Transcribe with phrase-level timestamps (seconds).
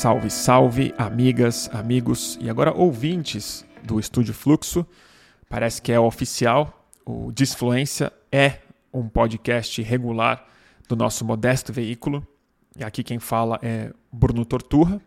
[0.00, 4.86] Salve, salve, amigas, amigos e agora ouvintes do Estúdio Fluxo.
[5.46, 6.88] Parece que é oficial.
[7.04, 8.60] O Disfluência é
[8.94, 10.46] um podcast regular
[10.88, 12.26] do nosso modesto veículo.
[12.78, 15.02] E aqui quem fala é Bruno Torturra,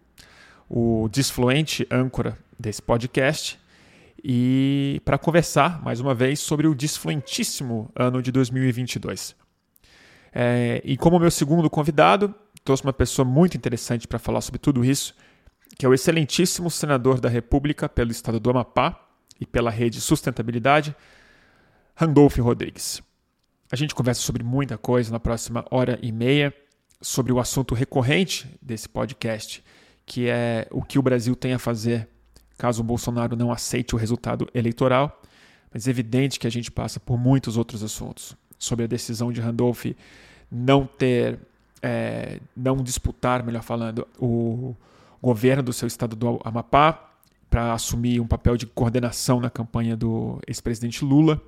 [0.69, 3.59] o disfluente âncora desse podcast.
[4.23, 9.35] E para conversar mais uma vez sobre o disfluentíssimo ano de 2022.
[10.31, 14.83] É, e como meu segundo convidado, trouxe uma pessoa muito interessante para falar sobre tudo
[14.85, 15.13] isso,
[15.77, 19.07] que é o excelentíssimo senador da República pelo estado do Amapá
[19.39, 20.95] e pela rede Sustentabilidade,
[21.95, 23.01] Randolph Rodrigues.
[23.71, 26.53] A gente conversa sobre muita coisa na próxima hora e meia,
[27.01, 29.63] sobre o assunto recorrente desse podcast,
[30.05, 32.07] que é o que o Brasil tem a fazer
[32.57, 35.21] caso o Bolsonaro não aceite o resultado eleitoral.
[35.73, 38.35] Mas é evidente que a gente passa por muitos outros assuntos.
[38.59, 39.85] Sobre a decisão de Randolph
[40.51, 41.39] não ter
[41.83, 44.73] é, não disputar, melhor falando, o
[45.21, 47.11] governo do seu estado do Amapá
[47.49, 51.41] para assumir um papel de coordenação na campanha do ex-presidente Lula.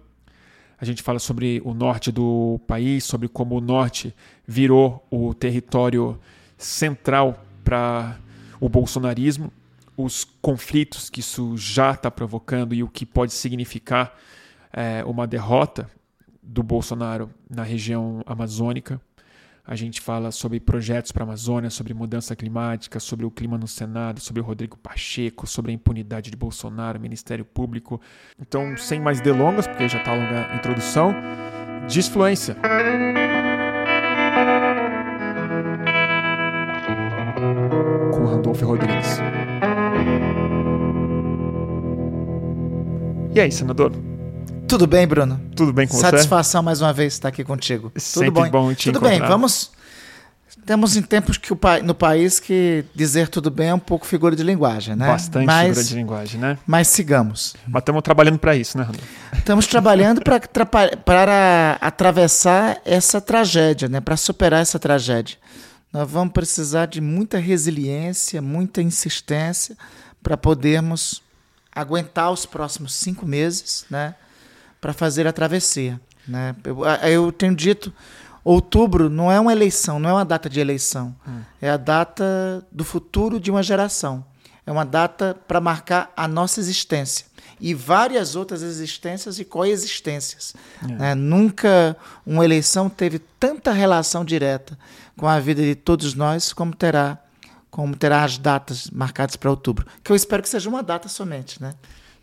[0.79, 4.13] A gente fala sobre o norte do país, sobre como o norte
[4.45, 6.19] virou o território
[6.57, 8.17] central para
[8.59, 9.51] o bolsonarismo,
[9.97, 14.17] os conflitos que isso já está provocando e o que pode significar
[14.73, 15.89] é, uma derrota
[16.43, 18.99] do Bolsonaro na região amazônica.
[19.67, 23.67] A gente fala sobre projetos para a Amazônia, sobre mudança climática, sobre o clima no
[23.67, 27.99] Senado, sobre o Rodrigo Pacheco, sobre a impunidade de Bolsonaro, Ministério Público.
[28.39, 31.15] Então, sem mais delongas, porque já está a longa introdução,
[31.87, 32.55] disfluência.
[38.13, 39.17] Com Randolfo Rodrigues.
[43.33, 43.91] E aí, senador?
[44.67, 45.39] Tudo bem, Bruno?
[45.55, 46.17] Tudo bem com Satisfação você?
[46.17, 47.91] Satisfação mais uma vez estar aqui contigo.
[47.95, 49.19] Sempre tudo bom, bom te Tudo encontrar.
[49.19, 49.71] bem, vamos.
[50.65, 51.79] Temos em tempos que o pa...
[51.79, 55.05] no país que dizer tudo bem é um pouco figura de linguagem, né?
[55.05, 56.57] Bastante mas, figura de linguagem, né?
[56.65, 57.55] Mas sigamos.
[57.67, 59.07] Mas estamos trabalhando para isso, né, Randolfo?
[59.37, 60.39] Estamos trabalhando para
[60.97, 64.01] para atravessar essa tragédia, né?
[64.01, 65.37] Para superar essa tragédia.
[65.93, 69.77] Nós vamos precisar de muita resiliência, muita insistência
[70.23, 71.21] para podermos
[71.71, 74.15] aguentar os próximos cinco meses, né?
[74.85, 76.55] Para fazer a travessia, né?
[76.63, 77.91] Eu, eu tenho dito
[78.43, 81.15] outubro não é uma eleição, não é uma data de eleição.
[81.27, 81.41] Hum.
[81.59, 84.23] É a data do futuro de uma geração.
[84.63, 87.25] É uma data para marcar a nossa existência
[87.59, 90.53] e várias outras existências e coexistências.
[90.83, 90.87] É.
[90.87, 91.15] Né?
[91.15, 94.77] Nunca uma eleição teve tanta relação direta
[95.17, 97.17] com a vida de todos nós como terá
[97.71, 101.61] como terá as datas marcadas para outubro, que eu espero que seja uma data somente,
[101.61, 101.73] né?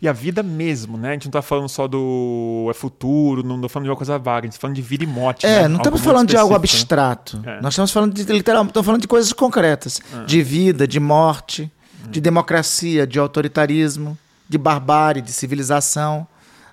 [0.03, 1.11] E a vida mesmo, né?
[1.11, 4.19] A gente não está falando só do é futuro, não estou falando de uma coisa
[4.19, 5.45] vaga, a gente está falando de vida e morte.
[5.45, 5.69] É, né?
[5.69, 7.37] não estamos falando de algo abstrato.
[7.37, 7.57] Né?
[7.57, 7.61] É.
[7.61, 10.25] Nós estamos falando de literalmente, estamos falando de coisas concretas, é.
[10.25, 11.71] de vida, de morte,
[12.09, 14.17] de democracia, de autoritarismo,
[14.49, 16.27] de barbárie, de civilização.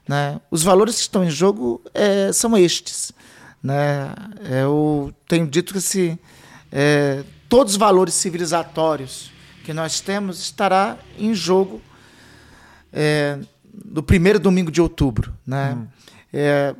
[0.08, 0.40] Né?
[0.50, 3.12] Os valores que estão em jogo é, são estes.
[3.62, 4.12] Né?
[4.50, 6.18] Eu tenho dito que se,
[6.72, 9.30] é, todos os valores civilizatórios
[9.62, 11.80] que nós temos estará em jogo
[12.92, 13.38] é,
[13.72, 15.34] do primeiro domingo de outubro.
[15.46, 15.74] Né?
[15.74, 15.86] Hum.
[16.32, 16.74] É,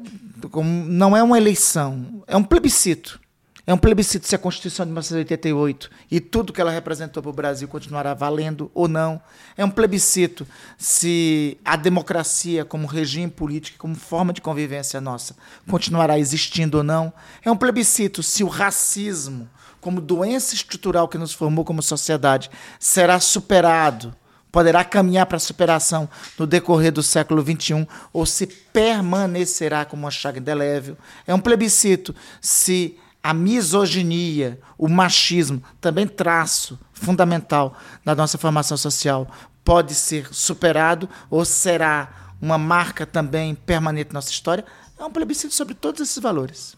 [0.86, 3.20] não é uma eleição, é um plebiscito.
[3.66, 7.32] É um plebiscito se a Constituição de 1988 e tudo que ela representou para o
[7.32, 9.22] Brasil continuará valendo ou não.
[9.56, 10.44] É um plebiscito
[10.76, 15.36] se a democracia como regime político, como forma de convivência nossa,
[15.68, 17.12] continuará existindo ou não.
[17.44, 19.48] É um plebiscito se o racismo,
[19.80, 24.12] como doença estrutural que nos formou como sociedade, será superado
[24.50, 30.10] poderá caminhar para a superação no decorrer do século XXI ou se permanecerá como uma
[30.10, 30.96] chaga indelével.
[31.26, 39.28] É um plebiscito se a misoginia, o machismo, também traço fundamental da nossa formação social,
[39.64, 44.64] pode ser superado ou será uma marca também permanente na nossa história.
[44.98, 46.76] É um plebiscito sobre todos esses valores.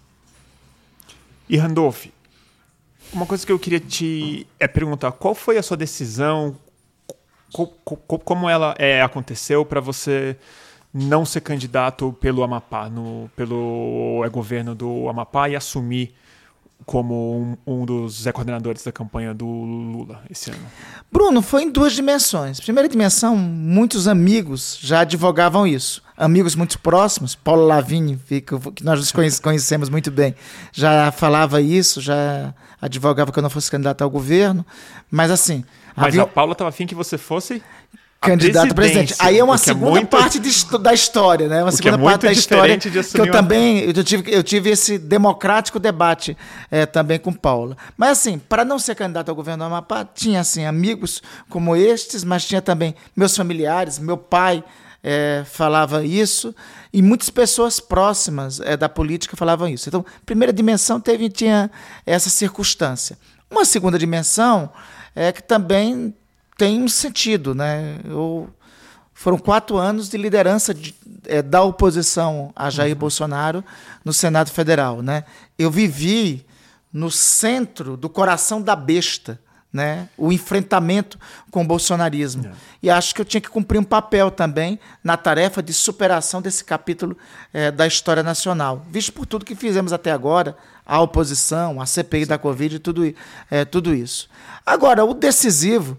[1.49, 2.07] E Randolph,
[3.13, 6.57] uma coisa que eu queria te é perguntar, qual foi a sua decisão,
[7.53, 10.37] como ela é, aconteceu para você
[10.93, 16.15] não ser candidato pelo Amapá, no, pelo é, governo do Amapá e assumir
[16.85, 20.67] como um, um dos coordenadores da campanha do Lula esse ano?
[21.11, 22.61] Bruno, foi em duas dimensões.
[22.61, 26.03] Primeira dimensão, muitos amigos já advogavam isso.
[26.17, 28.45] Amigos muito próximos, Paulo Lavigne, que
[28.83, 30.35] nós nos conhecemos muito bem,
[30.73, 34.67] já falava isso, já advogava que eu não fosse candidato ao governo.
[35.11, 35.65] Mas assim,
[35.97, 36.23] mas havia...
[36.23, 37.63] a Paula estava afim que você fosse?
[38.23, 39.15] candidato a presidente.
[39.19, 40.09] Aí é uma segunda é muito...
[40.09, 41.63] parte de, da história, né?
[41.63, 43.33] Uma o segunda é parte da história que eu uma...
[43.33, 46.37] também eu tive, eu tive esse democrático debate
[46.71, 47.77] é, também com Paula.
[47.97, 52.23] Mas assim, para não ser candidato ao governo do Amapá, tinha assim amigos como estes,
[52.23, 54.63] mas tinha também meus familiares, meu pai
[55.03, 56.55] é, falava isso
[56.93, 59.89] e muitas pessoas próximas é, da política falavam isso.
[59.89, 61.71] Então, primeira dimensão teve tinha
[62.07, 63.19] essa circunstância.
[63.51, 64.71] Uma segunda dimensão
[65.15, 66.15] é que também
[66.57, 67.99] tem um sentido, né?
[68.05, 68.49] Eu,
[69.15, 70.95] foram quatro anos de liderança de,
[71.27, 72.99] é, da oposição a Jair uhum.
[72.99, 73.65] Bolsonaro
[74.05, 75.25] no Senado Federal, né?
[75.59, 76.45] Eu vivi
[76.93, 79.41] no centro do coração da besta,
[79.73, 80.09] né?
[80.19, 81.19] O enfrentamento
[81.51, 82.47] com o bolsonarismo.
[82.47, 82.53] É.
[82.83, 86.65] E acho que eu tinha que cumprir um papel também na tarefa de superação desse
[86.65, 87.17] capítulo
[87.53, 92.27] é, da história nacional, visto por tudo que fizemos até agora, a oposição, a CPI
[92.27, 93.15] da Covid, tudo,
[93.51, 94.29] é, tudo isso.
[94.65, 95.99] Agora, o decisivo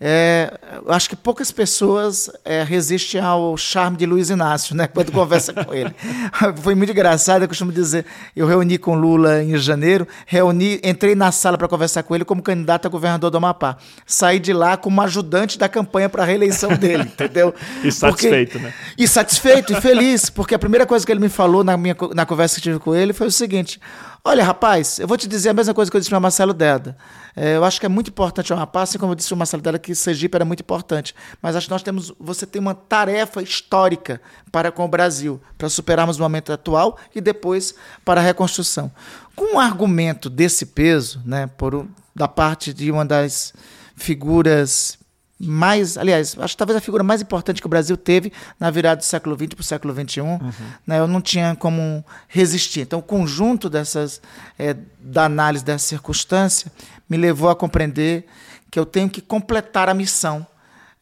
[0.00, 0.52] é,
[0.88, 4.88] acho que poucas pessoas é, resistem ao charme de Luiz Inácio, né?
[4.88, 5.94] Quando conversa com ele.
[6.62, 11.30] Foi muito engraçado, eu costumo dizer, eu reuni com Lula em janeiro, reuni, entrei na
[11.30, 13.78] sala para conversar com ele como candidato a governador do Amapá.
[14.04, 17.54] Saí de lá como ajudante da campanha para a reeleição dele, entendeu?
[17.82, 18.74] e satisfeito, porque, né?
[18.98, 22.26] E satisfeito e feliz, porque a primeira coisa que ele me falou na, minha, na
[22.26, 23.80] conversa que tive com ele foi o seguinte:
[24.26, 26.54] Olha, rapaz, eu vou te dizer a mesma coisa que eu disse para o Marcelo
[26.54, 26.96] Deda.
[27.36, 29.38] É, eu acho que é muito importante o rapaz, assim como eu disse para o
[29.38, 31.14] Marcelo Deda que Sergipe era muito importante.
[31.42, 35.68] Mas acho que nós temos, você tem uma tarefa histórica para com o Brasil, para
[35.68, 38.90] superarmos o momento atual e depois para a reconstrução.
[39.36, 41.86] Com um argumento desse peso, né, por,
[42.16, 43.52] da parte de uma das
[43.94, 44.96] figuras
[45.38, 49.00] mais, aliás, acho que talvez a figura mais importante que o Brasil teve na virada
[49.00, 50.38] do século XX para o século XXI, uhum.
[50.86, 52.80] né, eu não tinha como resistir.
[52.82, 54.22] Então, o conjunto dessas,
[54.58, 56.70] é, da análise dessa circunstância
[57.08, 58.26] me levou a compreender
[58.70, 60.46] que eu tenho que completar a missão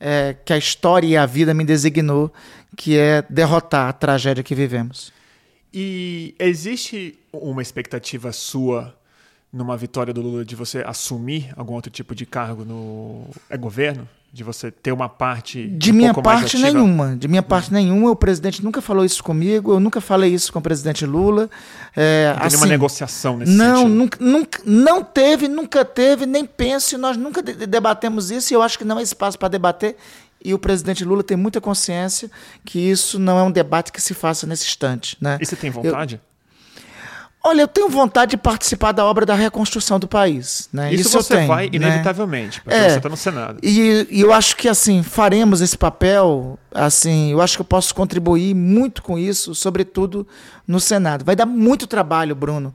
[0.03, 2.33] é, que a história e a vida me designou,
[2.77, 5.13] que é derrotar a tragédia que vivemos.
[5.73, 8.95] E existe uma expectativa sua
[9.53, 14.09] numa vitória do Lula de você assumir algum outro tipo de cargo no é governo?
[14.33, 18.17] De você ter uma parte de um minha parte nenhuma de minha parte nenhuma o
[18.17, 21.51] presidente nunca falou isso comigo eu nunca falei isso com o presidente Lula
[21.95, 23.95] é, não assim, nenhuma negociação nesse não sentido.
[23.95, 28.79] nunca, nunca não teve nunca teve nem penso nós nunca debatemos isso e eu acho
[28.79, 29.97] que não é espaço para debater
[30.43, 32.31] e o presidente Lula tem muita consciência
[32.65, 35.37] que isso não é um debate que se faça nesse instante né?
[35.43, 36.15] E você tem vontade?
[36.15, 36.32] eu,
[37.45, 40.69] Olha, eu tenho vontade de participar da obra da reconstrução do país.
[40.73, 40.95] Né?
[40.95, 41.71] Isso, Isso você tenho, vai né?
[41.75, 43.59] inevitavelmente, porque é, você está no Senado.
[43.61, 46.57] E, e, eu acho que assim faremos esse papel.
[46.73, 50.27] Assim, eu acho que eu posso contribuir muito com isso, sobretudo
[50.67, 51.25] no Senado.
[51.25, 52.73] Vai dar muito trabalho, Bruno.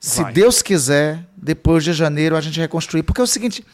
[0.00, 0.32] Se vai.
[0.32, 3.64] Deus quiser, depois de janeiro a gente reconstruir, porque é o seguinte.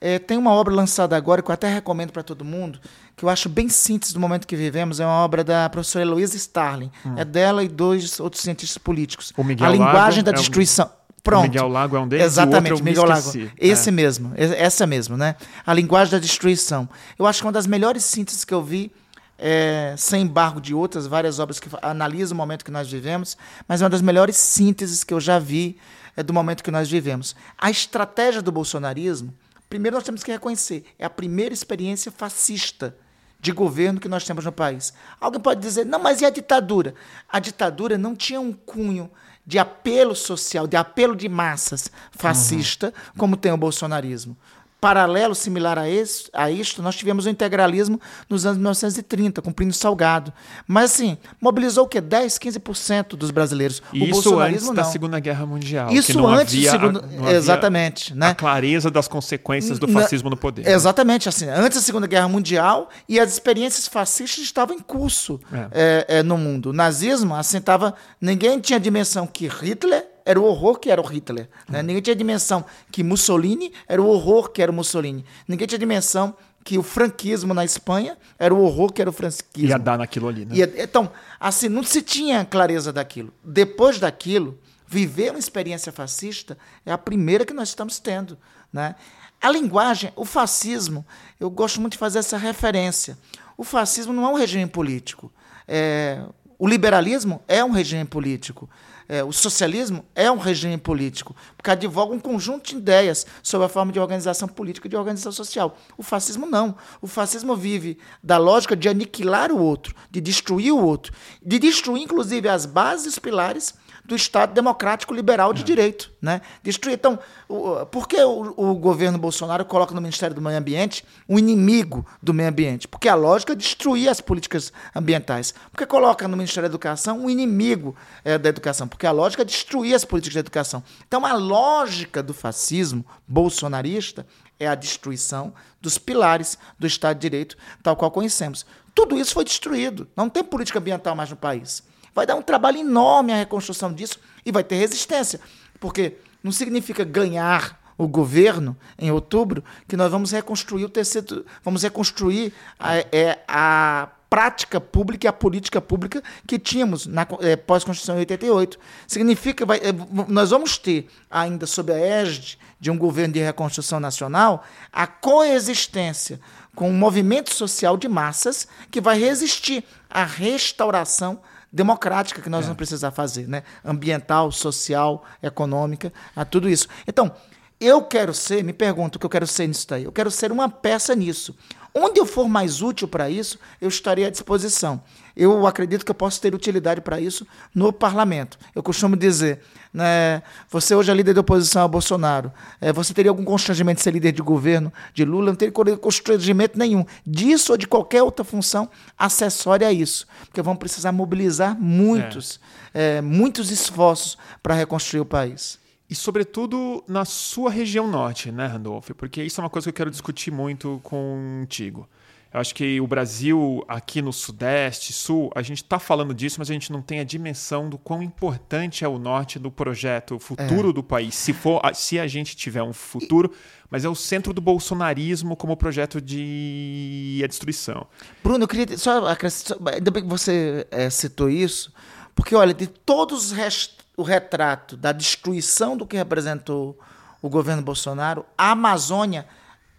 [0.00, 2.78] É, tem uma obra lançada agora que eu até recomendo para todo mundo,
[3.16, 5.00] que eu acho bem síntese do momento que vivemos.
[5.00, 6.90] É uma obra da professora Heloísa Starling.
[7.04, 7.14] Hum.
[7.16, 9.32] É dela e dois outros cientistas políticos.
[9.36, 10.86] O Miguel a linguagem Lago da destruição.
[10.86, 10.98] É um...
[11.20, 11.40] Pronto.
[11.40, 12.24] O Miguel Lago é um deles.
[12.26, 13.32] Exatamente, Miguel Lago.
[13.58, 13.92] Esse é.
[13.92, 15.34] mesmo, essa mesmo, né?
[15.66, 16.88] A linguagem da destruição.
[17.18, 18.92] Eu acho que é uma das melhores sínteses que eu vi,
[19.36, 23.36] é, sem embargo de outras várias obras que analisam o momento que nós vivemos,
[23.66, 25.76] mas é uma das melhores sínteses que eu já vi
[26.16, 27.36] é, do momento que nós vivemos.
[27.58, 29.34] A estratégia do bolsonarismo
[29.68, 32.96] Primeiro, nós temos que reconhecer: é a primeira experiência fascista
[33.40, 34.92] de governo que nós temos no país.
[35.20, 36.94] Alguém pode dizer, não, mas e a ditadura?
[37.28, 39.10] A ditadura não tinha um cunho
[39.46, 43.12] de apelo social, de apelo de massas fascista, uhum.
[43.16, 44.36] como tem o bolsonarismo.
[44.80, 49.74] Paralelo, similar a, esse, a isto, nós tivemos o integralismo nos anos 1930, com Plínio
[49.74, 50.32] Salgado.
[50.68, 52.00] Mas, assim, mobilizou o quê?
[52.00, 53.82] 10, 15% dos brasileiros.
[53.92, 54.74] E o isso antes não.
[54.74, 55.90] da Segunda Guerra Mundial.
[55.90, 57.04] Isso antes da Segunda...
[57.32, 58.14] Exatamente.
[58.14, 58.28] Né?
[58.28, 60.64] A clareza das consequências do fascismo no poder.
[60.64, 60.72] Né?
[60.72, 61.28] Exatamente.
[61.28, 65.68] Assim, antes da Segunda Guerra Mundial, e as experiências fascistas estavam em curso é.
[65.72, 66.70] É, é, no mundo.
[66.70, 71.04] O nazismo, assim, tava, ninguém tinha dimensão que Hitler era o horror que era o
[71.06, 71.48] Hitler.
[71.66, 71.82] Né?
[71.82, 75.24] Ninguém tinha dimensão que Mussolini era o horror que era o Mussolini.
[75.48, 79.70] Ninguém tinha dimensão que o franquismo na Espanha era o horror que era o franquismo.
[79.70, 80.54] Ia dar naquilo ali, né?
[80.54, 83.32] Ia, então, assim, não se tinha clareza daquilo.
[83.42, 88.36] Depois daquilo, viver uma experiência fascista é a primeira que nós estamos tendo.
[88.70, 88.96] Né?
[89.40, 91.06] A linguagem, o fascismo,
[91.40, 93.16] eu gosto muito de fazer essa referência.
[93.56, 95.32] O fascismo não é um regime político.
[95.66, 96.22] É,
[96.58, 98.68] o liberalismo é um regime político
[99.08, 103.68] é, o socialismo é um regime político, porque advoga um conjunto de ideias sobre a
[103.68, 105.78] forma de organização política e de organização social.
[105.96, 106.76] O fascismo não.
[107.00, 111.12] O fascismo vive da lógica de aniquilar o outro, de destruir o outro,
[111.42, 113.74] de destruir, inclusive, as bases e os pilares
[114.08, 115.64] do Estado democrático liberal de é.
[115.64, 116.10] direito.
[116.20, 116.40] Né?
[116.62, 116.94] Destruir.
[116.94, 121.38] Então, o, por que o, o, governo Bolsonaro coloca no Ministério do Meio Ambiente um
[121.38, 122.88] inimigo do meio ambiente?
[122.88, 125.52] Porque a lógica é destruir as políticas ambientais.
[125.70, 128.88] Por que coloca no Ministério da Educação um inimigo é, da educação?
[128.88, 130.82] Porque a lógica é destruir as políticas da educação.
[131.06, 134.26] Então, a lógica do fascismo bolsonarista
[134.58, 138.64] é a destruição dos pilares do Estado de Direito, tal qual conhecemos.
[138.94, 140.08] Tudo isso foi destruído.
[140.16, 141.86] Não tem política ambiental mais no país.
[142.18, 145.38] Vai dar um trabalho enorme a reconstrução disso e vai ter resistência.
[145.78, 151.84] Porque não significa ganhar o governo em outubro que nós vamos reconstruir o terceiro, vamos
[151.84, 158.16] reconstruir a, é, a prática pública e a política pública que tínhamos na é, pós-Constituição
[158.16, 158.80] de 88.
[159.06, 159.92] Significa que é,
[160.26, 166.40] nós vamos ter ainda sob a égide de um governo de reconstrução nacional a coexistência
[166.74, 171.40] com um movimento social de massas que vai resistir à restauração
[171.72, 172.62] democrática que nós é.
[172.64, 173.62] vamos precisar fazer, né?
[173.84, 176.88] Ambiental, social, econômica, a tudo isso.
[177.06, 177.32] Então,
[177.80, 180.04] eu quero ser, me pergunto o que eu quero ser nisso daí.
[180.04, 181.54] Eu quero ser uma peça nisso.
[181.94, 185.02] Onde eu for mais útil para isso, eu estarei à disposição.
[185.36, 188.58] Eu acredito que eu posso ter utilidade para isso no parlamento.
[188.74, 193.30] Eu costumo dizer, né, você hoje é líder de oposição a Bolsonaro, é, você teria
[193.30, 195.46] algum constrangimento de ser líder de governo de Lula?
[195.46, 197.04] Não teria constrangimento nenhum.
[197.26, 200.26] Disso ou de qualquer outra função acessória a isso.
[200.46, 202.60] Porque vamos precisar mobilizar muitos,
[202.94, 203.18] é.
[203.18, 205.78] É, muitos esforços para reconstruir o país.
[206.10, 209.10] E, sobretudo, na sua região norte, né, Randolph?
[209.16, 212.08] Porque isso é uma coisa que eu quero discutir muito contigo.
[212.52, 216.70] Eu acho que o Brasil, aqui no Sudeste, Sul, a gente está falando disso, mas
[216.70, 220.38] a gente não tem a dimensão do quão importante é o norte do projeto, o
[220.38, 220.92] futuro é.
[220.92, 221.34] do país.
[221.34, 223.52] Se, for, se a gente tiver um futuro,
[223.90, 228.06] mas é o centro do bolsonarismo como projeto de a destruição.
[228.42, 231.92] Bruno, eu queria só acrescentar, ainda bem que você é, citou isso,
[232.34, 236.98] porque, olha, de todos os restos o retrato da destruição do que representou
[237.40, 239.46] o governo Bolsonaro, a Amazônia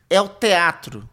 [0.09, 1.09] é o teatro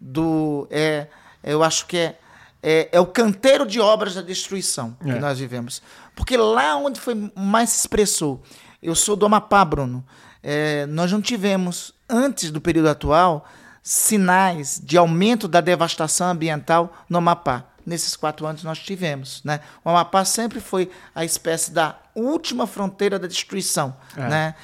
[0.00, 0.66] do.
[0.70, 1.06] É,
[1.42, 2.18] eu acho que é,
[2.62, 5.18] é, é o canteiro de obras da destruição que é.
[5.18, 5.82] nós vivemos.
[6.14, 8.42] Porque lá onde foi mais se expressou,
[8.82, 10.04] eu sou do Amapá, Bruno,
[10.42, 13.46] é, nós não tivemos, antes do período atual,
[13.82, 19.42] sinais de aumento da devastação ambiental no Amapá nesses quatro anos nós tivemos.
[19.42, 19.60] Né?
[19.84, 23.96] O Amapá sempre foi a espécie da última fronteira da destruição.
[24.16, 24.54] É, né?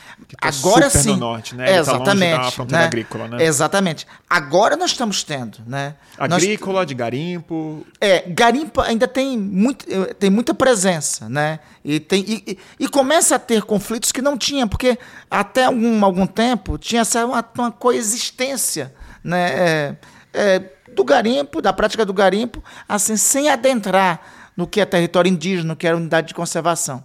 [0.41, 1.11] Tá Agora sim.
[1.11, 1.73] No norte, né?
[1.73, 2.37] É, exatamente.
[2.37, 2.87] Tá fronteira né?
[2.87, 3.45] agrícola, né?
[3.45, 4.07] Exatamente.
[4.29, 5.59] Agora nós estamos tendo.
[5.67, 5.95] Né?
[6.19, 6.87] Agrícola, nós...
[6.87, 7.87] de garimpo.
[8.01, 11.29] É, garimpo ainda tem, muito, tem muita presença.
[11.29, 11.61] Né?
[11.85, 14.99] E, tem, e, e, começa a ter conflitos que não tinha, porque
[15.31, 18.95] até algum, algum tempo tinha essa uma, uma coexistência.
[19.23, 19.49] Né?
[19.53, 19.97] É,
[20.35, 20.63] é,
[20.95, 24.21] do garimpo, da prática do garimpo, assim, sem adentrar
[24.57, 27.05] no que é território indígena, no que é unidade de conservação.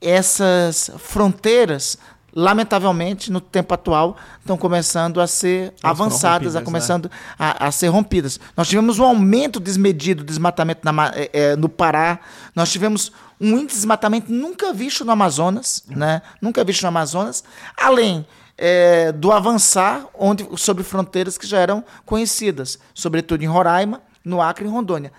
[0.00, 1.98] Essas fronteiras,
[2.34, 7.10] lamentavelmente, no tempo atual, estão começando a ser Elas avançadas, a começando é.
[7.38, 8.38] a, a, ser rompidas.
[8.56, 12.20] Nós tivemos um aumento desmedido do desmatamento na, é, é, no Pará,
[12.54, 13.10] nós tivemos
[13.40, 16.22] um índice de desmatamento nunca visto no Amazonas, né?
[16.40, 17.42] nunca visto no Amazonas,
[17.76, 18.26] além
[18.58, 24.64] é, do avançar onde, sobre fronteiras que já eram conhecidas, sobretudo em Roraima, no Acre
[24.64, 25.12] e Rondônia.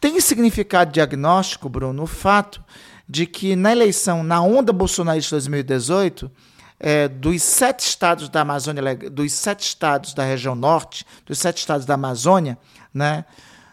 [0.00, 2.62] Tem significado diagnóstico, Bruno, o fato
[3.10, 6.30] de que na eleição, na onda bolsonarista de 2018,
[6.78, 11.84] é, dos sete estados da Amazônia, dos sete estados da região norte, dos sete estados
[11.84, 12.56] da Amazônia,
[12.94, 13.24] né,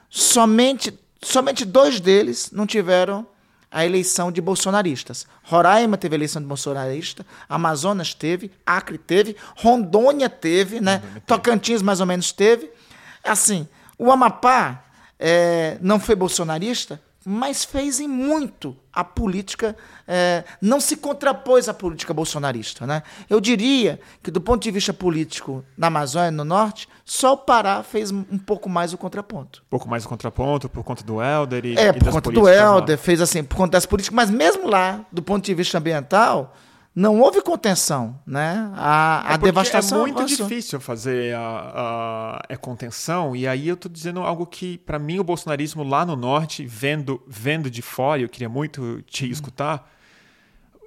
[0.10, 3.28] somente, somente dois deles não tiveram
[3.70, 5.28] a eleição de bolsonaristas.
[5.44, 11.04] Roraima teve eleição de bolsonarista, Amazonas teve, Acre teve, Rondônia teve, né?
[11.28, 12.72] Tocantins mais ou menos teve.
[13.24, 13.68] Assim,
[14.00, 14.84] o Amapá
[15.20, 19.76] é, não foi bolsonarista, mas fez em muito a política,
[20.08, 22.88] é, não se contrapôs à política bolsonarista.
[22.88, 23.04] Né?
[23.30, 27.84] Eu diria que, do ponto de vista político, na Amazônia, no Norte, só o Pará
[27.84, 29.62] fez um pouco mais o contraponto.
[29.68, 32.48] Um pouco mais o contraponto, por conta do Helder e É, e por conta do
[32.48, 33.04] Helder, lá.
[33.04, 36.56] fez assim, por conta das políticas, mas mesmo lá, do ponto de vista ambiental,
[36.98, 38.72] não houve contenção, né?
[38.74, 40.48] A, a é devastação é muito avançou.
[40.48, 45.20] difícil fazer a, a, a, contenção e aí eu estou dizendo algo que para mim
[45.20, 49.32] o bolsonarismo lá no norte, vendo vendo de fora, eu queria muito te uhum.
[49.32, 49.94] escutar,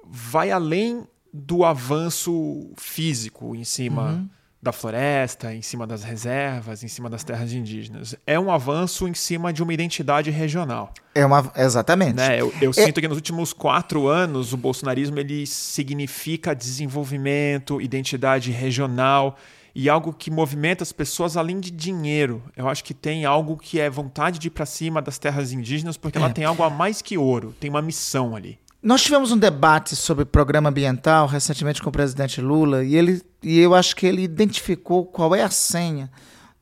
[0.05, 4.29] vai além do avanço físico em cima uhum
[4.61, 8.15] da floresta, em cima das reservas, em cima das terras indígenas.
[8.27, 10.93] É um avanço em cima de uma identidade regional.
[11.15, 12.13] É uma, exatamente.
[12.13, 12.39] Né?
[12.39, 12.73] Eu, eu é...
[12.73, 19.35] sinto que nos últimos quatro anos o bolsonarismo ele significa desenvolvimento, identidade regional
[19.73, 22.43] e algo que movimenta as pessoas além de dinheiro.
[22.55, 25.97] Eu acho que tem algo que é vontade de ir para cima das terras indígenas
[25.97, 26.21] porque é.
[26.21, 28.59] ela tem algo a mais que ouro, tem uma missão ali.
[28.81, 33.59] Nós tivemos um debate sobre programa ambiental recentemente com o presidente Lula e, ele, e
[33.59, 36.09] eu acho que ele identificou qual é a senha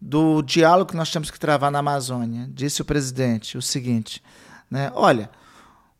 [0.01, 2.49] do diálogo que nós temos que travar na Amazônia.
[2.51, 4.21] Disse o presidente o seguinte:
[4.69, 5.29] né, olha,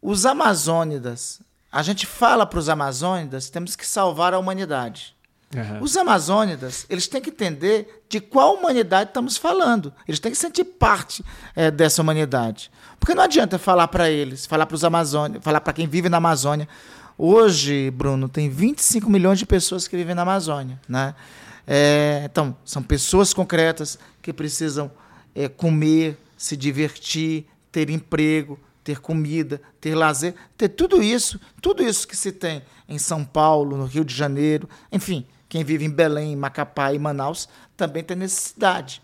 [0.02, 5.16] os amazônidas, a gente fala para os amazônidas, temos que salvar a humanidade.
[5.56, 5.82] Uhum.
[5.82, 9.92] Os amazônidas, eles têm que entender de qual humanidade estamos falando.
[10.08, 12.70] Eles têm que sentir parte é, dessa humanidade.
[13.00, 16.18] Porque não adianta falar para eles, falar para os amazônidas, falar para quem vive na
[16.18, 16.68] Amazônia.
[17.18, 20.79] Hoje, Bruno, tem 25 milhões de pessoas que vivem na Amazônia.
[20.88, 21.15] Né?
[21.65, 24.91] É, então, são pessoas concretas que precisam
[25.34, 32.08] é, comer, se divertir, ter emprego, ter comida, ter lazer, ter tudo isso, tudo isso
[32.08, 36.36] que se tem em São Paulo, no Rio de Janeiro, enfim, quem vive em Belém,
[36.36, 39.01] Macapá e Manaus também tem necessidade.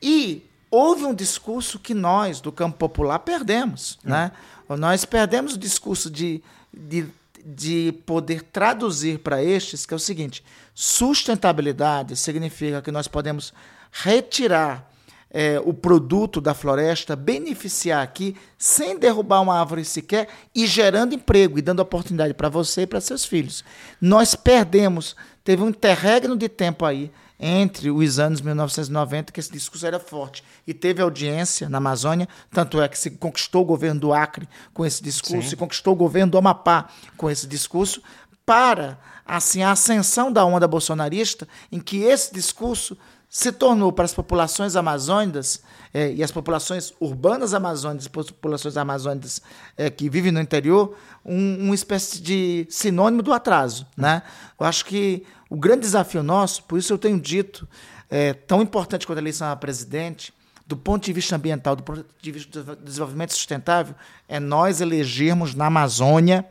[0.00, 0.44] E
[0.76, 3.98] houve um discurso que nós, do campo popular, perdemos.
[4.04, 4.10] Hum.
[4.10, 4.32] Né?
[4.68, 6.42] Nós perdemos o discurso de,
[6.72, 7.06] de,
[7.44, 13.54] de poder traduzir para estes, que é o seguinte: sustentabilidade significa que nós podemos
[13.90, 14.90] retirar
[15.30, 21.58] é, o produto da floresta, beneficiar aqui, sem derrubar uma árvore sequer e gerando emprego
[21.58, 23.64] e dando oportunidade para você e para seus filhos.
[24.00, 25.16] Nós perdemos
[25.46, 30.42] teve um interregno de tempo aí entre os anos 1990 que esse discurso era forte
[30.66, 34.84] e teve audiência na Amazônia, tanto é que se conquistou o governo do Acre com
[34.84, 35.48] esse discurso, Sim.
[35.50, 38.02] se conquistou o governo do Amapá com esse discurso,
[38.44, 42.96] para assim a ascensão da onda bolsonarista em que esse discurso
[43.28, 49.42] se tornou para as populações amazônicas é, e as populações urbanas amazônicas populações amazônicas
[49.76, 53.86] é, que vivem no interior um, uma espécie de sinônimo do atraso.
[53.96, 54.22] Né?
[54.58, 57.68] Eu acho que o grande desafio nosso, por isso eu tenho dito,
[58.10, 60.32] é, tão importante quanto a eleição a presidente,
[60.66, 63.94] do ponto de vista ambiental, do ponto de vista do desenvolvimento sustentável,
[64.28, 66.44] é nós elegermos na Amazônia,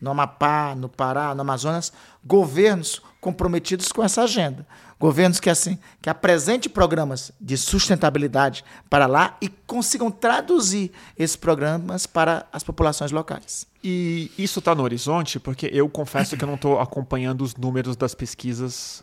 [0.00, 1.92] no Amapá, no Pará, no Amazonas,
[2.24, 4.66] governos comprometidos com essa agenda.
[5.02, 12.06] Governos que assim que apresentem programas de sustentabilidade para lá e consigam traduzir esses programas
[12.06, 13.66] para as populações locais.
[13.82, 17.96] E isso está no horizonte, porque eu confesso que eu não estou acompanhando os números
[17.96, 19.02] das pesquisas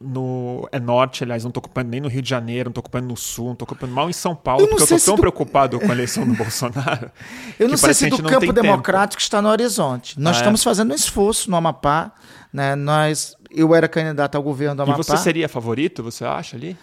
[0.00, 3.08] no é norte, aliás, não estou ocupando nem no Rio de Janeiro, não estou ocupando
[3.08, 5.20] no sul, não estou ocupando mal em São Paulo, porque eu estou tão do...
[5.20, 7.10] preocupado com a eleição do Bolsonaro.
[7.58, 9.26] Eu não sei se do campo democrático tempo.
[9.26, 10.18] está no horizonte.
[10.18, 10.38] Nós é?
[10.38, 12.10] estamos fazendo um esforço no Amapá,
[12.50, 12.74] né?
[12.74, 15.00] Nós, eu era candidato ao governo do Amapá.
[15.00, 16.76] E você seria favorito, você acha ali?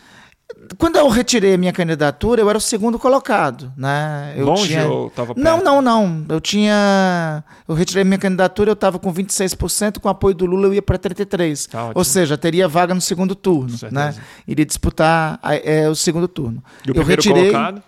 [0.77, 4.33] Quando eu retirei a minha candidatura, eu era o segundo colocado, né?
[4.35, 4.85] Eu Longe tinha...
[4.85, 5.43] ou estava perto?
[5.43, 6.25] Não, não, não.
[6.27, 7.43] Eu tinha...
[7.67, 10.73] Eu retirei a minha candidatura, eu estava com 26%, com o apoio do Lula eu
[10.73, 11.69] ia para 33%.
[11.69, 14.13] Tá ou seja, teria vaga no segundo turno, né?
[14.47, 16.61] Iria disputar é, o segundo turno.
[16.85, 17.51] E o eu retirei...
[17.51, 17.81] colocado?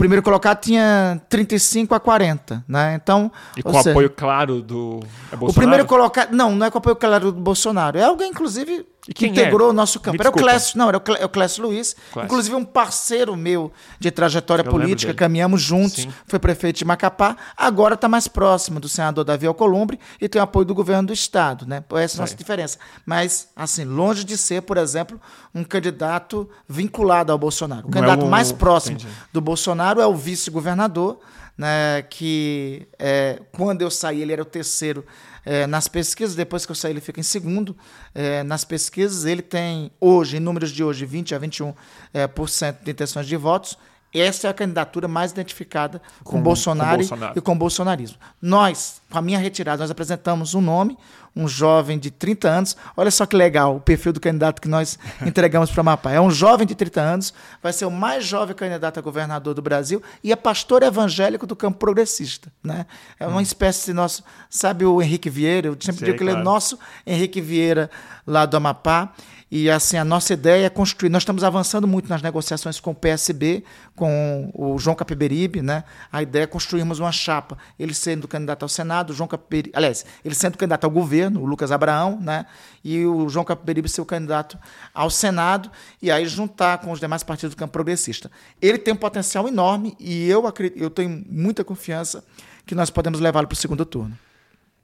[0.00, 2.98] O primeiro colocado tinha 35 a 40, né?
[3.02, 4.98] Então, e com seja, apoio claro do
[5.30, 7.98] é O primeiro colocado, não, não é com apoio claro do Bolsonaro.
[7.98, 9.70] É alguém inclusive e que integrou é?
[9.70, 10.18] o nosso campo.
[10.18, 12.26] Me era o Clécio, não, era o Clécio Luiz, Clécio.
[12.26, 16.12] inclusive um parceiro meu de trajetória Eu política, caminhamos juntos, Sim.
[16.26, 20.44] foi prefeito de Macapá, agora está mais próximo do senador Davi Alcolumbre e tem o
[20.44, 21.82] apoio do governo do estado, né?
[21.94, 22.78] Essa é a nossa diferença.
[23.06, 25.20] Mas, assim, longe de ser, por exemplo,
[25.54, 27.86] um candidato vinculado ao Bolsonaro.
[27.86, 28.28] O é candidato é um...
[28.28, 29.12] mais próximo Entendi.
[29.32, 31.18] do Bolsonaro é o vice-governador,
[31.56, 35.04] né, que é, quando eu saí ele era o terceiro
[35.44, 37.76] é, nas pesquisas, depois que eu saí, ele fica em segundo.
[38.14, 41.74] É, nas pesquisas, ele tem hoje, em números de hoje, 20 a 21%
[42.12, 43.76] é, por cento de intenções de votos.
[44.12, 48.16] Essa é a candidatura mais identificada com, com, Bolsonaro, com Bolsonaro e com o bolsonarismo.
[48.42, 50.98] Nós, com a minha retirada, nós apresentamos um nome,
[51.34, 52.76] um jovem de 30 anos.
[52.96, 56.10] Olha só que legal o perfil do candidato que nós entregamos para o Mapa.
[56.10, 59.62] É um jovem de 30 anos, vai ser o mais jovem candidato a governador do
[59.62, 62.52] Brasil e é pastor evangélico do campo progressista.
[62.64, 62.86] Né?
[63.18, 63.40] É uma hum.
[63.40, 64.24] espécie de nosso.
[64.48, 65.68] Sabe o Henrique Vieira?
[65.68, 66.38] Eu sempre Sei, digo que claro.
[66.38, 67.88] ele é nosso Henrique Vieira
[68.26, 69.12] lá do Amapá.
[69.50, 71.10] E assim, a nossa ideia é construir.
[71.10, 73.64] Nós estamos avançando muito nas negociações com o PSB,
[73.96, 75.82] com o João Capiberibe, né?
[76.12, 77.58] A ideia é construirmos uma chapa.
[77.76, 81.72] Ele sendo candidato ao Senado, João Capiberibe, aliás, ele sendo candidato ao governo, o Lucas
[81.72, 82.46] Abraão, né?
[82.84, 84.56] E o João Capiberibe ser o candidato
[84.94, 85.68] ao Senado,
[86.00, 88.30] e aí juntar com os demais partidos do campo progressista.
[88.62, 92.22] Ele tem um potencial enorme e eu, acredito, eu tenho muita confiança
[92.64, 94.16] que nós podemos levá-lo para o segundo turno.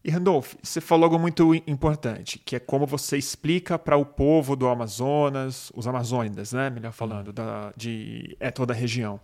[0.06, 4.54] E Randolph, você falou algo muito importante, que é como você explica para o povo
[4.54, 9.18] do Amazonas, os amazônidas, né, melhor falando, da, de é toda a região.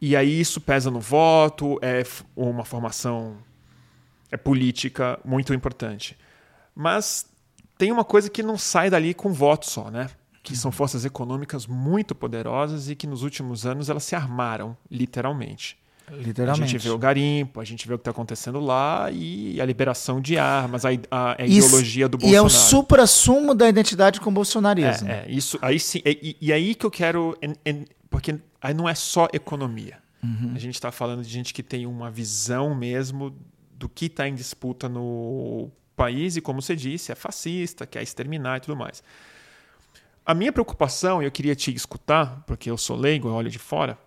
[0.00, 2.02] E aí isso pesa no voto, é
[2.34, 3.38] uma formação
[4.32, 6.18] é política muito importante.
[6.74, 7.26] Mas
[7.78, 10.10] tem uma coisa que não sai dali com voto só, né?
[10.42, 15.77] Que são forças econômicas muito poderosas e que nos últimos anos elas se armaram, literalmente.
[16.12, 16.64] Literalmente.
[16.64, 19.64] A gente vê o garimpo, a gente vê o que está acontecendo lá e a
[19.64, 22.34] liberação de armas, a, a, a ideologia do Bolsonaro.
[22.34, 25.08] E é o supra-sumo da identidade com o bolsonarismo.
[25.08, 27.36] É, é isso, aí sim, e, e aí que eu quero,
[28.10, 29.98] porque aí não é só economia.
[30.22, 30.52] Uhum.
[30.54, 33.34] A gente está falando de gente que tem uma visão mesmo
[33.72, 38.58] do que está em disputa no país e, como você disse, é fascista, quer exterminar
[38.58, 39.02] e tudo mais.
[40.24, 43.58] A minha preocupação, e eu queria te escutar, porque eu sou leigo, eu olho de
[43.58, 43.98] fora,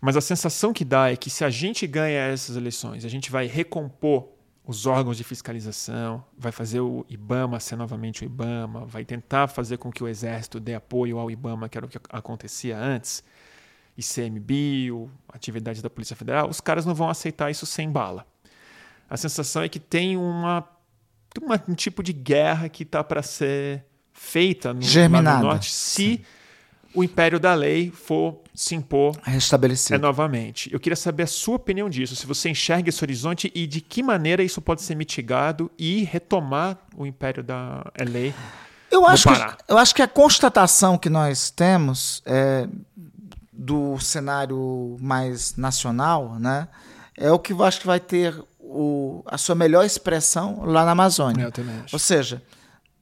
[0.00, 3.30] mas a sensação que dá é que se a gente ganha essas eleições, a gente
[3.30, 4.28] vai recompor
[4.64, 9.78] os órgãos de fiscalização, vai fazer o IBAMA ser novamente o IBAMA, vai tentar fazer
[9.78, 13.24] com que o Exército dê apoio ao IBAMA, que era o que acontecia antes,
[13.96, 18.26] ICMBio, atividade da Polícia Federal, os caras não vão aceitar isso sem bala.
[19.08, 20.68] A sensação é que tem uma,
[21.42, 26.24] uma um tipo de guerra que está para ser feita no, no Norte se Sim.
[26.98, 30.68] O império da lei for se impor restabelecido é, novamente.
[30.72, 34.02] Eu queria saber a sua opinião disso, se você enxerga esse horizonte e de que
[34.02, 38.34] maneira isso pode ser mitigado e retomar o império da lei.
[38.90, 42.66] Eu acho, que, eu acho que a constatação que nós temos é,
[43.52, 46.66] do cenário mais nacional, né,
[47.16, 50.90] é o que eu acho que vai ter o, a sua melhor expressão lá na
[50.90, 51.44] Amazônia.
[51.44, 51.94] Eu também acho.
[51.94, 52.42] Ou seja,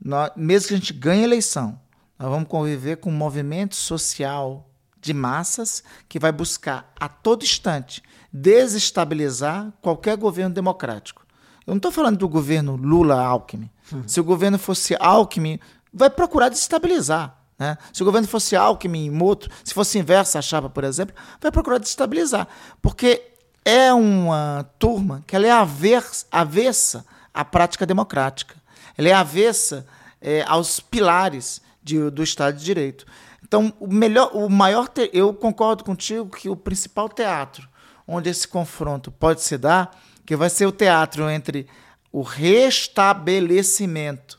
[0.04, 1.80] nós, mesmo que a gente ganhe eleição,
[2.18, 4.68] nós vamos conviver com um movimento social
[5.00, 8.02] de massas que vai buscar a todo instante
[8.32, 11.24] desestabilizar qualquer governo democrático.
[11.66, 13.70] Eu não estou falando do governo Lula-Alckmin.
[13.92, 14.06] Uhum.
[14.06, 15.58] Se o governo fosse Alckmin,
[15.92, 17.36] vai procurar desestabilizar.
[17.58, 17.76] Né?
[17.92, 21.50] Se o governo fosse Alckmin e Moto, se fosse inversa a chapa, por exemplo, vai
[21.50, 22.46] procurar desestabilizar.
[22.82, 23.22] Porque
[23.64, 28.54] é uma turma que ela é avessa, avessa à prática democrática.
[28.96, 29.86] Ela é avessa
[30.20, 33.06] é, aos pilares de, do Estado de Direito.
[33.44, 37.68] Então, o melhor, o maior, te, eu concordo contigo que o principal teatro
[38.06, 39.90] onde esse confronto pode se dar,
[40.24, 41.66] que vai ser o teatro entre
[42.12, 44.38] o restabelecimento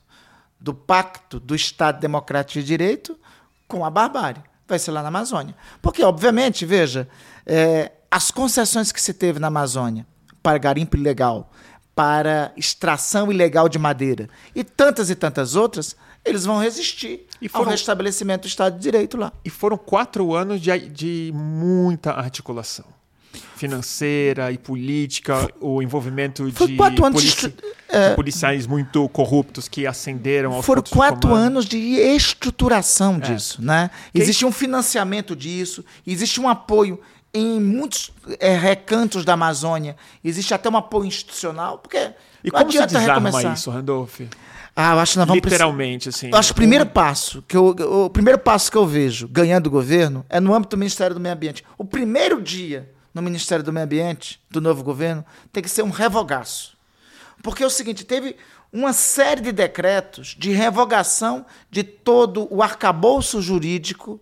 [0.59, 3.19] do pacto do Estado Democrático de Direito
[3.67, 4.41] com a barbárie.
[4.67, 5.55] Vai ser lá na Amazônia.
[5.81, 7.07] Porque, obviamente, veja,
[7.45, 10.05] é, as concessões que se teve na Amazônia
[10.41, 11.51] para garimpo ilegal,
[11.93, 17.65] para extração ilegal de madeira e tantas e tantas outras, eles vão resistir e foram,
[17.65, 19.31] ao restabelecimento do Estado de Direito lá.
[19.43, 22.85] E foram quatro anos de, de muita articulação
[23.55, 27.55] financeira e política, o envolvimento de, polici de,
[27.89, 33.19] é, policiais muito corruptos que ascenderam aos Foram quatro anos de estruturação é.
[33.19, 33.61] disso.
[33.61, 33.89] Né?
[34.13, 36.99] Existe um financiamento disso, existe um apoio
[37.33, 42.11] em muitos é, recantos da Amazônia existe até um apoio institucional, porque
[42.43, 43.53] e como você desarma recomeçar.
[43.53, 44.21] isso, Randolph?
[44.79, 46.29] Ah, eu acho que nós vamos literalmente assim.
[46.29, 49.65] Eu acho que o primeiro passo que eu, o primeiro passo que eu vejo ganhando
[49.65, 51.65] o governo é no âmbito do Ministério do Meio Ambiente.
[51.79, 55.89] O primeiro dia no Ministério do Meio Ambiente do novo governo tem que ser um
[55.89, 56.77] revogaço.
[57.41, 58.35] Porque é o seguinte, teve
[58.71, 64.21] uma série de decretos de revogação de todo o arcabouço jurídico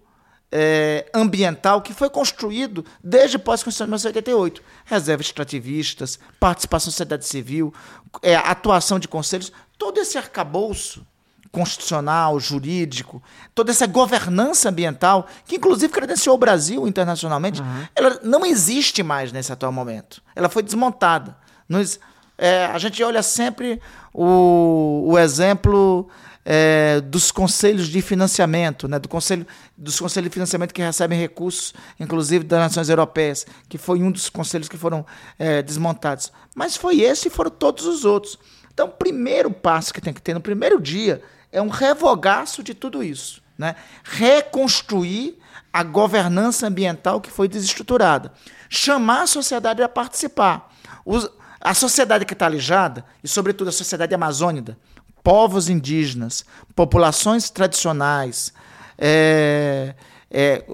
[0.58, 4.64] é, ambiental que foi construído desde pós-Constituição de 1988.
[4.86, 7.74] Reservas extrativistas, participação da sociedade civil,
[8.22, 11.06] é, atuação de conselhos, todo esse arcabouço
[11.52, 17.88] constitucional, jurídico, toda essa governança ambiental, que inclusive credenciou o Brasil internacionalmente, uhum.
[17.96, 20.22] ela não existe mais nesse atual momento.
[20.36, 21.38] Ela foi desmontada.
[21.70, 21.98] Nos,
[22.38, 23.82] é, a gente olha sempre
[24.14, 26.10] o, o exemplo
[26.44, 31.74] é, dos conselhos de financiamento, né, do conselho, dos conselhos de financiamento que recebem recursos,
[32.00, 35.06] inclusive das nações europeias, que foi um dos conselhos que foram
[35.40, 36.32] é, desmontados.
[36.54, 38.38] Mas foi esse e foram todos os outros.
[38.76, 42.74] Então, o primeiro passo que tem que ter no primeiro dia é um revogaço de
[42.74, 43.42] tudo isso.
[43.58, 43.74] Né?
[44.04, 45.40] Reconstruir
[45.72, 48.34] a governança ambiental que foi desestruturada.
[48.70, 50.70] Chamar a sociedade a participar.
[51.06, 51.30] Os,
[51.62, 54.78] a sociedade que está alijada, e sobretudo a sociedade amazônica,
[55.24, 56.44] povos indígenas,
[56.76, 58.54] populações tradicionais,
[58.98, 59.96] é,
[60.30, 60.66] é,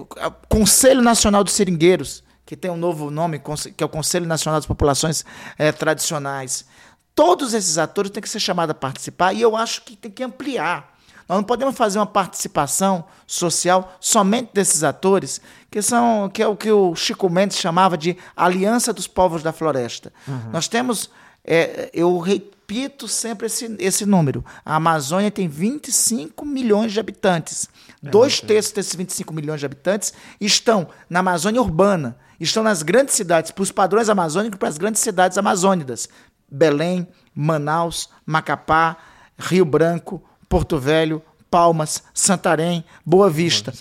[0.48, 3.40] Conselho Nacional dos Seringueiros, que tem um novo nome,
[3.76, 5.24] que é o Conselho Nacional das Populações
[5.56, 6.66] é, Tradicionais.
[7.14, 10.22] Todos esses atores têm que ser chamados a participar e eu acho que tem que
[10.22, 10.92] ampliar.
[11.28, 16.56] Nós não podemos fazer uma participação social somente desses atores, que são que é o
[16.56, 20.12] que o Chico Mendes chamava de Aliança dos Povos da Floresta.
[20.26, 20.50] Uhum.
[20.52, 21.10] Nós temos,
[21.44, 24.44] é, eu repito sempre esse, esse número.
[24.64, 27.68] A Amazônia tem 25 milhões de habitantes.
[28.04, 33.14] É Dois terços desses 25 milhões de habitantes estão na Amazônia urbana, estão nas grandes
[33.14, 36.08] cidades, para os padrões amazônicos, para as grandes cidades amazônicas.
[36.52, 38.98] Belém, Manaus, Macapá,
[39.38, 43.72] Rio Branco, Porto Velho, Palmas, Santarém, Boa Vista.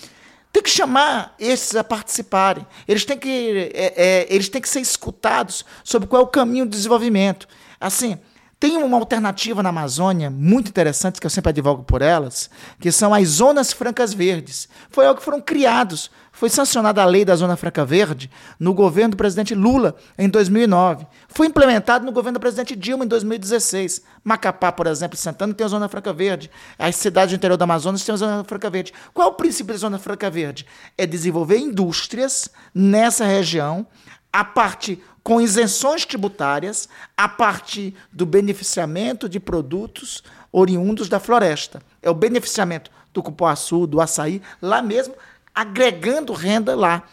[0.53, 2.65] tem que chamar esses a participarem.
[2.88, 6.65] Eles têm que, é, é, eles têm que ser escutados sobre qual é o caminho
[6.65, 7.47] do desenvolvimento.
[7.79, 8.17] Assim,
[8.62, 13.13] tem uma alternativa na Amazônia muito interessante, que eu sempre advogo por elas, que são
[13.13, 14.69] as zonas francas verdes.
[14.91, 16.12] Foi algo que foram criados.
[16.41, 18.27] Foi sancionada a lei da Zona Franca Verde
[18.60, 21.06] no governo do presidente Lula em 2009.
[21.27, 24.01] Foi implementado no governo do presidente Dilma em 2016.
[24.23, 26.49] Macapá, por exemplo, Santana tem a Zona Franca Verde.
[26.80, 28.91] As cidades do interior do Amazonas têm a Zona Franca Verde.
[29.13, 30.65] Qual é o princípio da Zona Franca Verde?
[30.97, 33.86] É desenvolver indústrias nessa região
[34.34, 41.84] a partir com isenções tributárias a partir do beneficiamento de produtos oriundos da floresta.
[42.01, 45.13] É o beneficiamento do cupuaçu, do açaí, lá mesmo,
[45.53, 47.03] agregando renda lá.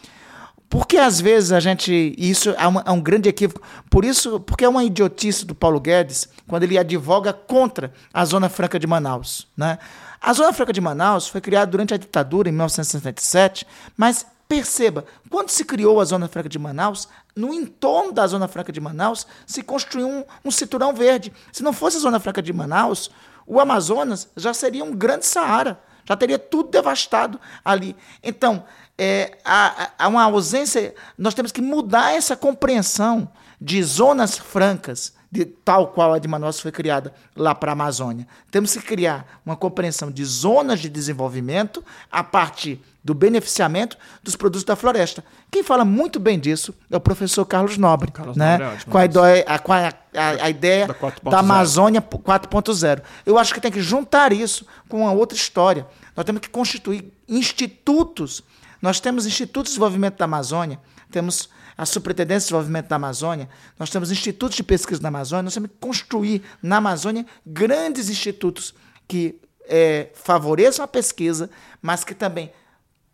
[0.69, 2.13] Porque às vezes a gente.
[2.17, 3.61] Isso é, uma, é, um grande equívoco.
[3.89, 8.49] Por isso, porque é uma idiotice do Paulo Guedes quando ele advoga contra a Zona
[8.49, 9.47] Franca de Manaus.
[9.57, 9.79] Né?
[10.21, 13.65] A Zona Franca de Manaus foi criada durante a ditadura, em 1967,
[13.97, 18.71] mas Perceba, quando se criou a Zona Franca de Manaus, no entorno da Zona Franca
[18.71, 21.31] de Manaus se construiu um, um cinturão verde.
[21.51, 23.11] Se não fosse a Zona Franca de Manaus,
[23.45, 27.95] o Amazonas já seria um grande Saara, já teria tudo devastado ali.
[28.23, 28.65] Então,
[28.97, 35.45] é, há, há uma ausência, nós temos que mudar essa compreensão de zonas francas, de
[35.45, 38.27] tal qual a de Manaus foi criada lá para a Amazônia.
[38.49, 44.63] Temos que criar uma compreensão de zonas de desenvolvimento a partir do beneficiamento dos produtos
[44.63, 45.23] da floresta.
[45.49, 48.51] Quem fala muito bem disso é o professor Carlos Nobre, Carlos né?
[48.53, 53.01] Nobre é ótimo, com, a ideia, a, a, a ideia da, da Amazônia 4.0.
[53.25, 55.87] Eu acho que tem que juntar isso com uma outra história.
[56.15, 58.43] Nós temos que constituir institutos.
[58.81, 60.79] Nós temos institutos de desenvolvimento da Amazônia,
[61.11, 63.47] temos a Superintendência de Desenvolvimento da Amazônia,
[63.79, 68.75] nós temos institutos de pesquisa na Amazônia, nós temos que construir na Amazônia grandes institutos
[69.07, 71.49] que é, favoreçam a pesquisa,
[71.81, 72.51] mas que também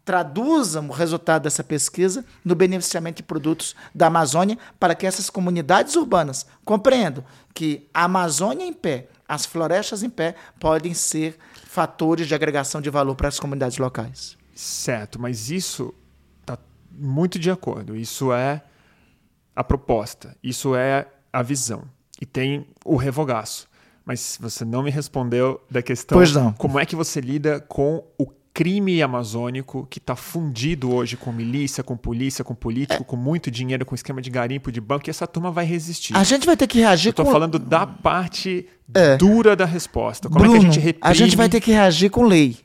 [0.03, 5.95] traduzam o resultado dessa pesquisa no beneficiamento de produtos da Amazônia para que essas comunidades
[5.95, 7.23] urbanas compreendam
[7.53, 12.89] que a Amazônia em pé, as florestas em pé, podem ser fatores de agregação de
[12.89, 14.35] valor para as comunidades locais.
[14.55, 15.93] Certo, mas isso
[16.97, 17.95] muito de acordo.
[17.95, 18.61] Isso é
[19.55, 21.83] a proposta, isso é a visão.
[22.21, 23.67] E tem o revogaço.
[24.05, 26.53] Mas você não me respondeu da questão pois não.
[26.53, 31.83] como é que você lida com o crime amazônico que está fundido hoje com milícia,
[31.83, 35.27] com polícia, com político, com muito dinheiro, com esquema de garimpo de banco, e essa
[35.27, 36.15] turma vai resistir.
[36.15, 37.21] A gente vai ter que reagir com...
[37.21, 39.17] Eu tô falando da parte é.
[39.17, 40.29] dura da resposta.
[40.29, 41.11] Como Bruno, é que a gente reprime...
[41.11, 42.57] A gente vai ter que reagir com lei.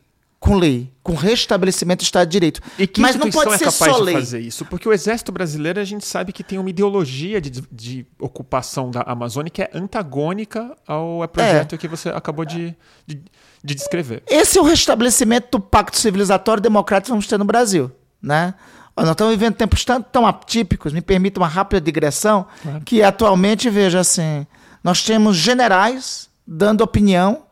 [0.51, 2.61] Com lei, com restabelecimento do Estado de Direito.
[2.79, 4.15] E que Mas não pode é ser capaz só de lei.
[4.15, 4.65] fazer isso?
[4.65, 9.03] Porque o Exército Brasileiro, a gente sabe que tem uma ideologia de, de ocupação da
[9.03, 11.79] Amazônia que é antagônica ao projeto é.
[11.79, 12.75] que você acabou de,
[13.07, 13.23] de
[13.63, 14.23] de descrever.
[14.27, 17.91] Esse é o restabelecimento do pacto civilizatório democrático que vamos ter no Brasil.
[18.23, 18.55] Né?
[18.97, 22.81] Nós estamos vivendo tempos tão, tão atípicos, me permita uma rápida digressão, claro.
[22.85, 24.47] que atualmente, veja assim,
[24.83, 27.45] nós temos generais dando opinião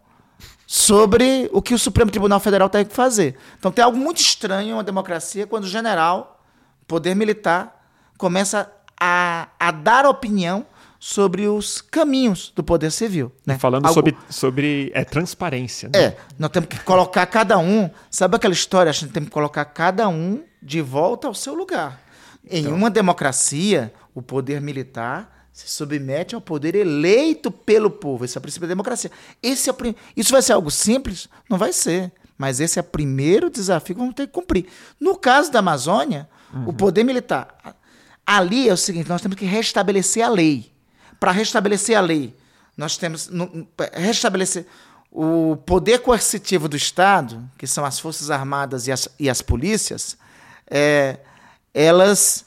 [0.70, 3.34] sobre o que o Supremo Tribunal Federal tem que fazer.
[3.58, 6.44] Então tem algo muito estranho em uma democracia quando o general,
[6.86, 7.82] poder militar,
[8.18, 10.66] começa a, a dar opinião
[11.00, 13.32] sobre os caminhos do poder civil.
[13.46, 13.56] Né?
[13.56, 13.94] Falando Algo...
[13.94, 15.88] sobre, sobre é, transparência.
[15.88, 15.98] Né?
[15.98, 17.88] É, nós temos que colocar cada um.
[18.10, 18.90] Sabe aquela história?
[18.90, 21.98] A gente tem que colocar cada um de volta ao seu lugar.
[22.44, 22.58] Então.
[22.58, 28.24] Em uma democracia, o poder militar se submete ao poder eleito pelo povo.
[28.24, 29.10] Esse é o princípio da democracia.
[29.42, 29.94] Esse é prim...
[30.16, 31.28] Isso vai ser algo simples?
[31.48, 32.12] Não vai ser.
[32.36, 34.66] Mas esse é o primeiro desafio que vamos ter que cumprir.
[35.00, 36.68] No caso da Amazônia, uhum.
[36.68, 37.76] o poder militar.
[38.24, 40.72] Ali é o seguinte: nós temos que restabelecer a lei
[41.18, 42.36] para restabelecer a lei.
[42.76, 44.66] Nós temos no, restabelecer
[45.10, 50.16] o poder coercitivo do Estado, que são as Forças Armadas e as, e as polícias,
[50.70, 51.18] é,
[51.74, 52.44] elas,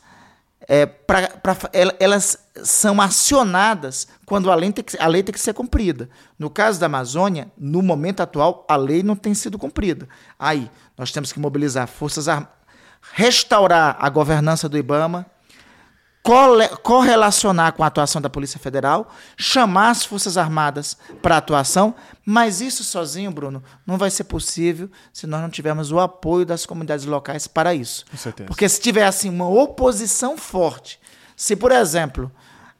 [0.67, 1.57] é, pra, pra,
[1.99, 6.09] elas são acionadas quando a lei, tem que, a lei tem que ser cumprida.
[6.37, 10.07] No caso da Amazônia, no momento atual, a lei não tem sido cumprida.
[10.37, 12.53] Aí, nós temos que mobilizar forças armadas,
[13.13, 15.25] restaurar a governança do IBAMA,
[16.83, 22.83] correlacionar com a atuação da Polícia Federal, chamar as Forças Armadas para atuação, mas isso
[22.83, 27.47] sozinho, Bruno, não vai ser possível se nós não tivermos o apoio das comunidades locais
[27.47, 28.05] para isso.
[28.11, 28.47] Com certeza.
[28.47, 30.99] Porque se tiver assim uma oposição forte,
[31.35, 32.31] se por exemplo,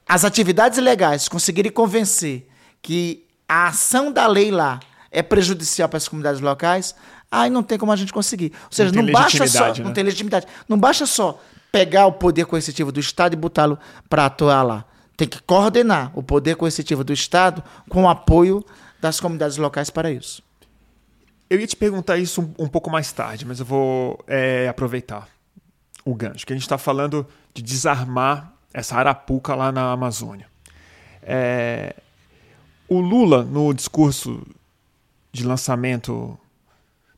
[0.08, 2.48] as atividades legais conseguirem convencer
[2.80, 4.80] que a ação da lei lá
[5.12, 6.94] é prejudicial para as comunidades locais,
[7.32, 8.54] aí não tem como a gente conseguir.
[8.66, 9.74] Ou seja, não, não baixa só, né?
[9.80, 10.46] não tem legitimidade.
[10.70, 11.40] Não baixa só
[11.72, 13.78] pegar o poder coercitivo do Estado e botá-lo
[14.10, 14.86] para atuar lá.
[15.16, 18.66] Tem que coordenar o poder coercitivo do Estado com o apoio
[19.00, 20.44] das comunidades locais para isso.
[21.50, 25.28] eu ia te perguntar isso um, um pouco mais tarde, mas eu vou é, aproveitar
[26.06, 30.48] o gancho, que a gente está falando de desarmar essa arapuca lá na Amazônia.
[31.22, 31.96] É,
[32.88, 34.46] o Lula, no discurso
[35.32, 36.38] de lançamento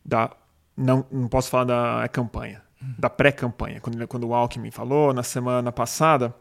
[0.04, 0.32] da.
[0.76, 2.63] Não, não posso falar da campanha,
[2.98, 6.34] da pré-campanha, quando, quando o Alckmin falou na semana passada,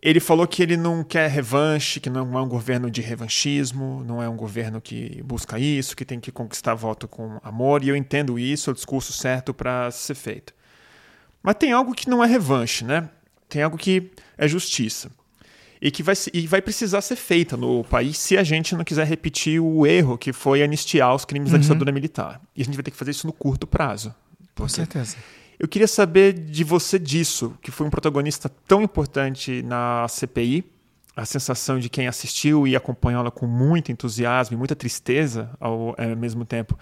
[0.00, 4.22] ele falou que ele não quer revanche, que não é um governo de revanchismo, não
[4.22, 7.96] é um governo que busca isso, que tem que conquistar voto com amor, e eu
[7.96, 10.54] entendo isso, é o discurso certo para ser feito.
[11.42, 13.08] Mas tem algo que não é revanche, né?
[13.48, 15.10] Tem algo que é justiça.
[15.80, 19.06] E que vai, e vai precisar ser feita no país se a gente não quiser
[19.06, 21.58] repetir o erro que foi anistiar os crimes uhum.
[21.58, 22.40] da ditadura militar.
[22.54, 24.12] E a gente vai ter que fazer isso no curto prazo.
[24.56, 25.16] Com certeza.
[25.58, 30.64] Eu queria saber de você disso, que foi um protagonista tão importante na CPI,
[31.16, 35.96] a sensação de quem assistiu e acompanhou ela com muito entusiasmo e muita tristeza ao,
[35.98, 36.78] ao mesmo tempo.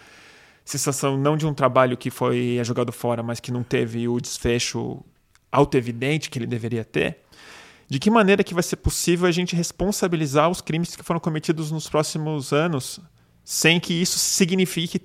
[0.63, 5.03] Sensação não de um trabalho que foi jogado fora, mas que não teve o desfecho
[5.51, 7.21] auto-evidente que ele deveria ter.
[7.89, 11.71] De que maneira que vai ser possível a gente responsabilizar os crimes que foram cometidos
[11.71, 13.01] nos próximos anos,
[13.43, 14.99] sem que isso signifique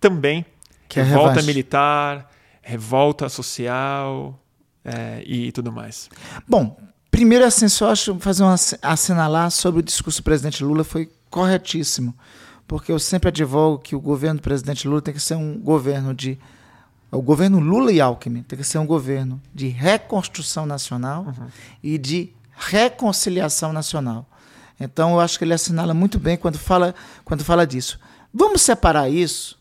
[0.00, 0.46] também
[0.88, 2.27] que revolta militar,
[2.68, 4.38] revolta social
[4.84, 6.10] é, e tudo mais?
[6.46, 6.76] Bom,
[7.10, 12.14] primeiro assim, só acho fazer um assinalar sobre o discurso do presidente Lula foi corretíssimo,
[12.66, 16.12] porque eu sempre advogo que o governo do presidente Lula tem que ser um governo
[16.12, 16.38] de
[17.10, 21.46] o governo Lula e Alckmin tem que ser um governo de reconstrução nacional uhum.
[21.82, 24.26] e de reconciliação nacional.
[24.78, 27.98] Então eu acho que ele assinala muito bem quando fala, quando fala disso.
[28.30, 29.57] Vamos separar isso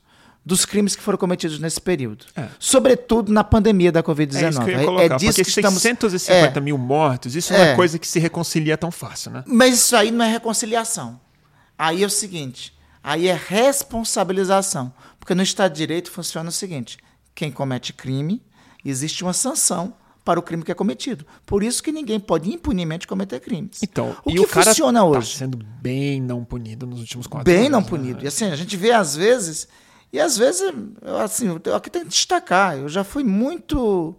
[0.48, 2.26] dos crimes que foram cometidos nesse período.
[2.34, 2.48] É.
[2.58, 4.44] Sobretudo na pandemia da Covid-19.
[4.44, 6.58] É, isso que eu ia colocar, é disso porque que 650 estamos...
[6.58, 6.62] é.
[6.62, 9.44] mil mortos, isso não é, é coisa que se reconcilia tão fácil, né?
[9.46, 11.20] Mas isso aí não é reconciliação.
[11.78, 14.94] Aí é o seguinte, aí é responsabilização.
[15.20, 16.98] Porque no Estado de Direito funciona o seguinte,
[17.36, 18.42] quem comete crime,
[18.86, 21.26] existe uma sanção para o crime que é cometido.
[21.46, 23.80] Por isso que ninguém pode impunemente cometer crimes.
[23.84, 25.28] Então, o que o funciona tá hoje?
[25.28, 27.64] Está sendo bem não punido nos últimos quatro bem anos.
[27.66, 27.88] Bem não né?
[27.90, 28.24] punido.
[28.24, 29.68] E assim, a gente vê às vezes
[30.12, 30.62] e às vezes,
[31.24, 34.16] assim, eu aqui tenho que destacar, eu já fui muito.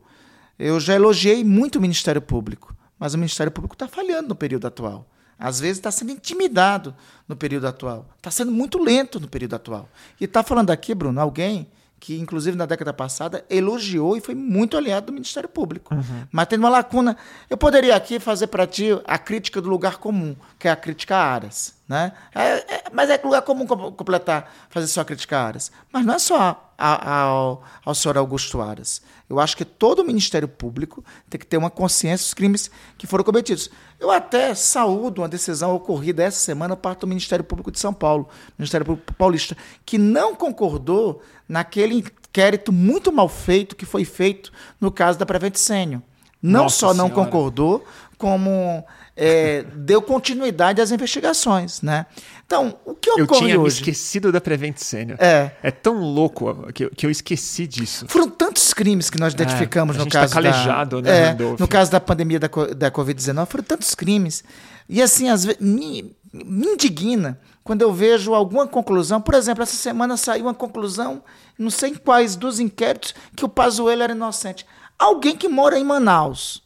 [0.59, 4.67] Eu já elogiei muito o Ministério Público, mas o Ministério Público está falhando no período
[4.67, 5.09] atual.
[5.39, 6.95] Às vezes está sendo intimidado
[7.29, 8.09] no período atual.
[8.17, 9.89] Está sendo muito lento no período atual.
[10.21, 11.71] E está falando aqui, Bruno, alguém
[12.01, 15.95] que, inclusive, na década passada, elogiou e foi muito aliado do Ministério Público.
[15.95, 16.27] Uhum.
[16.33, 17.17] Mas tem uma lacuna.
[17.49, 21.17] Eu poderia aqui fazer para ti a crítica do lugar comum, que é a crítica
[21.17, 21.78] a Aras.
[21.89, 22.13] Né?
[22.35, 25.73] É, é, mas é lugar comum completar, fazer só crítica a Aras.
[25.91, 29.01] Mas não é só a, a, ao, ao senhor Augusto Aras.
[29.29, 33.07] Eu acho que todo o Ministério Público tem que ter uma consciência dos crimes que
[33.07, 33.71] foram cometidos.
[33.99, 37.95] Eu até saúdo uma decisão ocorrida essa semana por parte do Ministério Público de São
[37.95, 44.53] Paulo, Ministério Público Paulista, que não concordou naquele inquérito muito mal feito que foi feito
[44.79, 46.03] no caso da Prevent Senior.
[46.41, 47.85] Não Nossa só não concordou,
[48.19, 48.85] como
[49.21, 52.07] é, deu continuidade às investigações, né?
[52.47, 53.35] Então, o que ocorre hoje...
[53.35, 53.77] Eu tinha hoje?
[53.77, 55.19] esquecido da Prevent Senior.
[55.21, 55.51] É.
[55.61, 58.07] É tão louco que eu, que eu esqueci disso.
[58.09, 61.11] Foram tantos crimes que nós é, identificamos é, no caso tá calejado, da...
[61.11, 64.45] né, é, No caso da pandemia da, da Covid-19, foram tantos crimes.
[64.89, 69.21] E assim, às vezes, me, me indigna quando eu vejo alguma conclusão.
[69.21, 71.25] Por exemplo, essa semana saiu uma conclusão,
[71.59, 74.65] não sei em quais dos inquéritos, que o Pazuello era inocente.
[74.97, 76.63] Alguém que mora em Manaus,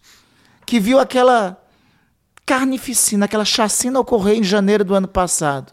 [0.67, 1.62] que viu aquela
[2.53, 5.73] carnificina, aquela chacina ocorreu em janeiro do ano passado.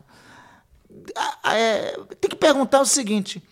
[1.43, 3.43] É, tem que perguntar o seguinte: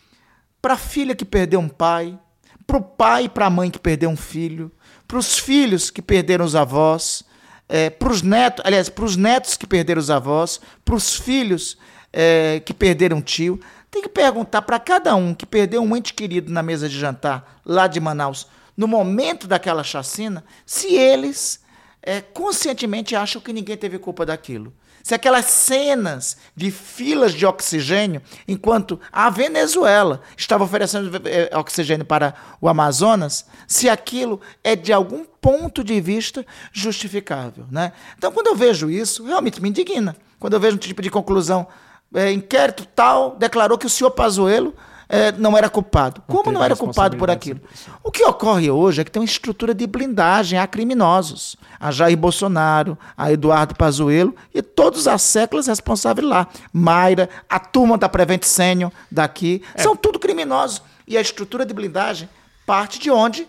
[0.62, 2.18] para a filha que perdeu um pai,
[2.66, 4.72] para o pai e para a mãe que perdeu um filho,
[5.06, 7.26] para os filhos que perderam os avós,
[7.68, 11.78] é, para os netos, aliás, para os netos que perderam os avós, para os filhos
[12.14, 13.60] é, que perderam um tio,
[13.92, 17.60] tem que perguntar para cada um que perdeu um ente querido na mesa de jantar
[17.66, 21.67] lá de Manaus, no momento daquela chacina, se eles
[22.08, 24.74] é, conscientemente acham que ninguém teve culpa daquilo.
[25.04, 32.34] Se aquelas cenas de filas de oxigênio, enquanto a Venezuela estava oferecendo é, oxigênio para
[32.62, 37.66] o Amazonas, se aquilo é de algum ponto de vista justificável.
[37.70, 37.92] Né?
[38.18, 40.16] Então, quando eu vejo isso, realmente me indigna.
[40.40, 41.68] Quando eu vejo um tipo de conclusão,
[42.16, 44.74] é, inquérito tal declarou que o senhor Pazuello
[45.10, 46.22] é, não era culpado.
[46.28, 47.62] Como não era culpado por aquilo?
[48.04, 51.56] O que ocorre hoje é que tem uma estrutura de blindagem a criminosos.
[51.80, 56.48] A Jair Bolsonaro, a Eduardo Pazuello e todos as séculos responsáveis lá.
[56.74, 59.82] Mayra, a turma da Prevent Senior daqui, é.
[59.82, 60.82] são tudo criminosos.
[61.08, 62.28] E a estrutura de blindagem
[62.66, 63.48] parte de onde?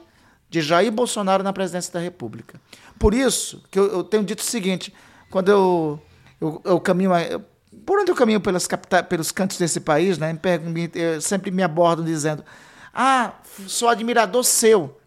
[0.49, 2.61] De Jair Bolsonaro na presidência da República.
[2.99, 4.95] Por isso que eu, eu tenho dito o seguinte,
[5.29, 6.01] quando eu,
[6.41, 7.13] eu, eu caminho...
[7.17, 7.43] Eu,
[7.89, 10.91] por onde eu caminho pelas capitais, pelos cantos desse país, né, me,
[11.23, 12.45] sempre me abordam dizendo:
[12.93, 13.33] Ah,
[13.67, 14.98] sou admirador seu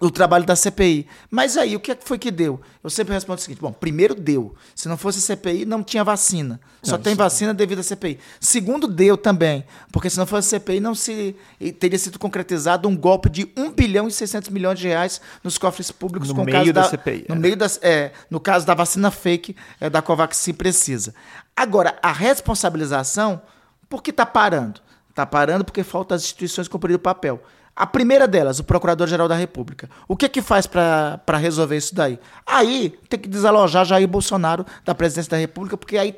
[0.00, 1.06] o trabalho da CPI.
[1.30, 2.60] Mas aí, o que foi que deu?
[2.84, 4.54] Eu sempre respondo o seguinte: bom, primeiro deu.
[4.74, 6.60] Se não fosse a CPI, não tinha vacina.
[6.82, 8.18] Só tem vacina devido à CPI.
[8.38, 9.64] Segundo, deu também.
[9.90, 11.34] Porque se não fosse a CPI, não se
[11.80, 15.90] teria sido concretizado um golpe de 1 bilhão e 600 milhões de reais nos cofres
[15.90, 17.26] públicos no com meio caso da, da CPI.
[17.28, 17.38] No é.
[17.38, 21.14] meio das, é, no caso da vacina fake é, da Covaxin precisa.
[21.56, 23.42] Agora, a responsabilização,
[23.88, 24.80] por que está parando?
[25.10, 27.42] Está parando porque falta as instituições cumprir o papel.
[27.76, 29.90] A primeira delas, o Procurador-Geral da República.
[30.08, 32.18] O que que faz para resolver isso daí?
[32.46, 36.16] Aí tem que desalojar Jair Bolsonaro da presidência da República, porque aí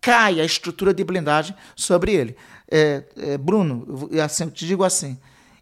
[0.00, 2.36] cai a estrutura de blindagem sobre ele.
[2.68, 5.16] É, é, Bruno, eu, assim, eu te digo assim: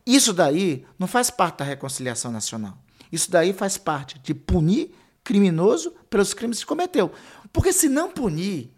[0.06, 2.78] isso daí não faz parte da reconciliação nacional.
[3.12, 7.12] Isso daí faz parte de punir criminoso pelos crimes que cometeu.
[7.52, 8.70] Porque se não punir,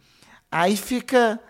[0.51, 1.41] aí fica,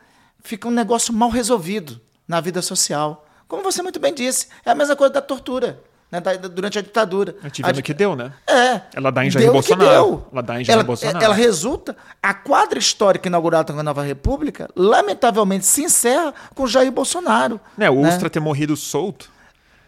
[0.42, 3.25] fica um negócio mal resolvido na vida social.
[3.48, 5.80] Como você muito bem disse, é a mesma coisa da tortura.
[6.10, 7.34] Né, da, durante a ditadura.
[7.42, 8.32] A gente vendo a, que deu, né?
[8.46, 8.80] É.
[8.94, 10.24] Ela dá em Jair Bolsonaro.
[10.32, 11.24] Ela dá em Jair ela, Bolsonaro.
[11.24, 16.92] Ela resulta, a quadra histórica inaugurada com a Nova República, lamentavelmente se encerra com Jair
[16.92, 17.60] Bolsonaro.
[17.76, 18.08] Né, o né?
[18.08, 19.32] Ustra ter morrido solto.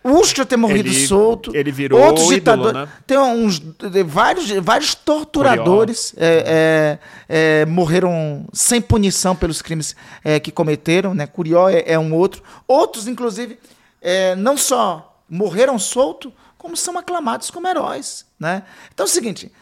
[0.03, 1.55] O Ustra ter morrido ele, solto.
[1.55, 2.74] Ele virou outros ditadores.
[2.74, 2.88] né?
[3.07, 3.61] Tem uns,
[4.07, 11.14] vários, vários torturadores é, é, é, morreram sem punição pelos crimes é, que cometeram.
[11.14, 11.26] Né?
[11.26, 12.42] Curió é, um outro.
[12.66, 13.59] Outros, inclusive,
[14.01, 18.24] é, não só morreram solto, como são aclamados como heróis.
[18.38, 18.62] Né?
[18.92, 19.53] Então é o seguinte,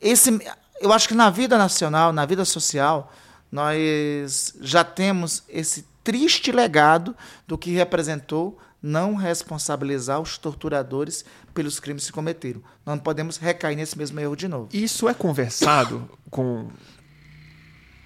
[0.00, 0.38] esse,
[0.80, 3.12] eu acho que na vida nacional, na vida social,
[3.50, 7.14] nós já temos esse triste legado
[7.46, 12.62] do que representou não responsabilizar os torturadores pelos crimes que cometeram.
[12.86, 14.68] Nós não podemos recair nesse mesmo erro de novo.
[14.72, 16.68] Isso é conversado com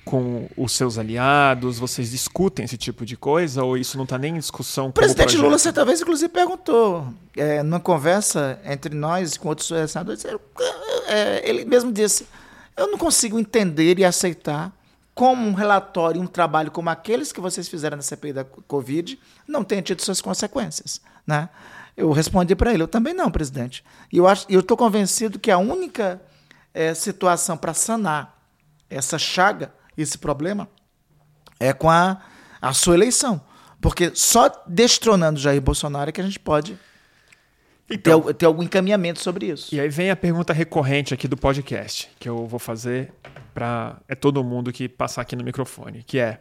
[0.05, 1.79] com os seus aliados?
[1.79, 4.89] Vocês discutem esse tipo de coisa ou isso não está nem em discussão?
[4.89, 7.07] O presidente Lula, certa vez, inclusive, perguntou,
[7.37, 10.25] é, numa conversa entre nós com outros senadores,
[11.07, 12.27] é, ele mesmo disse:
[12.77, 14.73] Eu não consigo entender e aceitar
[15.15, 19.63] como um relatório, um trabalho como aqueles que vocês fizeram na CPI da Covid não
[19.63, 21.01] tenha tido suas consequências.
[21.27, 21.49] Né?
[21.97, 23.85] Eu respondi para ele: Eu também não, presidente.
[24.13, 26.21] E eu estou convencido que a única
[26.73, 28.39] é, situação para sanar
[28.89, 30.69] essa chaga esse problema
[31.61, 32.19] é com a,
[32.61, 33.41] a sua eleição.
[33.81, 36.79] Porque só destronando Jair Bolsonaro é que a gente pode
[37.95, 39.75] então, ter, ter, algum encaminhamento sobre isso.
[39.75, 43.13] E aí vem a pergunta recorrente aqui do podcast, que eu vou fazer
[43.53, 46.41] para é todo mundo que passar aqui no microfone, que é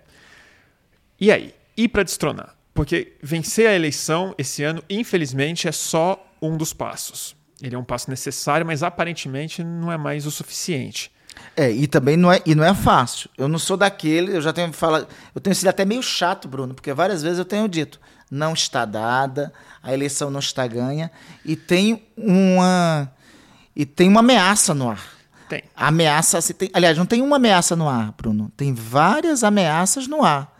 [1.21, 2.55] e aí, e para destronar?
[2.73, 7.35] Porque vencer a eleição esse ano, infelizmente, é só um dos passos.
[7.61, 11.11] Ele é um passo necessário, mas aparentemente não é mais o suficiente.
[11.55, 13.29] É, e também não é, e não é fácil.
[13.37, 16.73] Eu não sou daquele, eu já tenho falado, eu tenho sido até meio chato, Bruno,
[16.73, 17.99] porque várias vezes eu tenho dito,
[18.31, 19.51] não está dada,
[19.83, 21.11] a eleição não está ganha
[21.43, 23.11] e tem uma
[23.75, 25.03] e tem uma ameaça no ar.
[25.49, 25.63] Tem.
[25.75, 30.23] Ameaça, se tem, aliás, não tem uma ameaça no ar, Bruno, tem várias ameaças no
[30.23, 30.57] ar.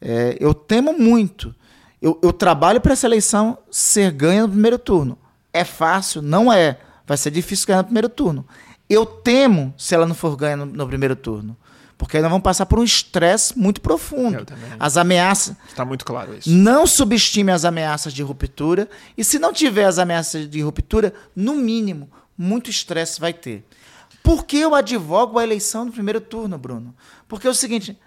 [0.00, 1.54] É, eu temo muito.
[2.02, 5.16] Eu, eu trabalho para essa eleição ser ganha no primeiro turno.
[5.52, 6.20] É fácil?
[6.20, 6.78] Não é.
[7.06, 8.44] Vai ser difícil ganhar no primeiro turno.
[8.90, 11.56] Eu temo se ela não for ganha no, no primeiro turno.
[11.96, 14.44] Porque aí nós vamos passar por um estresse muito profundo.
[14.78, 15.56] As ameaças.
[15.68, 16.50] Está muito claro isso.
[16.50, 18.88] Não subestime as ameaças de ruptura.
[19.16, 23.64] E se não tiver as ameaças de ruptura, no mínimo, muito estresse vai ter.
[24.22, 26.94] Por que eu advogo a eleição no primeiro turno, Bruno?
[27.28, 27.98] Porque é o seguinte: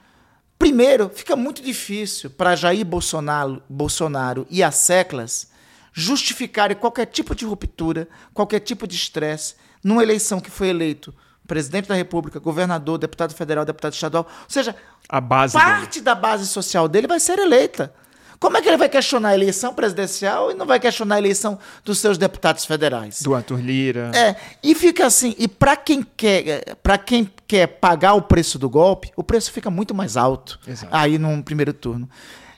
[0.59, 5.49] primeiro, fica muito difícil para Jair Bolsonaro, Bolsonaro e as seclas
[5.93, 11.13] justificarem qualquer tipo de ruptura, qualquer tipo de estresse numa eleição que foi eleito
[11.47, 14.75] presidente da República, governador, deputado federal, deputado estadual, ou seja,
[15.07, 16.05] a base parte dele.
[16.05, 17.93] da base social dele vai ser eleita.
[18.39, 21.57] Como é que ele vai questionar a eleição presidencial e não vai questionar a eleição
[21.83, 23.21] dos seus deputados federais?
[23.21, 24.11] Do Arthur Lira.
[24.13, 28.69] É, e fica assim, e para quem quer, para quem quer pagar o preço do
[28.69, 30.95] golpe, o preço fica muito mais alto Exato.
[30.95, 32.07] aí no primeiro turno.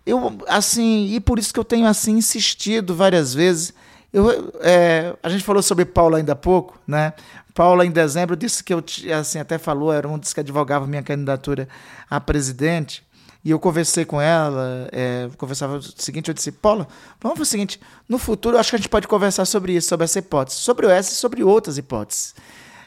[0.05, 3.73] Eu assim, e por isso que eu tenho assim insistido várias vezes
[4.11, 7.13] eu, é, a gente falou sobre Paula ainda há pouco, né?
[7.53, 8.83] Paula, em dezembro, disse que eu,
[9.19, 11.67] assim, até falou, era um dos que advogava minha candidatura
[12.09, 13.07] a presidente.
[13.43, 16.87] E eu conversei com ela, é, conversava o seguinte, eu disse, Paula,
[17.21, 20.03] vamos para o seguinte, no futuro acho que a gente pode conversar sobre isso, sobre
[20.03, 22.35] essa hipótese, sobre o S e sobre outras hipóteses.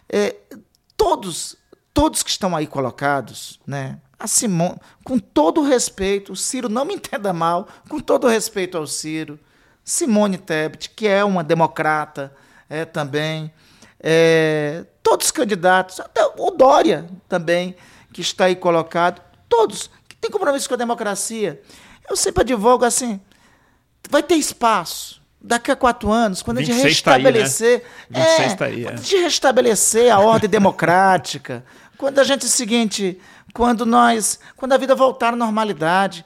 [0.09, 0.37] É,
[0.95, 1.57] todos,
[1.95, 3.99] todos que estão aí colocados, né?
[4.19, 8.31] A Simone, com todo o respeito, o Ciro, não me entenda mal, com todo o
[8.31, 9.41] respeito ao Ciro,
[9.85, 12.33] Simone Tebet, que é uma democrata
[12.69, 13.53] é, também,
[14.01, 17.77] é, todos os candidatos, até o Dória também,
[18.13, 21.61] que está aí colocado, todos que têm compromisso com a democracia.
[22.09, 23.21] Eu sempre advogo assim:
[24.09, 25.21] vai ter espaço.
[25.45, 27.81] Daqui a quatro anos, quando a gente restabelecer.
[27.81, 28.45] Tá aí, né?
[28.47, 28.85] é, tá aí, é.
[28.85, 31.65] Quando a gente restabelecer a ordem democrática,
[31.99, 33.21] quando a gente é o seguinte,
[33.53, 34.39] quando nós.
[34.57, 36.25] Quando a vida voltar à normalidade.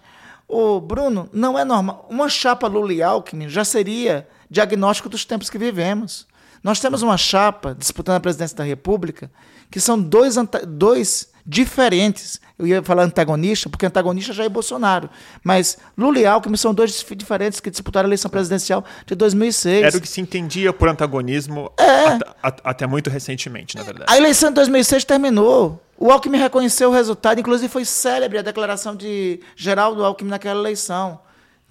[0.49, 2.07] Ô, Bruno, não é normal.
[2.09, 6.27] Uma chapa Lula e Alckmin já seria diagnóstico dos tempos que vivemos.
[6.63, 9.31] Nós temos uma chapa disputando a presidência da República
[9.71, 10.37] que são dois,
[10.69, 12.41] dois diferentes.
[12.59, 15.09] Eu ia falar antagonista, porque antagonista já é Bolsonaro.
[15.45, 19.85] Mas Lula e Alckmin são dois diferentes que disputaram a eleição presidencial de 2006.
[19.85, 22.19] Era o que se entendia por antagonismo é.
[22.43, 24.11] até, até muito recentemente, na verdade.
[24.11, 25.83] A eleição de 2006 terminou.
[25.99, 31.21] O Alckmin reconheceu o resultado, inclusive foi célebre a declaração de Geraldo Alckmin naquela eleição.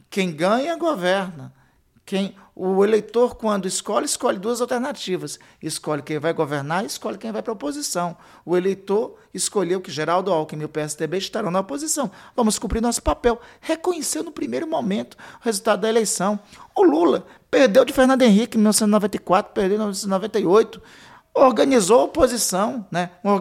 [0.10, 1.52] Quem ganha, governa.
[2.06, 5.38] Quem o eleitor, quando escolhe, escolhe duas alternativas.
[5.62, 8.16] Escolhe quem vai governar e escolhe quem vai para a oposição.
[8.46, 12.10] O eleitor escolheu que Geraldo Alckmin e o PSDB estarão na oposição.
[12.34, 13.42] Vamos cumprir nosso papel.
[13.60, 16.40] Reconheceu no primeiro momento o resultado da eleição.
[16.74, 20.82] O Lula perdeu de Fernando Henrique em 1994, perdeu em 1998.
[21.34, 23.10] Organizou a oposição, né?
[23.22, 23.38] uma,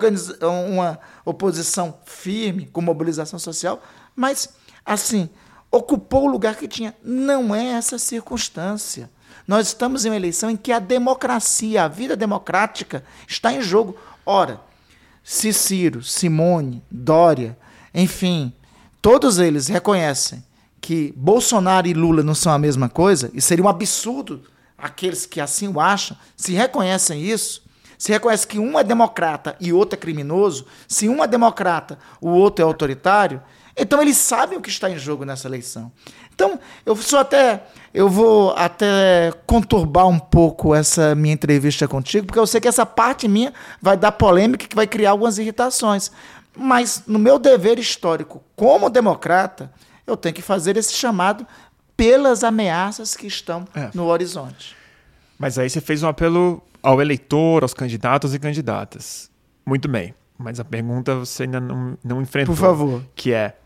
[0.67, 3.81] uma oposição firme, com mobilização social,
[4.17, 4.49] mas,
[4.85, 5.31] assim,
[5.75, 6.95] ocupou o lugar que tinha.
[7.03, 9.11] Não é essa circunstância.
[9.47, 13.97] Nós estamos em uma eleição em que a democracia, a vida democrática está em jogo.
[14.25, 14.61] Ora,
[15.23, 17.59] se Ciro, Simone, Dória,
[17.93, 18.53] enfim,
[19.03, 20.43] todos eles reconhecem
[20.81, 24.43] que Bolsonaro e Lula não são a mesma coisa, e seria um absurdo
[24.77, 27.63] aqueles que assim o acham, se reconhecem isso,
[27.97, 32.29] se reconhece que um é democrata e outro é criminoso, se um é democrata, o
[32.29, 33.43] outro é autoritário,
[33.77, 35.91] então eles sabem o que está em jogo nessa eleição.
[36.35, 37.63] Então, eu sou até
[37.93, 42.85] eu vou até conturbar um pouco essa minha entrevista contigo, porque eu sei que essa
[42.85, 46.11] parte minha vai dar polêmica que vai criar algumas irritações.
[46.57, 49.73] Mas no meu dever histórico como democrata,
[50.07, 51.47] eu tenho que fazer esse chamado
[51.97, 53.91] pelas ameaças que estão é.
[53.95, 54.77] no horizonte.
[55.39, 59.31] Mas aí você fez um apelo ao eleitor, aos candidatos e candidatas.
[59.65, 60.15] Muito bem.
[60.39, 62.55] Mas a pergunta você ainda não, não enfrentou.
[62.55, 63.03] Por favor.
[63.15, 63.57] Que é: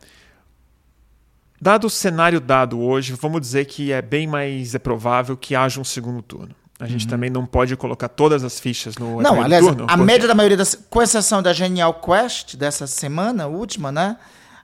[1.60, 5.80] Dado o cenário dado hoje, vamos dizer que é bem mais é provável que haja
[5.80, 6.54] um segundo turno.
[6.80, 7.10] A gente uhum.
[7.10, 10.02] também não pode colocar todas as fichas no Não, aliás, turno, a porque...
[10.04, 10.78] média da maioria das.
[10.88, 14.16] Com exceção da Genial Quest dessa semana, última, né?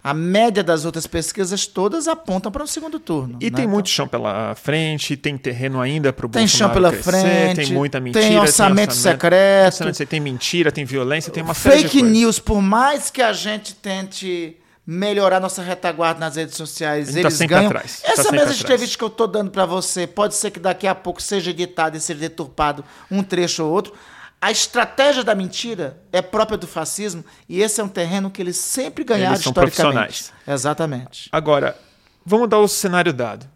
[0.03, 3.39] A média das outras pesquisas todas apontam para um segundo turno.
[3.41, 3.57] E né?
[3.57, 7.11] tem muito chão pela frente, tem terreno ainda para o Bolsonaro Tem chão pela crescer,
[7.11, 8.23] frente, tem muita mentira.
[8.23, 10.07] Tem orçamento, tem orçamento secreto.
[10.07, 14.57] tem mentira, tem violência, tem uma série Fake news, por mais que a gente tente
[14.87, 17.13] melhorar nossa retaguarda nas redes sociais.
[17.13, 17.67] Tá Eles ganham.
[17.67, 18.03] Atrás.
[18.05, 20.95] Essa tá mesma entrevista que eu estou dando para você, pode ser que daqui a
[20.95, 23.95] pouco seja editado e seja deturpado um trecho ou outro.
[24.41, 28.59] A estratégia da mentira é própria do fascismo e esse é um terreno que eles
[28.59, 30.31] sempre ganharam eles são historicamente.
[30.47, 31.31] Exatamente.
[31.33, 31.79] Agora,
[32.27, 33.47] vamos dar o cenário dado.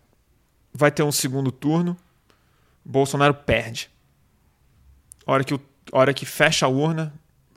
[0.73, 1.95] Vai ter um segundo turno,
[2.83, 3.91] Bolsonaro perde.
[5.27, 5.61] Hora que, o,
[5.93, 7.13] hora que fecha a urna,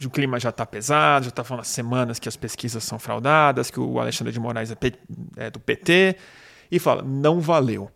[0.08, 3.70] o clima já está pesado, já está falando há semanas que as pesquisas são fraudadas,
[3.70, 4.76] que o Alexandre de Moraes é,
[5.38, 6.16] é do PT,
[6.72, 7.91] e fala, não valeu.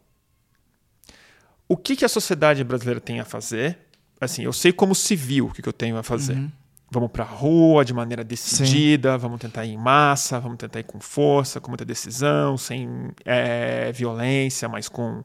[1.68, 3.78] O que, que a sociedade brasileira tem a fazer?
[4.22, 6.34] Assim, eu sei como civil o que, que eu tenho a fazer.
[6.34, 6.52] Uhum.
[6.92, 9.18] Vamos para a rua de maneira decidida, Sim.
[9.18, 13.92] vamos tentar ir em massa, vamos tentar ir com força, com muita decisão, sem é,
[13.92, 15.24] violência, mas com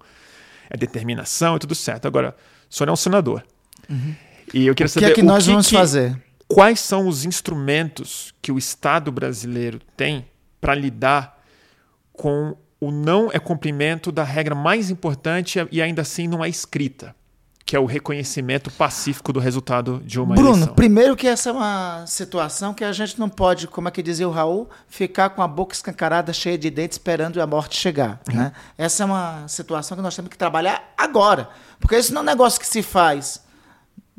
[0.71, 2.09] é, determinação e tudo certo.
[2.09, 2.35] Agora,
[2.69, 3.45] o senhor é um senador.
[3.89, 4.15] Uhum.
[4.55, 5.05] E eu queria saber.
[5.05, 6.30] O que é que nós que vamos fazer?
[6.51, 10.27] Quais são os instrumentos que o Estado brasileiro tem
[10.61, 11.41] para lidar
[12.13, 17.15] com o não é cumprimento da regra mais importante e ainda assim não é escrita,
[17.65, 20.65] que é o reconhecimento pacífico do resultado de uma Bruno, eleição.
[20.65, 24.03] Bruno, primeiro que essa é uma situação que a gente não pode, como é que
[24.03, 28.21] dizia o Raul, ficar com a boca escancarada, cheia de dentes, esperando a morte chegar.
[28.29, 28.35] Uhum.
[28.35, 28.53] Né?
[28.77, 31.49] Essa é uma situação que nós temos que trabalhar agora,
[31.79, 33.41] porque isso não é um negócio que se faz,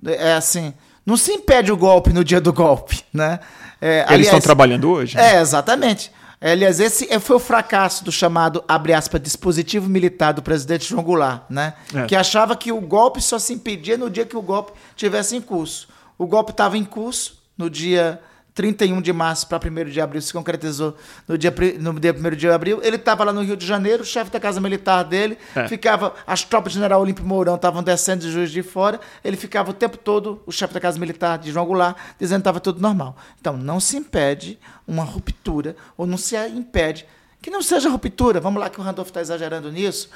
[0.05, 0.73] é assim,
[1.05, 3.39] não se impede o golpe no dia do golpe, né?
[3.81, 5.17] É, Eles estão trabalhando hoje?
[5.17, 5.35] Né?
[5.37, 6.11] É, exatamente.
[6.39, 11.43] Aliás, esse foi o fracasso do chamado, abre aspas, dispositivo militar do presidente João Goulart,
[11.49, 11.75] né?
[11.93, 12.05] É.
[12.05, 15.41] Que achava que o golpe só se impedia no dia que o golpe tivesse em
[15.41, 15.87] curso.
[16.17, 18.19] O golpe estava em curso no dia
[18.53, 20.95] 31 de março para 1 de abril se concretizou
[21.27, 22.79] no dia, no dia 1 de abril.
[22.83, 25.67] Ele estava lá no Rio de Janeiro, o chefe da casa militar dele, é.
[25.67, 26.13] ficava.
[26.27, 29.73] As tropas do general Olímpio Mourão estavam descendo de Juiz de Fora, ele ficava o
[29.73, 33.15] tempo todo, o chefe da casa militar de João Goulart, dizendo que estava tudo normal.
[33.39, 37.05] Então, não se impede uma ruptura, ou não se impede.
[37.41, 40.09] Que não seja ruptura, vamos lá que o Randolph está exagerando nisso,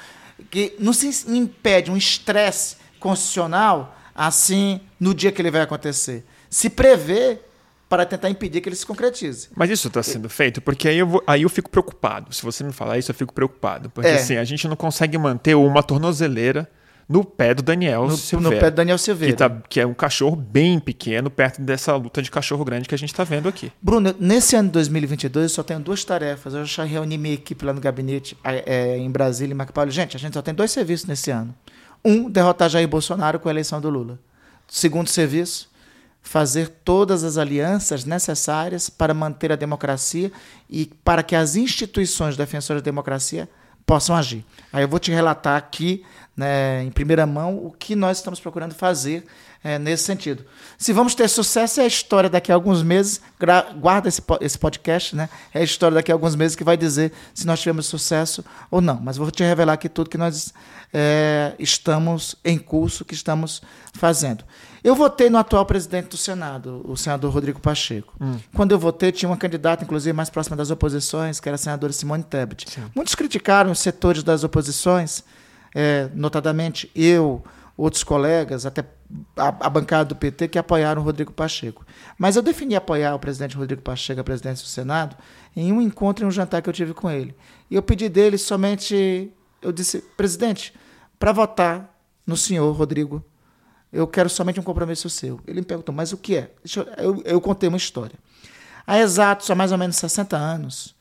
[0.50, 6.24] que não se impede um estresse constitucional assim no dia que ele vai acontecer.
[6.48, 7.40] Se prevê
[7.88, 9.48] para tentar impedir que ele se concretize.
[9.54, 10.60] Mas isso está sendo feito?
[10.60, 12.34] Porque aí eu, vou, aí eu fico preocupado.
[12.34, 13.88] Se você me falar isso, eu fico preocupado.
[13.90, 14.14] Porque é.
[14.14, 16.68] assim, a gente não consegue manter uma tornozeleira
[17.08, 18.56] no pé do Daniel no, Silveira.
[18.56, 19.32] No pé do Daniel Silveira.
[19.32, 22.94] Que, tá, que, é um cachorro bem pequeno perto dessa luta de cachorro grande que
[22.94, 23.70] a gente está vendo aqui.
[23.80, 26.54] Bruno, nesse ano de 2022 eu só tenho duas tarefas.
[26.54, 29.86] Eu já reuni minha equipe lá no gabinete é, em Brasília, em Macapá.
[29.86, 31.54] Gente, a gente só tem dois serviços nesse ano.
[32.04, 34.18] Um, derrotar Jair Bolsonaro com a eleição do Lula.
[34.68, 35.70] Segundo serviço,
[36.26, 40.32] fazer todas as alianças necessárias para manter a democracia
[40.68, 43.48] e para que as instituições defensoras da democracia
[43.86, 44.44] possam agir.
[44.72, 46.04] Aí eu vou te relatar aqui,
[46.36, 49.24] né, em primeira mão, o que nós estamos procurando fazer
[49.64, 50.44] é, nesse sentido.
[50.78, 53.20] Se vamos ter sucesso, é a história daqui a alguns meses,
[53.80, 55.28] guarda esse, esse podcast, né?
[55.52, 58.80] É a história daqui a alguns meses que vai dizer se nós tivemos sucesso ou
[58.80, 59.00] não.
[59.02, 60.52] Mas vou te revelar aqui tudo que nós
[60.92, 63.62] é, estamos em curso, que estamos
[63.92, 64.44] fazendo.
[64.84, 68.14] Eu votei no atual presidente do Senado, o senador Rodrigo Pacheco.
[68.20, 68.38] Hum.
[68.54, 71.92] Quando eu votei, tinha uma candidata, inclusive, mais próxima das oposições, que era a senadora
[71.92, 72.70] Simone Tebet.
[72.70, 72.84] Sim.
[72.94, 75.24] Muitos criticaram os setores das oposições,
[75.78, 77.44] é, notadamente eu,
[77.76, 78.82] outros colegas, até
[79.36, 81.84] a, a, bancada do PT, que apoiaram o Rodrigo Pacheco.
[82.18, 85.14] Mas eu defini apoiar o presidente Rodrigo Pacheco, a presidência do Senado,
[85.54, 87.36] em um encontro e um jantar que eu tive com ele.
[87.70, 90.72] E eu pedi dele somente, eu disse, presidente,
[91.18, 91.94] para votar
[92.26, 93.22] no senhor Rodrigo
[93.92, 95.40] eu quero somente um compromisso seu.
[95.46, 96.50] Ele me perguntou, mas o que é?
[96.74, 98.18] Eu, eu, eu, contei uma história.
[98.86, 100.95] Há exatos, há mais ou menos 60 anos,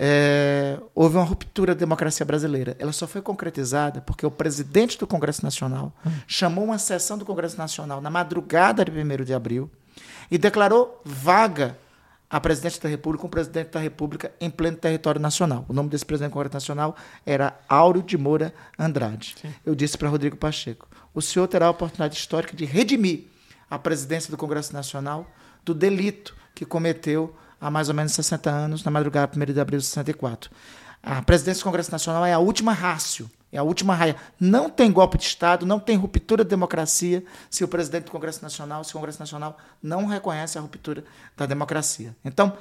[0.00, 2.76] é, houve uma ruptura da democracia brasileira.
[2.78, 6.10] Ela só foi concretizada porque o presidente do Congresso Nacional hum.
[6.24, 9.68] chamou uma sessão do Congresso Nacional na madrugada de 1 de abril
[10.30, 11.76] e declarou vaga
[12.30, 15.64] a presidente da República, um presidente da República em pleno território nacional.
[15.68, 16.94] O nome desse presidente do Congresso Nacional
[17.26, 19.34] era Áureo de Moura Andrade.
[19.40, 19.52] Sim.
[19.66, 23.24] Eu disse para Rodrigo Pacheco: o senhor terá a oportunidade histórica de redimir
[23.68, 25.26] a presidência do Congresso Nacional
[25.64, 29.78] do delito que cometeu há mais ou menos 60 anos, na madrugada 1 de abril
[29.78, 30.50] de 64.
[31.02, 34.16] A presidência do Congresso Nacional é a última rácio, é a última raia.
[34.38, 38.42] Não tem golpe de Estado, não tem ruptura da democracia se o presidente do Congresso
[38.42, 41.04] Nacional, se o Congresso Nacional não reconhece a ruptura
[41.36, 42.14] da democracia.
[42.24, 42.56] Então,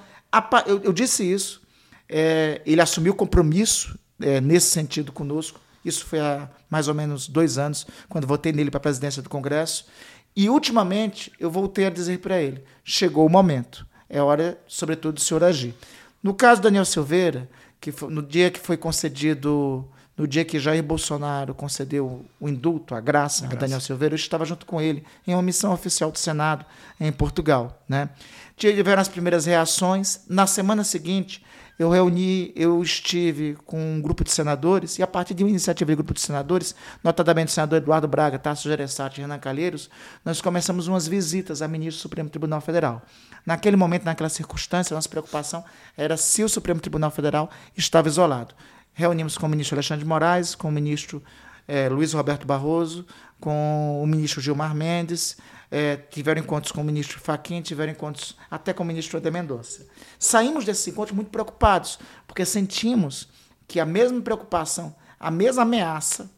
[0.66, 1.62] eu, disse isso,
[2.08, 5.60] é, ele assumiu compromisso é, nesse sentido conosco.
[5.84, 9.30] Isso foi há mais ou menos dois anos, quando votei nele para a presidência do
[9.30, 9.88] Congresso.
[10.36, 15.22] E, ultimamente, eu voltei a dizer para ele: chegou o momento, é hora, sobretudo, do
[15.22, 15.76] senhor agir.
[16.22, 17.50] No caso do Daniel Silveira,
[17.80, 19.88] que foi, no dia que foi concedido,
[20.18, 24.18] no dia que Jair Bolsonaro concedeu o indulto, a graça a, a Daniel Silveira, eu
[24.18, 26.66] estava junto com ele em uma missão oficial do Senado
[27.00, 27.82] em Portugal.
[27.88, 28.10] Né?
[28.56, 30.22] Tiveram as primeiras reações.
[30.28, 31.46] Na semana seguinte,
[31.80, 35.92] eu reuni, eu estive com um grupo de senadores, e a partir de uma iniciativa
[35.92, 36.74] de grupo de senadores,
[37.04, 39.90] notadamente o senador Eduardo Braga, Tasso Gereissati e Renan Calheiros,
[40.26, 43.04] nós começamos umas visitas a ministro do Supremo Tribunal Federal.
[43.46, 45.64] Naquele momento, naquela circunstância, nossa preocupação
[45.96, 48.56] era se o Supremo Tribunal Federal estava isolado.
[48.94, 51.22] Reunimos com o ministro Alexandre de Moraes, com o ministro
[51.68, 53.06] eh, Luiz Roberto Barroso,
[53.40, 55.38] com o ministro Gilmar Mendes,
[55.70, 59.86] é, tiveram encontros com o ministro Fachin, tiveram encontros até com o ministro Ode Mendonça.
[60.18, 63.28] Saímos desses encontros muito preocupados, porque sentimos
[63.68, 66.30] que a mesma preocupação, a mesma ameaça,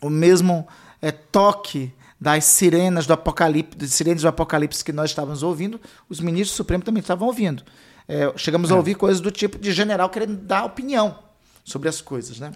[0.00, 0.66] o mesmo
[1.02, 6.20] é, toque das sirenas do apocalipse, das sirenes do apocalipse que nós estávamos ouvindo, os
[6.20, 7.62] ministros supremos também estavam ouvindo.
[8.08, 8.74] É, chegamos é.
[8.74, 11.18] a ouvir coisas do tipo de general querendo dar opinião
[11.64, 12.52] sobre as coisas, né?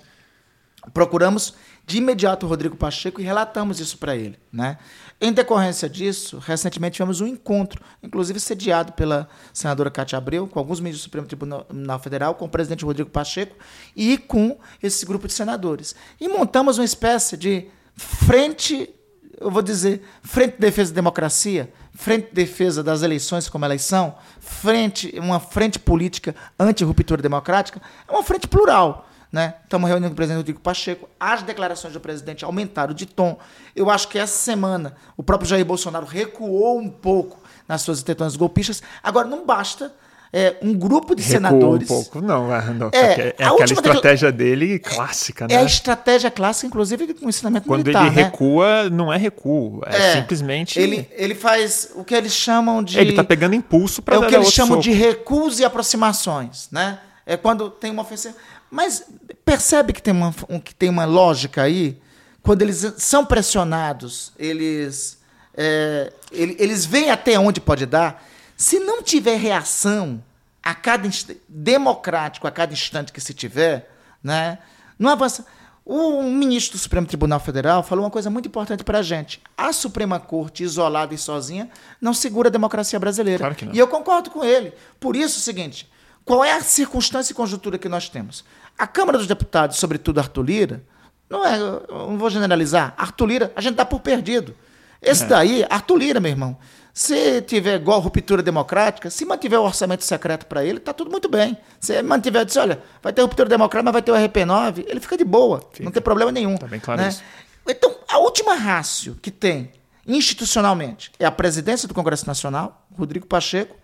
[0.92, 1.54] Procuramos
[1.86, 4.38] de imediato o Rodrigo Pacheco e relatamos isso para ele.
[4.52, 4.78] Né?
[5.20, 10.80] Em decorrência disso, recentemente tivemos um encontro, inclusive sediado pela senadora Cátia Abreu, com alguns
[10.80, 13.56] ministros do Supremo Tribunal Federal, com o presidente Rodrigo Pacheco
[13.94, 15.94] e com esse grupo de senadores.
[16.20, 18.92] E montamos uma espécie de frente,
[19.40, 23.82] eu vou dizer, frente de defesa da democracia, frente de defesa das eleições como elas
[23.82, 29.54] são, frente, uma frente política anti-ruptura democrática, é uma frente plural né?
[29.64, 31.08] Estamos reunindo com o presidente Rodrigo Pacheco.
[31.18, 33.36] As declarações do presidente aumentaram de tom.
[33.74, 38.36] Eu acho que essa semana o próprio Jair Bolsonaro recuou um pouco nas suas intenções
[38.36, 38.80] golpistas.
[39.02, 39.92] Agora, não basta
[40.32, 41.90] é, um grupo de Recuou senadores.
[41.90, 45.54] um pouco, não, não é, é aquela estratégia dele clássica, né?
[45.54, 48.04] É a estratégia clássica, inclusive com o ensinamento Quando militar.
[48.04, 48.22] Quando ele né?
[48.22, 50.78] recua, não é recuo, é, é, simplesmente.
[50.78, 53.00] Ele, ele faz o que eles chamam de.
[53.00, 54.82] Ele está pegando impulso para É o que eles chamam soco.
[54.82, 57.00] de recuos e aproximações, né?
[57.26, 58.34] É quando tem uma ofensiva.
[58.74, 59.04] Mas
[59.44, 61.96] percebe que tem uma, um, que tem uma lógica aí?
[62.42, 65.16] Quando eles são pressionados, eles,
[65.56, 68.26] é, eles veem até onde pode dar.
[68.56, 70.20] Se não tiver reação
[70.60, 71.08] a cada
[71.48, 74.58] democrático a cada instante que se tiver, né,
[74.98, 75.46] não avança.
[75.86, 79.40] O ministro do Supremo Tribunal Federal falou uma coisa muito importante para a gente.
[79.56, 81.70] A Suprema Corte, isolada e sozinha,
[82.00, 83.38] não segura a democracia brasileira.
[83.38, 83.74] Claro que não.
[83.74, 84.72] E eu concordo com ele.
[84.98, 85.88] Por isso, é o seguinte:
[86.24, 88.44] qual é a circunstância e conjuntura que nós temos?
[88.78, 90.82] A Câmara dos Deputados, sobretudo Arthur Lira,
[91.28, 94.54] não é, não vou generalizar, Arthur Lira, a gente dá por perdido.
[95.00, 95.26] Esse é.
[95.26, 96.56] daí, Arthur Lira, meu irmão,
[96.92, 101.28] se tiver igual ruptura democrática, se mantiver o orçamento secreto para ele, tá tudo muito
[101.28, 101.58] bem.
[101.80, 105.16] Se mantiver, diz, olha, vai ter ruptura democrática, mas vai ter o RP9, ele fica
[105.16, 105.84] de boa, fica.
[105.84, 106.56] não tem problema nenhum.
[106.56, 107.08] Tá bem claro né?
[107.08, 107.22] isso.
[107.68, 109.72] Então, a última rácio que tem
[110.06, 113.74] institucionalmente é a presidência do Congresso Nacional, Rodrigo Pacheco,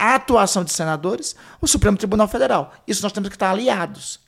[0.00, 2.72] a atuação de senadores, o Supremo Tribunal Federal.
[2.86, 4.18] Isso nós temos que estar aliados,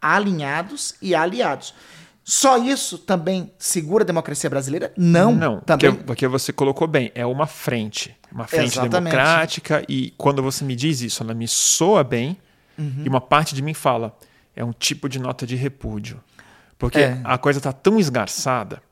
[0.00, 1.74] alinhados e aliados.
[2.22, 4.92] Só isso também segura a democracia brasileira?
[4.96, 5.34] Não.
[5.34, 5.90] Não, também.
[5.90, 8.14] Porque, porque você colocou bem, é uma frente.
[8.30, 8.92] Uma frente Exatamente.
[8.92, 9.82] democrática.
[9.88, 12.36] E quando você me diz isso, ela me soa bem.
[12.78, 13.02] Uhum.
[13.04, 14.14] E uma parte de mim fala,
[14.54, 16.22] é um tipo de nota de repúdio.
[16.78, 17.20] Porque é.
[17.24, 18.82] a coisa está tão esgarçada.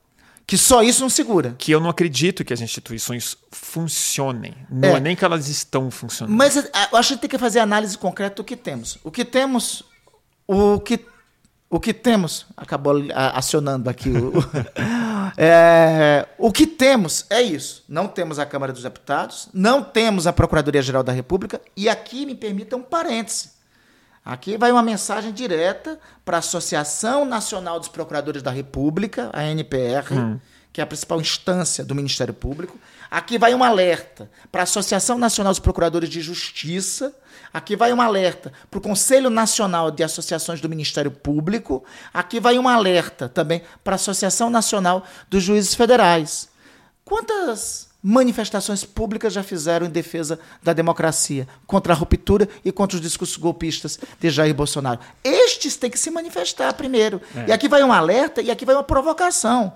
[0.51, 1.55] Que só isso não segura.
[1.57, 4.53] Que eu não acredito que as instituições funcionem.
[4.69, 6.35] Não é, é nem que elas estão funcionando.
[6.35, 8.97] Mas eu acho que tem que fazer análise concreta do que temos.
[9.01, 9.81] O que temos.
[10.45, 11.05] O que
[11.69, 14.33] o que temos, acabou acionando aqui o.
[15.39, 17.85] é, o que temos é isso.
[17.87, 22.35] Não temos a Câmara dos Deputados, não temos a Procuradoria-Geral da República, e aqui me
[22.35, 23.60] permita um parêntese.
[24.23, 30.13] Aqui vai uma mensagem direta para a Associação Nacional dos Procuradores da República, a NPR,
[30.13, 30.39] hum.
[30.71, 32.77] que é a principal instância do Ministério Público.
[33.09, 37.13] Aqui vai um alerta para a Associação Nacional dos Procuradores de Justiça,
[37.53, 41.83] Aqui vai um alerta para o Conselho Nacional de Associações do Ministério Público.
[42.13, 46.49] Aqui vai um alerta também para a Associação Nacional dos Juízes Federais.
[47.03, 53.01] Quantas manifestações públicas já fizeram em defesa da democracia, contra a ruptura e contra os
[53.01, 54.99] discursos golpistas de Jair Bolsonaro?
[55.23, 57.21] Estes têm que se manifestar primeiro.
[57.35, 57.49] É.
[57.49, 59.73] E aqui vai um alerta e aqui vai uma provocação.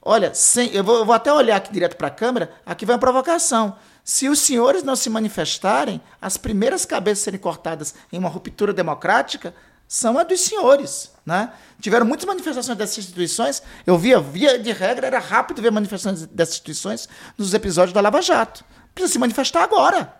[0.00, 2.94] Olha, sem, eu, vou, eu vou até olhar aqui direto para a câmera, aqui vai
[2.94, 3.76] uma provocação.
[4.04, 9.52] Se os senhores não se manifestarem, as primeiras cabeças serem cortadas em uma ruptura democrática
[9.88, 11.10] são as dos senhores.
[11.24, 11.52] Né?
[11.80, 13.62] Tiveram muitas manifestações dessas instituições.
[13.86, 18.22] Eu via, via de regra, era rápido ver manifestações dessas instituições nos episódios da Lava
[18.22, 18.64] Jato.
[18.94, 20.14] Precisa se manifestar agora.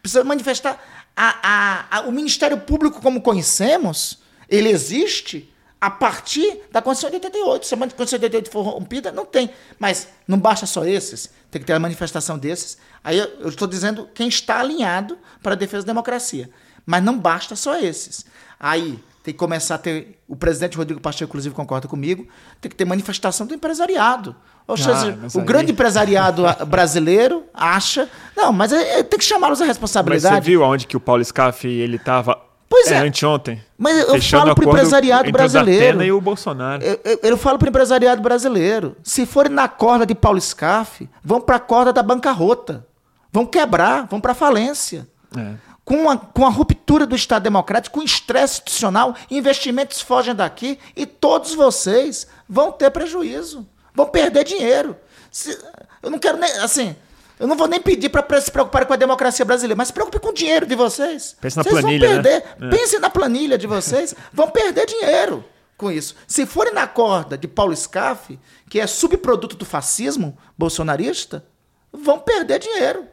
[0.00, 0.80] Precisa manifestar.
[1.16, 7.26] A, a, a, o Ministério Público, como conhecemos, ele existe a partir da Constituição de
[7.26, 7.66] 88.
[7.66, 9.50] Se a Constituição de 88 for rompida, não tem.
[9.78, 12.78] Mas não basta só esses, tem que ter a manifestação desses.
[13.02, 16.48] Aí eu estou dizendo quem está alinhado para a defesa da democracia.
[16.86, 18.24] Mas não basta só esses.
[18.58, 20.18] Aí tem que começar a ter.
[20.28, 22.26] O presidente Rodrigo Pacheco, inclusive, concorda comigo,
[22.60, 24.36] tem que ter manifestação do empresariado.
[24.66, 25.46] Ou seja, ah, o aí...
[25.46, 28.08] grande empresariado brasileiro acha.
[28.36, 30.34] Não, mas é, é, tem que chamá-los à responsabilidade.
[30.34, 32.94] Mas você viu onde que o Paulo Scaff ele estava Pois é.
[32.94, 32.98] é.
[32.98, 33.62] Anteontem.
[33.78, 36.02] Mas eu falo para o empresariado brasileiro.
[36.02, 36.82] e o Bolsonaro.
[36.82, 38.96] Eu, eu, eu falo para o empresariado brasileiro.
[39.02, 42.86] Se forem na corda de Paulo Scaff, vão para a corda da bancarrota.
[43.32, 45.06] Vão quebrar, vão para a falência.
[45.36, 45.54] É.
[45.84, 51.04] Com, a, com a ruptura do Estado Democrático, com estresse institucional, investimentos fogem daqui e
[51.04, 53.66] todos vocês vão ter prejuízo.
[53.94, 54.96] Vão perder dinheiro.
[55.30, 55.58] Se,
[56.02, 56.50] eu não quero nem.
[56.58, 56.96] Assim,
[57.38, 60.18] eu não vou nem pedir para se preocupar com a democracia brasileira, mas se preocupe
[60.20, 61.36] com o dinheiro de vocês.
[61.40, 62.44] Pense na vocês planilha, vão perder.
[62.58, 62.70] Né?
[62.70, 64.14] Pense na planilha de vocês.
[64.32, 65.44] vão perder dinheiro
[65.76, 66.14] com isso.
[66.26, 68.38] Se forem na corda de Paulo Scaff,
[68.70, 71.44] que é subproduto do fascismo bolsonarista,
[71.92, 73.06] vão perder dinheiro.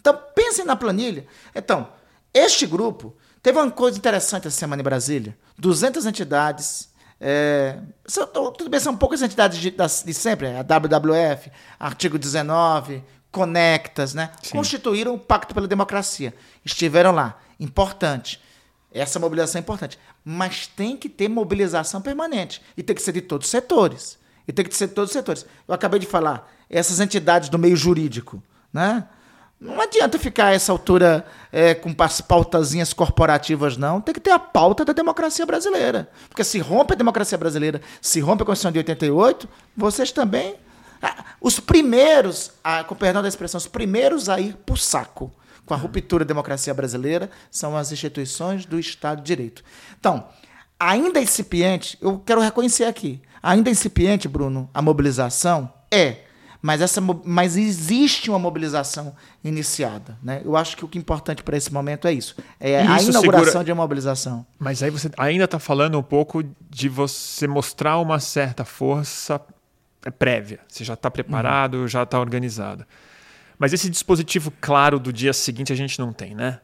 [0.00, 1.26] Então, pensem na planilha.
[1.54, 1.88] Então,
[2.38, 5.36] este grupo teve uma coisa interessante essa semana em Brasília.
[5.58, 6.90] 200 entidades.
[7.18, 10.48] É, são, tudo bem, são poucas entidades de, de sempre.
[10.48, 14.30] A WWF, artigo 19, conectas, né?
[14.42, 14.52] Sim.
[14.52, 16.34] Constituíram o Pacto pela Democracia.
[16.64, 17.38] Estiveram lá.
[17.58, 18.40] Importante.
[18.92, 19.98] Essa mobilização é importante.
[20.24, 22.62] Mas tem que ter mobilização permanente.
[22.76, 24.18] E tem que ser de todos os setores.
[24.46, 25.46] E tem que ser de todos os setores.
[25.66, 29.06] Eu acabei de falar, essas entidades do meio jurídico, né?
[29.58, 34.00] Não adianta ficar a essa altura é, com pautazinhas corporativas, não.
[34.00, 36.10] Tem que ter a pauta da democracia brasileira.
[36.28, 40.56] Porque se rompe a democracia brasileira, se rompe a Constituição de 88, vocês também
[41.40, 42.52] os primeiros,
[42.86, 45.32] com perdão da expressão, os primeiros a ir para o saco
[45.64, 49.64] com a ruptura da democracia brasileira são as instituições do Estado de Direito.
[49.98, 50.28] Então,
[50.78, 56.18] ainda incipiente, eu quero reconhecer aqui, ainda incipiente, Bruno, a mobilização é,
[56.66, 59.14] mas, essa, mas existe uma mobilização
[59.44, 60.18] iniciada.
[60.20, 60.42] Né?
[60.44, 62.34] Eu acho que o que é importante para esse momento é isso.
[62.58, 63.64] É isso a inauguração segura...
[63.64, 64.44] de uma mobilização.
[64.58, 69.40] Mas aí você ainda está falando um pouco de você mostrar uma certa força
[70.18, 70.58] prévia.
[70.66, 71.86] Você já está preparado, uhum.
[71.86, 72.84] já está organizado.
[73.56, 76.58] Mas esse dispositivo claro do dia seguinte a gente não tem, né?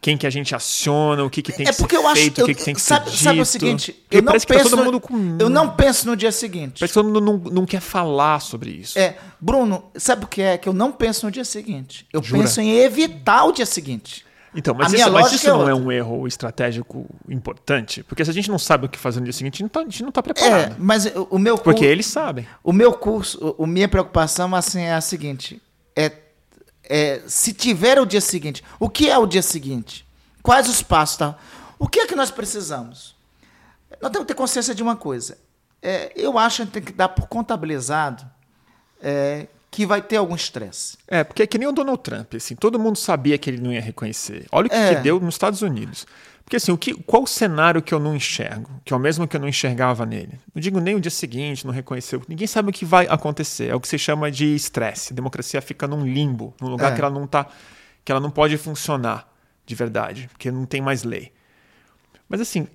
[0.00, 2.46] Quem que a gente aciona, o que, que tem é que ser feito, eu, o
[2.46, 3.24] que, que tem que sabe, ser dito.
[3.24, 5.36] Sabe o seguinte, eu não, tá penso tá no, com...
[5.40, 6.78] eu não penso no dia seguinte.
[6.78, 8.98] Parece que todo mundo não, não quer falar sobre isso.
[8.98, 10.56] É, Bruno, sabe o que é?
[10.56, 12.06] Que eu não penso no dia seguinte.
[12.12, 12.42] Eu Jura?
[12.42, 14.24] penso em evitar o dia seguinte.
[14.54, 18.02] Então, mas, isso, mas isso, é não é um erro estratégico importante?
[18.02, 20.08] Porque se a gente não sabe o que fazer no dia seguinte, a gente não
[20.08, 20.72] está tá preparado.
[20.72, 22.46] É, mas o meu Porque eles sabem.
[22.62, 25.60] O meu curso, a minha preocupação assim, é a seguinte:
[25.94, 26.10] é,
[26.88, 30.06] é se tiver o dia seguinte, o que é o dia seguinte?
[30.42, 31.16] Quais os passos?
[31.18, 31.36] Tá?
[31.78, 33.14] O que é que nós precisamos?
[34.00, 35.38] Nós temos que ter consciência de uma coisa.
[35.82, 38.28] É, eu acho que tem que dar por contabilizado
[39.00, 40.96] é, que vai ter algum estresse.
[41.06, 43.72] É, porque é que nem o Donald Trump, assim, todo mundo sabia que ele não
[43.72, 44.46] ia reconhecer.
[44.50, 44.94] Olha o que, é.
[44.94, 46.06] que deu nos Estados Unidos.
[46.48, 48.70] Porque assim, o que, qual o cenário que eu não enxergo?
[48.82, 50.40] Que é o mesmo que eu não enxergava nele.
[50.54, 52.22] Não digo nem o dia seguinte, não reconheceu.
[52.26, 53.68] Ninguém sabe o que vai acontecer.
[53.68, 55.12] É o que se chama de estresse.
[55.12, 56.94] A democracia fica num limbo, num lugar é.
[56.94, 57.46] que ela não tá,
[58.02, 59.30] que ela não pode funcionar
[59.66, 61.30] de verdade, porque não tem mais lei.
[62.26, 62.66] Mas assim,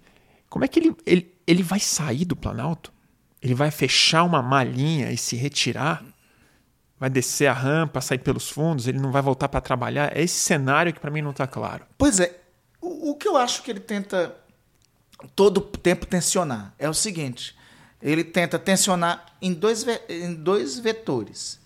[0.47, 2.93] como é que ele, ele, ele vai sair do Planalto?
[3.41, 6.05] Ele vai fechar uma malinha e se retirar?
[7.03, 8.87] Vai descer a rampa, sair pelos fundos?
[8.87, 10.15] Ele não vai voltar para trabalhar?
[10.15, 11.83] É esse cenário que para mim não está claro.
[11.97, 12.39] Pois é.
[12.79, 14.33] O, o que eu acho que ele tenta
[15.35, 17.57] todo tempo tensionar é o seguinte:
[18.01, 21.59] ele tenta tensionar em dois, em dois vetores.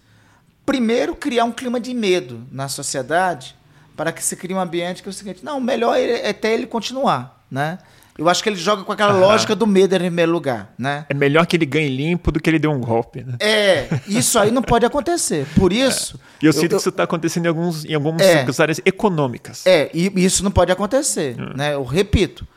[0.66, 3.56] Primeiro, criar um clima de medo na sociedade
[3.96, 6.66] para que se crie um ambiente que é o seguinte, não, melhor é até ele
[6.66, 7.78] continuar, né?
[8.18, 11.06] Eu acho que ele joga com aquela lógica do medo em primeiro lugar, né?
[11.08, 13.36] É melhor que ele ganhe limpo do que ele dê um golpe, né?
[13.40, 15.46] É, isso aí não pode acontecer.
[15.56, 16.20] Por isso...
[16.24, 16.28] É.
[16.44, 18.82] E eu, eu sinto eu, que isso está acontecendo em, alguns, em algumas é, áreas
[18.86, 19.66] econômicas.
[19.66, 21.54] É, e isso não pode acontecer, hum.
[21.56, 21.74] né?
[21.74, 22.48] Eu repito,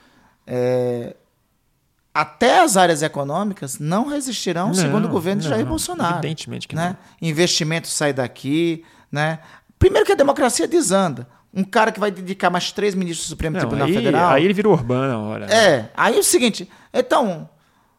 [0.47, 1.15] é,
[2.13, 6.17] até as áreas econômicas não resistirão, não, segundo o governo de Jair Bolsonaro.
[6.17, 6.97] Evidentemente que né?
[7.21, 7.29] não.
[7.29, 9.39] Investimento sai daqui, né?
[9.79, 11.27] Primeiro que a democracia desanda.
[11.53, 14.31] Um cara que vai dedicar mais três ministros do Supremo não, Tribunal aí, Federal.
[14.31, 15.47] Aí ele vira urbano na hora.
[15.47, 15.91] É.
[15.97, 16.69] Aí é o seguinte.
[16.93, 17.49] Então,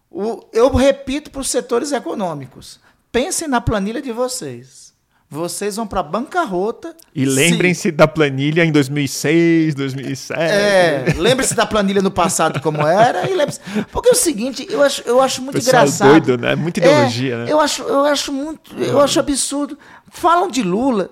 [0.10, 2.80] o, eu repito para os setores econômicos.
[3.12, 4.92] Pensem na planilha de vocês.
[5.34, 6.94] Vocês vão para bancarrota.
[7.16, 10.42] E lembrem-se da planilha em 2006, 2007.
[10.42, 13.62] É, lembrem-se da planilha no passado como era e lembre-se.
[13.94, 16.10] Porque é o seguinte, eu acho, eu acho muito Pessoal engraçado.
[16.10, 16.54] doido, né?
[16.54, 17.46] Muita ideologia, é, né?
[17.50, 19.80] Eu acho, eu acho muito, eu acho absurdo.
[20.10, 21.10] Falam de Lula.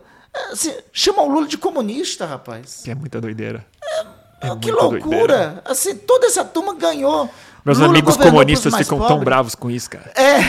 [0.52, 2.82] Assim, chamam o Lula de comunista, rapaz.
[2.84, 3.66] Que é muita doideira.
[4.42, 5.00] É, é que loucura.
[5.00, 5.62] Doideira.
[5.66, 7.30] Assim, toda essa turma ganhou.
[7.66, 10.12] Meus Lula amigos comunistas ficam tão bravos com isso, cara.
[10.16, 10.40] É.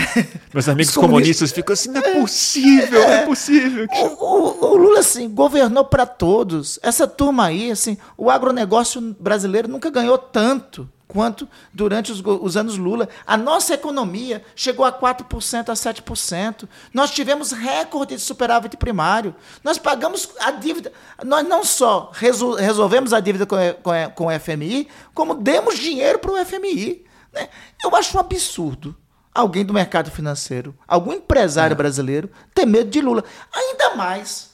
[0.54, 1.50] Meus amigos comunistas...
[1.50, 3.06] comunistas ficam assim, não é, é possível, é.
[3.06, 3.86] não é possível.
[3.90, 6.78] O, o, o Lula, assim, governou para todos.
[6.82, 12.78] Essa turma aí, assim, o agronegócio brasileiro nunca ganhou tanto quanto durante os, os, anos
[12.78, 13.08] Lula.
[13.26, 16.68] A nossa economia chegou a 4% a 7%.
[16.94, 19.34] Nós tivemos recorde de superávit primário.
[19.64, 20.92] Nós pagamos a dívida.
[21.24, 26.18] Nós não só resol, resolvemos a dívida com, com, com o FMI, como demos dinheiro
[26.18, 27.04] para o FMI.
[27.32, 27.48] Né?
[27.82, 28.96] Eu acho um absurdo
[29.34, 31.76] alguém do mercado financeiro, algum empresário é.
[31.76, 33.24] brasileiro, ter medo de Lula.
[33.52, 34.49] Ainda mais.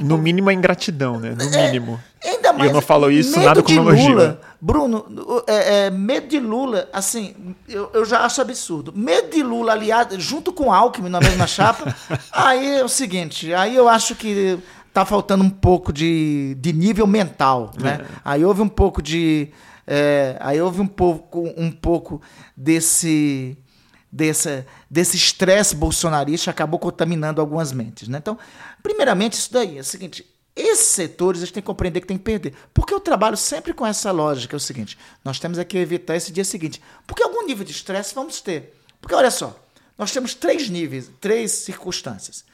[0.00, 1.36] No mínimo a ingratidão, né?
[1.38, 2.00] No é, mínimo.
[2.20, 2.64] É, ainda mais.
[2.64, 4.08] E eu não falo isso nada como elogio.
[4.08, 8.92] Lula, Bruno, é, é, medo de Lula, assim, eu, eu já acho absurdo.
[8.94, 11.94] Medo de Lula aliado, junto com Alckmin na mesma chapa,
[12.32, 14.58] aí é o seguinte, aí eu acho que
[14.92, 18.00] tá faltando um pouco de, de nível mental, né?
[18.00, 18.06] É.
[18.24, 19.50] Aí houve um pouco de...
[19.86, 22.20] É, aí houve um pouco, um pouco
[22.56, 23.58] desse
[24.14, 28.18] desse desse estresse bolsonarista acabou contaminando algumas mentes, né?
[28.18, 28.38] Então,
[28.80, 32.16] primeiramente isso daí é o seguinte, esses setores a gente tem que compreender que tem
[32.16, 32.54] que perder.
[32.72, 36.32] Porque eu trabalho sempre com essa lógica, é o seguinte, nós temos que evitar esse
[36.32, 36.80] dia seguinte.
[37.08, 38.72] Porque algum nível de estresse vamos ter.
[39.00, 39.58] Porque olha só,
[39.98, 42.44] nós temos três níveis, três circunstâncias.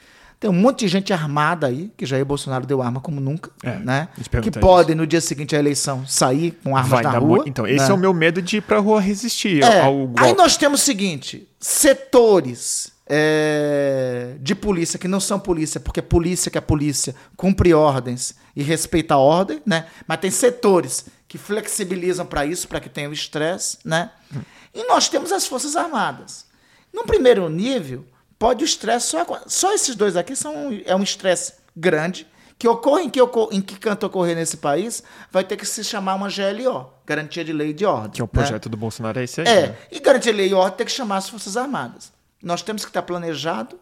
[0.41, 3.79] Tem um monte de gente armada aí, que Jair Bolsonaro deu arma como nunca, é,
[3.79, 4.09] né?
[4.43, 7.37] Que podem, no dia seguinte à eleição, sair com armas Vai na rua.
[7.37, 7.49] Muito.
[7.51, 7.91] Então, esse né?
[7.91, 9.83] é o meu medo de ir pra rua resistir é.
[9.83, 10.23] ao golpe.
[10.23, 16.51] Aí nós temos o seguinte, setores é, de polícia que não são polícia, porque polícia
[16.51, 19.85] que é polícia cumpre ordens e respeita a ordem, né?
[20.09, 24.11] Mas tem setores que flexibilizam para isso, para que tenha o estresse, né?
[24.35, 24.41] Hum.
[24.75, 26.47] E nós temos as Forças Armadas.
[26.95, 28.07] Num primeiro nível,
[28.41, 32.27] pode o estresse só, só esses dois aqui são é um estresse grande
[32.59, 33.21] que ocorre em que,
[33.53, 37.53] em que canto ocorrer nesse país, vai ter que se chamar uma GLO, Garantia de
[37.53, 38.11] Lei e de Ordem.
[38.11, 38.71] Que é o projeto né?
[38.71, 39.47] do Bolsonaro, é esse aí.
[39.47, 39.77] É, né?
[39.93, 42.13] e Garantia de Lei e Ordem tem que chamar as Forças Armadas
[42.43, 43.79] nós temos que estar planejado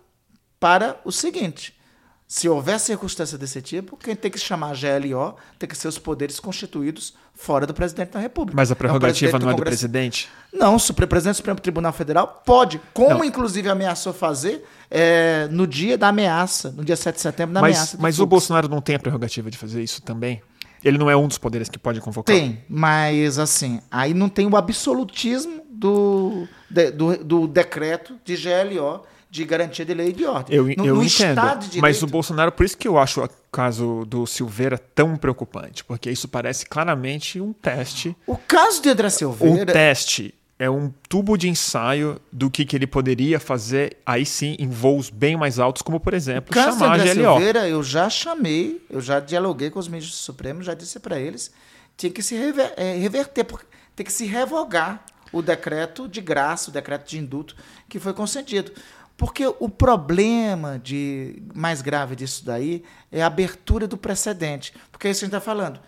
[0.59, 1.79] para o seguinte:
[2.27, 5.99] se houver circunstância desse tipo, quem tem que chamar a GLO tem que ser os
[5.99, 8.57] poderes constituídos fora do presidente da República.
[8.57, 10.28] Mas a prerrogativa é não é do presidente?
[10.53, 13.24] Não, o presidente do Supremo Tribunal Federal pode, como não.
[13.24, 17.76] inclusive ameaçou fazer é, no dia da ameaça, no dia 7 de setembro, da mas,
[17.76, 17.99] ameaça.
[18.01, 20.43] Mas o Bolsonaro não tem a prerrogativa de fazer isso também?
[20.84, 22.34] Ele não é um dos poderes que pode convocar?
[22.34, 29.05] Tem, mas assim, aí não tem o absolutismo do, de, do, do decreto de GLO
[29.31, 30.57] de garantia de lei e de ordem.
[30.57, 31.41] Eu, no, eu no entendo,
[31.81, 36.11] mas o Bolsonaro, por isso que eu acho o caso do Silveira tão preocupante, porque
[36.11, 38.16] isso parece claramente um teste.
[38.26, 39.62] O caso de André Silveira...
[39.62, 44.57] Um teste é um tubo de ensaio do que, que ele poderia fazer, aí sim,
[44.59, 47.22] em voos bem mais altos, como, por exemplo, Caso chamar André a GLO.
[47.22, 51.53] Silveira, eu já chamei, eu já dialoguei com os ministros supremos, já disse para eles,
[51.97, 53.47] tinha que se rever, é, reverter,
[53.95, 57.55] tem que se revogar o decreto de graça, o decreto de indulto
[57.89, 58.72] que foi concedido.
[59.19, 64.73] Porque o problema de mais grave disso daí é a abertura do precedente.
[64.91, 65.79] Porque é isso que a gente está falando.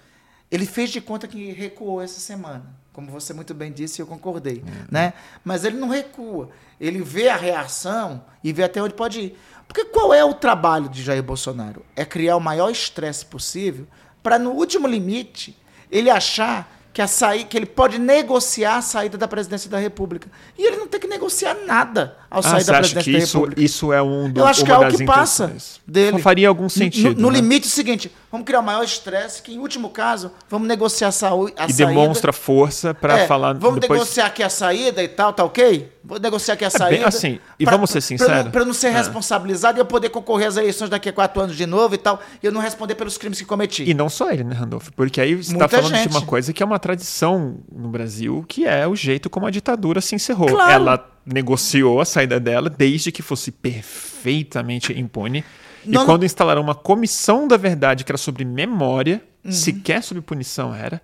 [0.51, 4.57] Ele fez de conta que recuou essa semana como você muito bem disse, eu concordei,
[4.67, 4.85] uhum.
[4.91, 5.15] né?
[5.45, 6.51] Mas ele não recua,
[6.81, 9.39] ele vê a reação e vê até onde pode ir.
[9.67, 11.85] Porque qual é o trabalho de Jair Bolsonaro?
[11.95, 13.87] É criar o maior estresse possível
[14.23, 15.57] para no último limite
[15.91, 20.29] ele achar que, a sair, que ele pode negociar a saída da presidência da República.
[20.59, 23.63] E ele não tem que negociar nada ao ah, sair da presidência da isso, República.
[23.63, 25.53] Isso é um do, Eu acho que é o que passa
[25.85, 26.13] dele.
[26.13, 27.17] Não faria algum sentido.
[27.17, 27.41] No, no né?
[27.41, 31.09] limite é o seguinte: vamos criar o maior estresse, que em último caso, vamos negociar
[31.09, 31.83] a, saúde, a e saída.
[31.91, 33.55] E demonstra força para é, falar.
[33.55, 33.99] Vamos depois...
[33.99, 35.93] negociar aqui a saída e tal, tá ok?
[36.05, 36.97] Vou negociar aqui a é saída.
[36.99, 38.51] Bem assim, e pra, vamos ser sinceros.
[38.53, 38.91] Para não ser é.
[38.91, 42.21] responsabilizado e eu poder concorrer às eleições daqui a quatro anos de novo e tal,
[42.41, 43.89] e eu não responder pelos crimes que cometi.
[43.89, 44.89] E não só ele, né, Randolph?
[44.95, 46.09] Porque aí você está falando gente.
[46.09, 49.51] de uma coisa que é uma tradição no Brasil, que é o jeito como a
[49.51, 50.49] ditadura se encerrou.
[50.49, 50.73] Claro.
[50.73, 55.45] Ela negociou a saída dela desde que fosse perfeitamente impune.
[55.85, 59.53] Não, e quando instalaram uma comissão da verdade que era sobre memória, uhum.
[59.53, 61.01] sequer sobre punição era,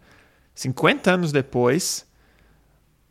[0.55, 2.07] 50 anos depois,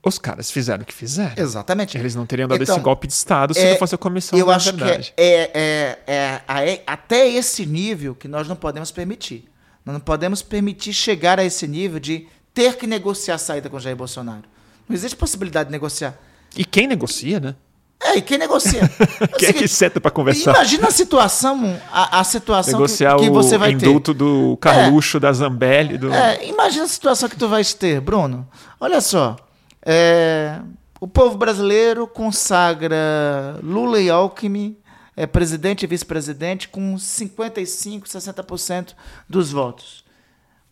[0.03, 1.33] os caras fizeram o que fizeram.
[1.35, 1.97] Exatamente.
[1.97, 4.37] Eles não teriam dado então, esse golpe de Estado se é, não fosse a comissão
[4.37, 5.13] eu da acho verdade.
[5.15, 5.51] Que é,
[6.07, 9.45] é, é, até esse nível que nós não podemos permitir.
[9.83, 13.79] Nós não podemos permitir chegar a esse nível de ter que negociar a saída com
[13.79, 14.43] Jair Bolsonaro.
[14.87, 16.15] Não existe possibilidade de negociar.
[16.55, 17.55] E quem negocia, né?
[18.01, 18.81] É, e quem negocia?
[19.21, 20.51] É quem é que senta para conversar?
[20.51, 23.87] Imagina a situação, a, a situação Negociar que, que você vai ter.
[23.87, 25.97] o indulto do Carluxo, é, da Zambelli.
[25.97, 26.13] Do...
[26.13, 28.47] É, imagina a situação que tu vais ter, Bruno.
[28.79, 29.35] Olha só,
[29.85, 30.59] é,
[30.99, 34.77] o povo brasileiro consagra Lula e Alckmin
[35.15, 38.93] é, presidente e vice-presidente com 55%, 60%
[39.27, 40.03] dos votos.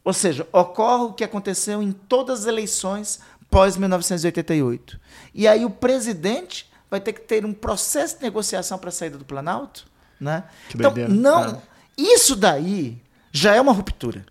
[0.04, 3.22] Ou seja, ocorre o que aconteceu em todas as eleições
[3.54, 4.99] pós-1988.
[5.34, 9.18] E aí o presidente vai ter que ter um processo de negociação para a saída
[9.18, 9.86] do Planalto?
[10.20, 10.43] Né?
[10.70, 11.62] Que então, não, é.
[11.97, 13.01] isso daí
[13.32, 14.26] já é uma ruptura.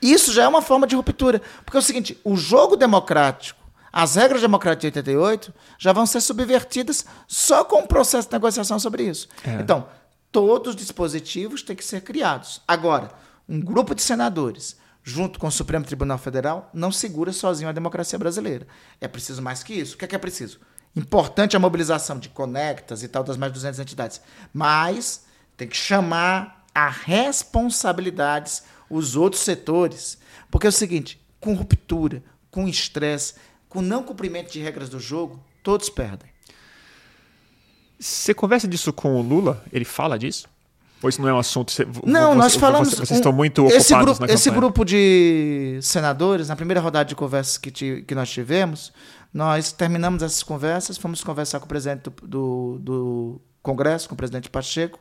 [0.00, 1.40] Isso já é uma forma de ruptura.
[1.64, 3.58] Porque é o seguinte, o jogo democrático
[3.92, 8.78] as regras democráticas de 88 já vão ser subvertidas só com o processo de negociação
[8.78, 9.28] sobre isso.
[9.44, 9.54] É.
[9.54, 9.88] Então,
[10.30, 12.60] todos os dispositivos têm que ser criados.
[12.68, 13.10] Agora,
[13.48, 14.76] um grupo de senadores,
[15.08, 18.66] junto com o Supremo Tribunal Federal, não segura sozinho a democracia brasileira.
[19.00, 19.94] É preciso mais que isso.
[19.94, 20.60] O que é, que é preciso?
[20.94, 24.20] Importante a mobilização de conectas e tal das mais de 200 entidades.
[24.52, 25.24] Mas
[25.56, 30.18] tem que chamar a responsabilidades os outros setores.
[30.50, 33.34] Porque é o seguinte, com ruptura, com estresse,
[33.66, 36.28] com não cumprimento de regras do jogo, todos perdem.
[37.98, 39.64] Você conversa disso com o Lula?
[39.72, 40.46] Ele fala disso?
[41.02, 41.70] Ou isso não é um assunto?
[41.70, 42.90] Você, não, você, nós falamos.
[42.90, 44.24] Vocês, estão muito ocupados esse grupo.
[44.26, 47.70] Esse grupo de senadores, na primeira rodada de conversas que,
[48.02, 48.92] que nós tivemos,
[49.32, 54.18] nós terminamos essas conversas, fomos conversar com o presidente do, do, do Congresso, com o
[54.18, 54.98] presidente Pacheco,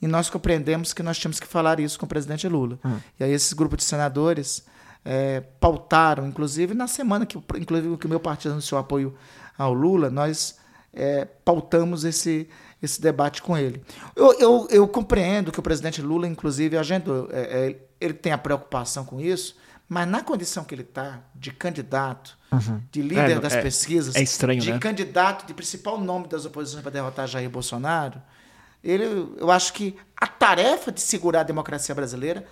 [0.00, 2.78] e nós compreendemos que nós tínhamos que falar isso com o presidente Lula.
[2.84, 2.98] Hum.
[3.18, 4.64] E aí, esse grupo de senadores
[5.04, 9.14] é, pautaram, inclusive na semana que, inclusive, que o meu partido anunciou apoio
[9.58, 10.58] ao Lula, nós
[10.92, 12.48] é, pautamos esse,
[12.82, 13.82] esse debate com ele.
[14.16, 18.38] Eu, eu, eu, compreendo que o presidente Lula, inclusive, agendou, é, é ele tem a
[18.38, 19.56] preocupação com isso,
[19.88, 22.80] mas na condição que ele está, de candidato, uhum.
[22.90, 24.78] de líder é, das é, pesquisas, é estranho, de né?
[24.78, 28.22] candidato, de principal nome das oposições para derrotar Jair Bolsonaro,
[28.82, 29.04] ele,
[29.36, 32.46] eu acho que a tarefa de segurar a democracia brasileira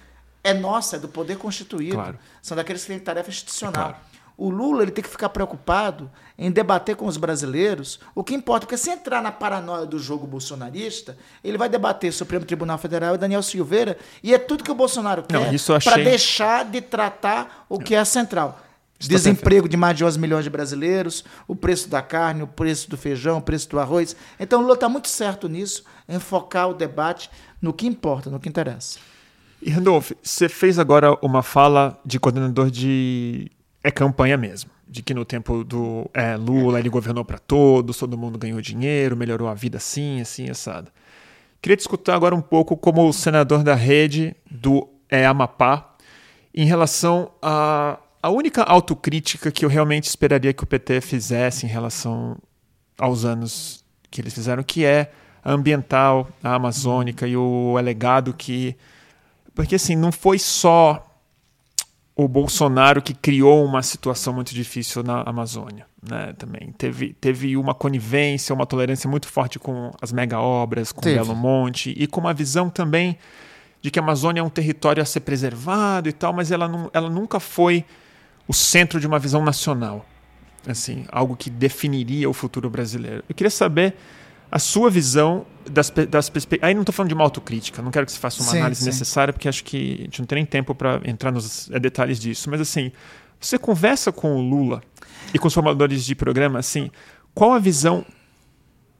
[0.45, 1.95] é nossa, é do poder constituído.
[1.95, 2.19] Claro.
[2.43, 3.91] São daqueles que têm tarefa institucional.
[3.91, 4.08] É claro.
[4.39, 6.09] O Lula ele tem que ficar preocupado
[6.39, 10.29] em debater com os brasileiros o que importa, porque se entrar na paranoia do jogo
[10.29, 14.77] bolsonarista, ele vai debater Supremo Tribunal Federal e Daniel Silveira, e é tudo que o
[14.77, 15.81] Bolsonaro quer achei...
[15.83, 18.61] para deixar de tratar o que é central.
[18.97, 22.89] Está Desemprego de mais de 11 milhões de brasileiros, o preço da carne, o preço
[22.89, 24.15] do feijão, o preço do arroz.
[24.39, 27.29] Então o Lula está muito certo nisso, em focar o debate
[27.61, 29.01] no que importa, no que interessa.
[29.61, 33.51] E Randolph, você fez agora uma fala de coordenador de
[33.83, 38.19] é campanha mesmo, de que no tempo do é, Lula ele governou para todos, todo
[38.19, 40.91] mundo ganhou dinheiro, melhorou a vida assim, assim, assado.
[41.61, 45.97] Queria discutir agora um pouco como senador da rede do é, Amapá
[46.55, 51.69] em relação a a única autocrítica que eu realmente esperaria que o PT fizesse em
[51.69, 52.37] relação
[52.99, 55.13] aos anos que eles fizeram, que é
[55.45, 58.77] a ambiental, a amazônica e o alegado que.
[59.55, 61.08] Porque assim, não foi só
[62.19, 65.87] o Bolsonaro que criou uma situação muito difícil na Amazônia.
[66.03, 71.01] Né, também teve, teve uma conivência, uma tolerância muito forte com as mega obras, com
[71.01, 71.15] teve.
[71.15, 73.17] Belo Monte e com uma visão também
[73.81, 76.91] de que a Amazônia é um território a ser preservado e tal, mas ela, não,
[76.93, 77.85] ela nunca foi
[78.49, 80.05] o centro de uma visão nacional,
[80.67, 83.23] assim, algo que definiria o futuro brasileiro.
[83.29, 83.95] Eu queria saber
[84.51, 86.69] a sua visão das, das perspectivas.
[86.69, 88.81] Aí não estou falando de uma autocrítica, não quero que você faça uma sim, análise
[88.81, 88.87] sim.
[88.87, 92.19] necessária, porque acho que a gente não tem nem tempo para entrar nos eh, detalhes
[92.19, 92.51] disso.
[92.51, 92.91] Mas assim,
[93.39, 94.83] você conversa com o Lula
[95.33, 96.91] e com os formadores de programa, assim,
[97.35, 98.05] qual a visão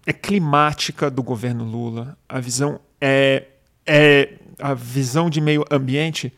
[0.07, 2.17] é climática do governo Lula?
[2.29, 3.45] A visão é,
[3.87, 6.33] é a visão de meio ambiente?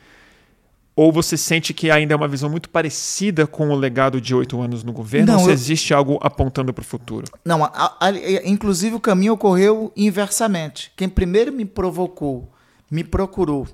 [1.03, 4.61] Ou você sente que ainda é uma visão muito parecida com o legado de oito
[4.61, 5.33] anos no governo?
[5.33, 5.55] Não, ou se eu...
[5.55, 7.25] existe algo apontando para o futuro?
[7.43, 8.11] Não, a, a,
[8.45, 10.93] inclusive o caminho ocorreu inversamente.
[10.95, 12.53] Quem primeiro me provocou,
[12.91, 13.67] me procurou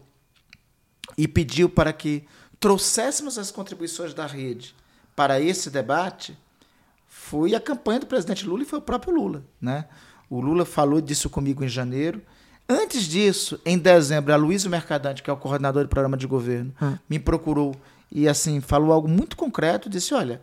[1.18, 2.24] e pediu para que
[2.61, 4.72] trouxéssemos as contribuições da rede
[5.16, 6.39] para esse debate
[7.09, 9.45] foi a campanha do presidente Lula e foi o próprio Lula.
[9.61, 9.87] Né?
[10.31, 12.22] O Lula falou disso comigo em janeiro
[12.68, 16.74] Antes disso, em dezembro, a Luísa Mercadante, que é o coordenador do programa de governo,
[16.82, 16.96] hum.
[17.08, 17.74] me procurou
[18.10, 19.88] e assim falou algo muito concreto.
[19.88, 20.40] Disse: olha,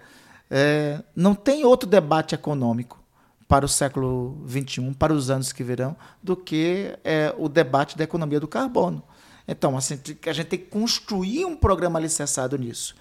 [0.49, 3.01] é, não tem outro debate econômico
[3.47, 8.03] para o século XXI, para os anos que virão, do que é, o debate da
[8.03, 9.03] economia do carbono.
[9.47, 12.95] Então, assim, a gente tem que construir um programa alicerçado nisso.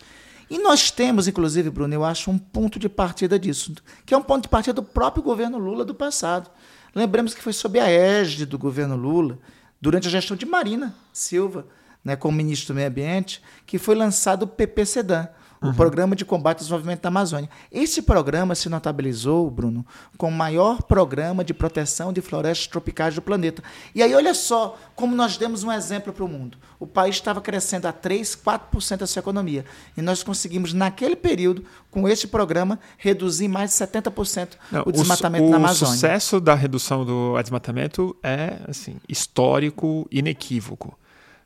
[0.51, 3.73] E nós temos, inclusive, Bruno, eu acho um ponto de partida disso,
[4.05, 6.51] que é um ponto de partida do próprio governo Lula do passado.
[6.95, 9.39] Lembramos que foi sob a égide do governo Lula,
[9.81, 11.67] durante a gestão de Marina Silva,
[12.05, 15.29] né, como ministro do Meio Ambiente, que foi lançado o PP Sedan,
[15.63, 15.75] o uhum.
[15.75, 17.49] Programa de Combate ao Desenvolvimento da Amazônia.
[17.71, 19.87] Esse programa se notabilizou, Bruno,
[20.19, 23.63] como o maior programa de proteção de florestas tropicais do planeta.
[23.95, 26.59] E aí, olha só como nós demos um exemplo para o mundo.
[26.81, 29.65] O país estava crescendo a 3, 4% da sua economia.
[29.97, 35.45] E nós conseguimos, naquele período, com esse programa, reduzir mais de 70% Não, o desmatamento
[35.45, 35.93] o, na Amazônia.
[35.93, 40.99] O sucesso da redução do desmatamento é assim, histórico, inequívoco.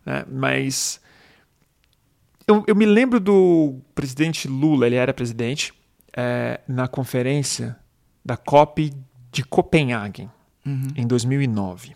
[0.07, 0.25] Né?
[0.31, 1.01] Mas
[2.47, 5.73] eu, eu me lembro do presidente Lula, ele era presidente,
[6.17, 7.77] é, na conferência
[8.25, 8.93] da COP
[9.31, 10.29] de Copenhague,
[10.65, 10.89] uhum.
[10.97, 11.95] em 2009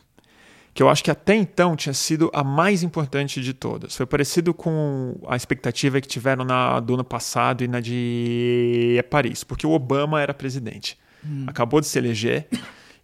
[0.73, 3.97] que eu acho que até então tinha sido a mais importante de todas.
[3.97, 9.43] Foi parecido com a expectativa que tiveram na do ano passado e na de Paris,
[9.43, 10.97] porque o Obama era presidente.
[11.25, 11.45] Hum.
[11.47, 12.47] Acabou de se eleger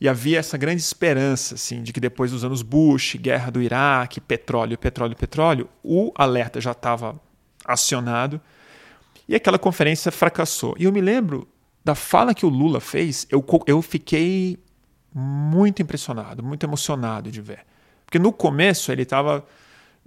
[0.01, 4.21] e havia essa grande esperança assim, de que depois dos anos Bush, guerra do Iraque,
[4.21, 7.21] petróleo, petróleo, petróleo, o alerta já estava
[7.67, 8.41] acionado.
[9.29, 10.75] E aquela conferência fracassou.
[10.79, 11.49] E eu me lembro
[11.85, 14.59] da fala que o Lula fez, eu, eu fiquei
[15.15, 17.61] muito impressionado, muito emocionado de ver.
[18.05, 19.45] Porque no começo ele estava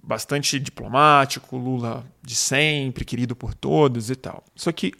[0.01, 4.43] bastante diplomático, Lula de sempre, querido por todos e tal.
[4.55, 4.93] Só que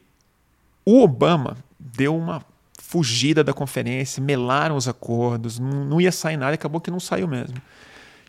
[0.86, 2.44] o Obama deu uma
[2.82, 7.62] fugida da conferência, melaram os acordos, não, ia sair nada, acabou que não saiu mesmo.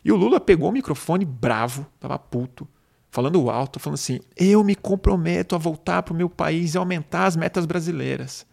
[0.05, 2.67] E o Lula pegou o microfone bravo, tava puto,
[3.11, 7.25] falando alto, falando assim: eu me comprometo a voltar para o meu país e aumentar
[7.25, 8.45] as metas brasileiras.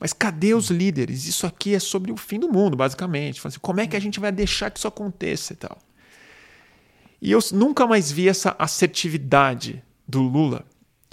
[0.00, 1.26] Mas cadê os líderes?
[1.26, 3.44] Isso aqui é sobre o fim do mundo, basicamente.
[3.44, 5.76] Assim, como é que a gente vai deixar que isso aconteça e tal?
[7.20, 10.64] E eu nunca mais vi essa assertividade do Lula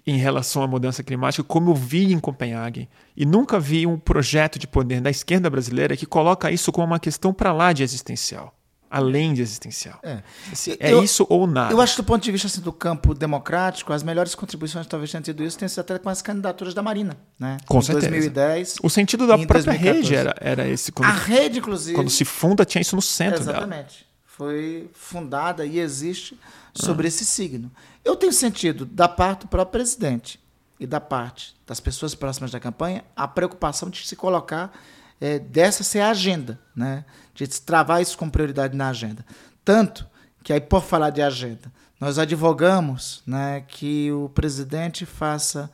[0.06, 2.88] em relação à mudança climática como eu vi em Copenhague.
[3.18, 7.00] E nunca vi um projeto de poder da esquerda brasileira que coloca isso como uma
[7.00, 8.55] questão para lá de existencial
[8.96, 10.00] além de existencial.
[10.02, 11.74] É, assim, é eu, isso ou nada.
[11.74, 14.90] Eu acho que do ponto de vista assim, do campo democrático, as melhores contribuições que
[14.90, 17.18] talvez tenham tido isso tem sido até com as candidaturas da Marina.
[17.38, 17.58] Né?
[17.68, 18.10] Com em certeza.
[18.10, 18.76] 2010.
[18.82, 20.00] O sentido da própria 2014.
[20.00, 20.94] rede era, era esse.
[20.94, 21.94] Quando, a rede, inclusive.
[21.94, 23.60] Quando se funda, tinha isso no centro exatamente.
[23.60, 23.76] dela.
[23.76, 24.06] Exatamente.
[24.26, 26.40] Foi fundada e existe
[26.74, 27.10] sobre ah.
[27.10, 27.70] esse signo.
[28.04, 30.40] Eu tenho sentido, da parte do próprio presidente
[30.80, 34.72] e da parte das pessoas próximas da campanha, a preocupação de se colocar
[35.20, 37.06] é, dessa ser a agenda, né?
[37.34, 39.26] de travar isso com prioridade na agenda.
[39.64, 40.08] Tanto
[40.44, 45.70] que, aí, por falar de agenda, nós advogamos né, que o presidente faça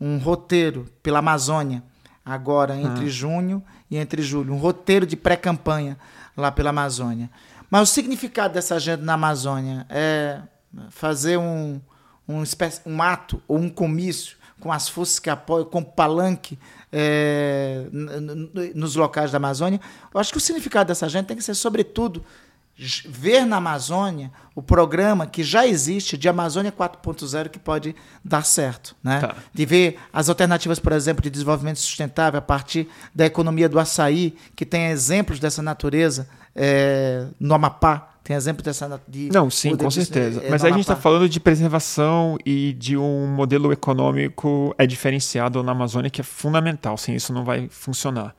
[0.00, 1.82] um roteiro pela Amazônia,
[2.24, 3.10] agora entre ah.
[3.10, 5.98] junho e entre julho, um roteiro de pré-campanha
[6.36, 7.30] lá pela Amazônia.
[7.70, 10.40] Mas o significado dessa agenda na Amazônia é
[10.90, 11.80] fazer um,
[12.28, 16.58] um, espécie, um ato ou um comício com as forças que apoiam, com palanque
[16.92, 17.86] é,
[18.74, 19.80] nos locais da Amazônia.
[20.12, 22.22] Eu acho que o significado dessa agenda tem que ser, sobretudo,
[23.06, 27.94] ver na Amazônia o programa que já existe de Amazônia 4.0 que pode
[28.24, 28.96] dar certo.
[29.02, 29.20] Né?
[29.20, 29.36] Tá.
[29.52, 34.36] De ver as alternativas, por exemplo, de desenvolvimento sustentável a partir da economia do açaí,
[34.56, 38.08] que tem exemplos dessa natureza é, no Amapá.
[38.24, 39.00] Tem exemplo dessa.
[39.08, 40.40] De, Não, sim, com certeza.
[40.44, 45.60] É, Mas a gente está falando de preservação e de um modelo econômico é diferenciado
[45.62, 46.96] na Amazônia que é fundamental.
[46.96, 48.34] Sem isso não vai funcionar.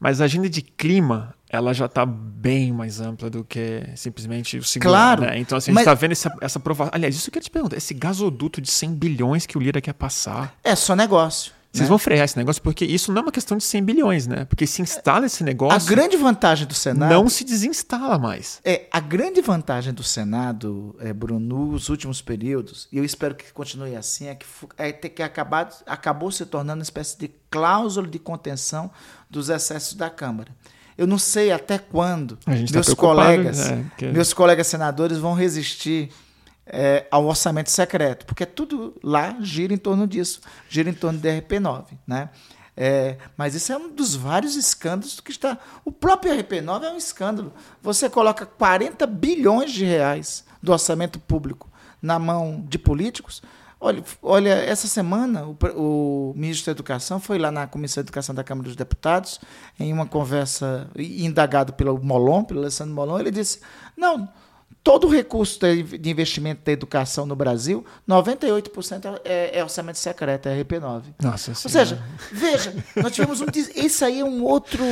[0.00, 4.64] Mas a agenda de clima ela já está bem mais ampla do que simplesmente o
[4.64, 4.90] segundo.
[4.90, 5.22] Claro.
[5.22, 5.38] Né?
[5.38, 6.60] Então, assim, a gente está vendo essa, essa.
[6.90, 9.94] Aliás, isso que eu te pergunto: esse gasoduto de 100 bilhões que o Lira quer
[9.94, 10.54] passar.
[10.64, 11.52] É só negócio.
[11.74, 11.88] Vocês né?
[11.88, 14.44] vão frear esse negócio porque isso não é uma questão de 100 bilhões, né?
[14.44, 15.76] Porque se instala esse negócio.
[15.76, 17.10] A grande vantagem do Senado.
[17.10, 18.60] Não se desinstala mais.
[18.64, 23.52] É, a grande vantagem do Senado, é, Bruno, nos últimos períodos, e eu espero que
[23.52, 24.46] continue assim, é que,
[24.78, 28.88] é ter que acabado, acabou se tornando uma espécie de cláusula de contenção
[29.28, 30.52] dos excessos da Câmara.
[30.96, 33.84] Eu não sei até quando tá meus tá colegas, né?
[33.98, 34.06] que...
[34.12, 36.10] meus colegas senadores vão resistir
[36.66, 41.28] é, ao orçamento secreto, porque tudo lá gira em torno disso, gira em torno do
[41.28, 42.30] RP9, né?
[42.76, 45.58] É, mas isso é um dos vários escândalos que está.
[45.84, 47.52] O próprio RP9 é um escândalo.
[47.80, 51.70] Você coloca 40 bilhões de reais do orçamento público
[52.02, 53.42] na mão de políticos.
[53.78, 58.34] Olha, olha essa semana o, o, ministro da Educação foi lá na Comissão de Educação
[58.34, 59.38] da Câmara dos Deputados,
[59.78, 63.60] em uma conversa, indagado pelo Molon, pelo Alessandro Molon, ele disse:
[63.96, 64.28] não,
[64.84, 70.62] todo o recurso de investimento da educação no Brasil, 98% é, é orçamento secreto, é
[70.62, 71.04] RP9.
[71.22, 71.98] Nossa Ou seja,
[72.30, 73.46] veja, nós tivemos um.
[73.74, 74.84] Esse aí é um outro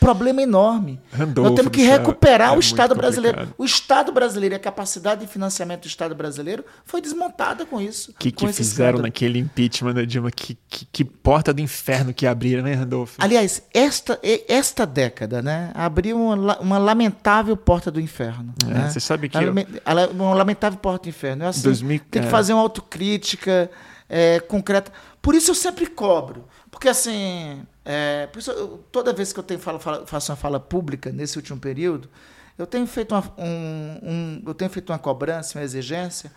[0.00, 1.00] problema enorme.
[1.12, 3.54] Randolfo nós temos que recuperar é o Estado brasileiro.
[3.56, 8.10] O Estado brasileiro e a capacidade de financiamento do Estado brasileiro foi desmontada com isso.
[8.10, 10.32] O que, que fizeram naquele impeachment da Dilma?
[10.32, 13.14] Que, que, que, porta do inferno que abriram, né, Randolfo?
[13.18, 14.18] Aliás, esta,
[14.48, 18.52] esta década né, abriu uma, uma lamentável porta do inferno.
[18.64, 18.90] É, né?
[18.90, 19.35] Você sabe que
[19.84, 21.44] ela é uma lamentável porta do inferno.
[21.44, 23.70] É assim, 2000, tem que fazer uma autocrítica
[24.08, 24.92] é, concreta.
[25.20, 26.46] Por isso eu sempre cobro.
[26.70, 30.36] Porque assim, é, por isso eu, toda vez que eu tenho fala, fala, faço uma
[30.36, 32.08] fala pública nesse último período,
[32.58, 36.30] eu tenho feito uma, um, um, eu tenho feito uma cobrança, uma exigência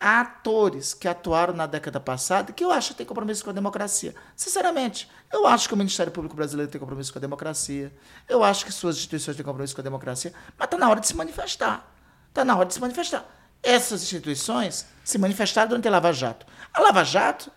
[0.00, 3.52] a atores que atuaram na década passada que eu acho que tem compromisso com a
[3.54, 4.14] democracia.
[4.36, 7.90] Sinceramente, eu acho que o Ministério Público Brasileiro tem compromisso com a democracia.
[8.28, 10.32] Eu acho que suas instituições têm compromisso com a democracia.
[10.58, 11.93] Mas está na hora de se manifestar.
[12.34, 13.24] Está na hora de se manifestar.
[13.62, 16.44] Essas instituições se manifestaram durante a Lava Jato.
[16.74, 17.48] A Lava Jato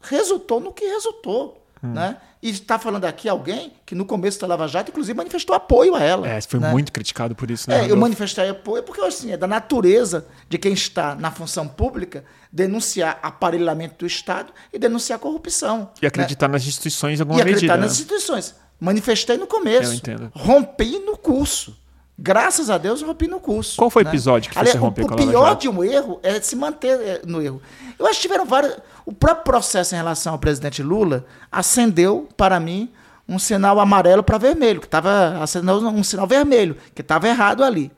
[0.00, 1.64] resultou no que resultou.
[1.80, 1.92] Hum.
[1.92, 2.16] Né?
[2.42, 6.02] E está falando aqui alguém que no começo da Lava Jato, inclusive, manifestou apoio a
[6.02, 6.28] ela.
[6.28, 6.72] É, foi né?
[6.72, 7.86] muito criticado por isso, né?
[7.86, 12.24] É, eu manifestei apoio porque assim, é da natureza de quem está na função pública
[12.50, 15.92] denunciar aparelhamento do Estado e denunciar corrupção.
[16.02, 16.54] E acreditar né?
[16.54, 17.50] nas instituições em alguma medida.
[17.50, 17.92] E acreditar nas né?
[17.92, 18.56] instituições.
[18.80, 19.92] Manifestei no começo.
[19.92, 20.32] Eu entendo.
[20.34, 21.80] Rompi no curso.
[22.22, 23.76] Graças a Deus, eu rompi no curso.
[23.76, 24.12] Qual foi o né?
[24.12, 26.54] episódio que Aliás, você rompeu o, com a O pior de um erro é se
[26.54, 27.60] manter é, no erro.
[27.98, 28.76] Eu acho que tiveram vários.
[29.04, 32.92] O próprio processo em relação ao presidente Lula acendeu, para mim,
[33.28, 37.90] um sinal amarelo para vermelho, que estava acendendo um sinal vermelho, que estava errado ali.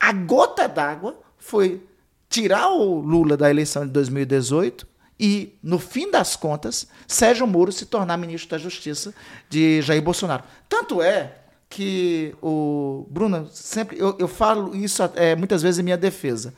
[0.00, 1.80] A gota d'água foi
[2.28, 4.84] tirar o Lula da eleição de 2018
[5.20, 9.14] e, no fim das contas, Sérgio Moro se tornar ministro da Justiça
[9.48, 10.42] de Jair Bolsonaro.
[10.68, 11.34] Tanto é
[11.70, 16.52] que o Bruno sempre eu, eu falo isso é, muitas vezes em minha defesa.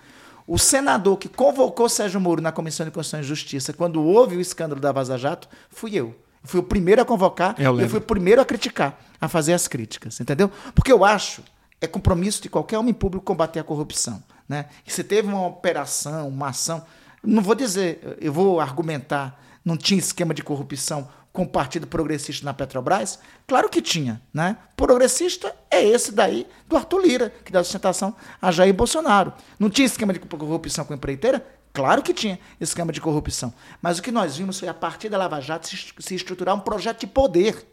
[0.47, 4.41] O senador que convocou Sérgio Moro na Comissão de Constituição e Justiça quando houve o
[4.41, 6.07] escândalo da Vaza Jato fui eu.
[6.43, 9.53] Eu fui o primeiro a convocar eu, eu fui o primeiro a criticar, a fazer
[9.53, 10.51] as críticas, entendeu?
[10.75, 11.43] Porque eu acho
[11.81, 14.67] é compromisso de qualquer homem público combater a corrupção, né?
[14.87, 16.83] E se teve uma operação, uma ação,
[17.23, 22.45] não vou dizer, eu vou argumentar, não tinha esquema de corrupção com o Partido Progressista
[22.45, 23.19] na Petrobras?
[23.47, 24.21] Claro que tinha.
[24.33, 24.57] Né?
[24.77, 29.33] Progressista é esse daí do Arthur Lira, que dá sustentação a Jair Bolsonaro.
[29.59, 31.45] Não tinha esquema de corrupção com a empreiteira?
[31.73, 33.53] Claro que tinha esquema de corrupção.
[33.81, 37.01] Mas o que nós vimos foi, a partir da Lava Jato, se estruturar um projeto
[37.01, 37.67] de poder.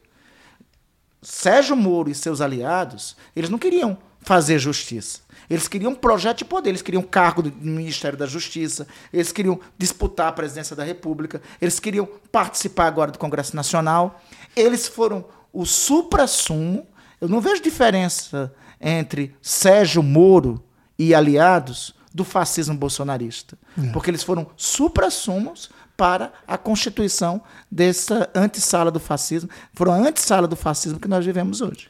[1.21, 5.19] Sérgio Moro e seus aliados, eles não queriam fazer justiça.
[5.49, 9.59] Eles queriam um projeto de poder, eles queriam cargo do Ministério da Justiça, eles queriam
[9.77, 14.21] disputar a presidência da República, eles queriam participar agora do Congresso Nacional.
[14.55, 16.85] Eles foram o supra-sumo.
[17.19, 20.63] Eu não vejo diferença entre Sérgio Moro
[20.97, 23.91] e aliados do fascismo bolsonarista, é.
[23.91, 29.49] porque eles foram supra-sumos para a constituição dessa antessala do fascismo.
[29.73, 31.89] Foram a antessala do fascismo que nós vivemos hoje.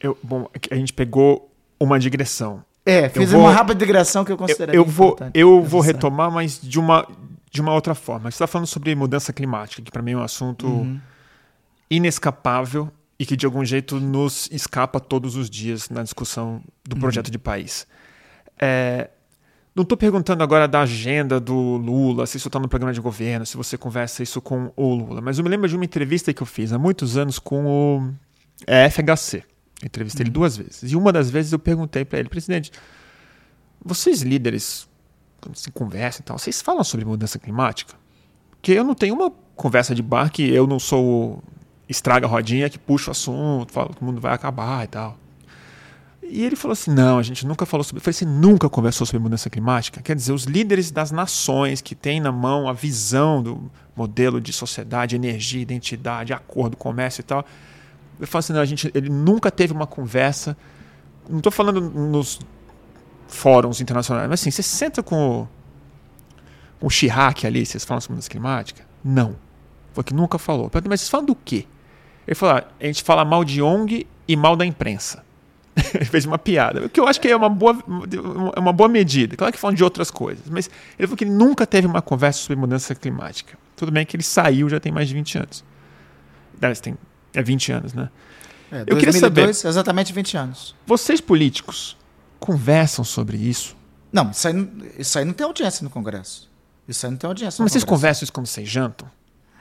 [0.00, 2.62] Eu, bom, a gente pegou uma digressão.
[2.84, 6.30] É, fiz vou, uma rápida digressão que eu considero eu, eu vou, eu vou retomar,
[6.30, 7.06] mas de uma,
[7.50, 8.30] de uma outra forma.
[8.30, 10.98] Você está falando sobre mudança climática, que para mim é um assunto uhum.
[11.90, 17.00] inescapável e que de algum jeito nos escapa todos os dias na discussão do uhum.
[17.00, 17.32] projeto uhum.
[17.32, 17.86] de país.
[18.58, 19.10] É,
[19.74, 23.46] não estou perguntando agora da agenda do Lula, se isso está no programa de governo,
[23.46, 26.42] se você conversa isso com o Lula, mas eu me lembro de uma entrevista que
[26.42, 28.12] eu fiz há muitos anos com o
[28.90, 29.44] FHC.
[29.84, 30.28] Entrevistei uhum.
[30.28, 30.92] ele duas vezes.
[30.92, 32.70] E uma das vezes eu perguntei para ele, presidente,
[33.84, 34.88] vocês líderes,
[35.40, 37.94] quando se conversam e tal, vocês falam sobre mudança climática?
[38.50, 41.42] Porque eu não tenho uma conversa de bar que eu não sou
[41.88, 45.18] estraga rodinha que puxa o assunto, fala que o mundo vai acabar e tal.
[46.22, 47.98] E ele falou assim: não, a gente nunca falou sobre.
[47.98, 50.00] Eu falei, você nunca conversou sobre mudança climática?
[50.00, 54.52] Quer dizer, os líderes das nações que têm na mão a visão do modelo de
[54.52, 57.44] sociedade, energia, identidade, acordo, comércio e tal.
[58.20, 60.56] Eu falo assim: não, a gente, ele nunca teve uma conversa.
[61.28, 62.40] Não estou falando nos
[63.26, 65.48] fóruns internacionais, mas assim, você senta com o,
[66.80, 68.84] com o Chirac ali, vocês falam sobre mudança climática?
[69.02, 69.36] Não.
[69.92, 70.70] Foi que nunca falou.
[70.88, 71.66] Mas vocês falam do quê?
[72.26, 75.24] Ele falou: ah, a gente fala mal de ONG e mal da imprensa.
[75.94, 77.78] ele fez uma piada, o que eu acho que é uma boa,
[78.56, 79.36] é uma boa medida.
[79.36, 80.68] Claro que falam de outras coisas, mas
[80.98, 83.56] ele falou que nunca teve uma conversa sobre mudança climática.
[83.76, 85.64] Tudo bem que ele saiu já tem mais de 20 anos.
[86.82, 86.98] Tem,
[87.34, 88.08] é 20 anos, né?
[88.70, 89.68] É, 2002, eu queria saber.
[89.68, 90.74] Exatamente 20 anos.
[90.86, 91.96] Vocês políticos
[92.38, 93.76] conversam sobre isso?
[94.12, 96.48] Não, isso aí, isso aí não tem audiência no Congresso.
[96.88, 97.62] Isso aí não tem audiência.
[97.62, 98.00] Mas vocês Congresso.
[98.00, 99.08] conversam isso quando vocês jantam?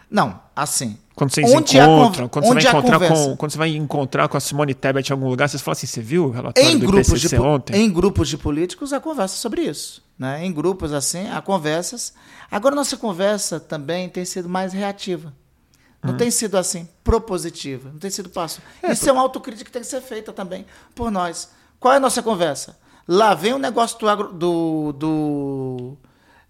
[0.09, 0.97] Não, assim.
[1.13, 4.73] Quando vocês encontram, quando você, vai encontrar com, quando você vai encontrar com a Simone
[4.73, 7.35] Tebet em algum lugar, vocês falam assim, você viu o relatório em do grupos de,
[7.35, 7.75] ontem?
[7.75, 10.01] Em grupos de políticos, há conversa sobre isso.
[10.17, 10.45] Né?
[10.45, 12.13] Em grupos assim, há conversas.
[12.49, 15.33] Agora, nossa conversa também tem sido mais reativa.
[16.01, 16.17] Não hum.
[16.17, 17.89] tem sido assim, propositiva.
[17.89, 18.61] Não tem sido passo.
[18.81, 19.09] É, isso por...
[19.09, 20.65] é uma autocrítica que tem que ser feita também
[20.95, 21.51] por nós.
[21.79, 22.77] Qual é a nossa conversa?
[23.07, 25.97] Lá vem o negócio do, agro, do, do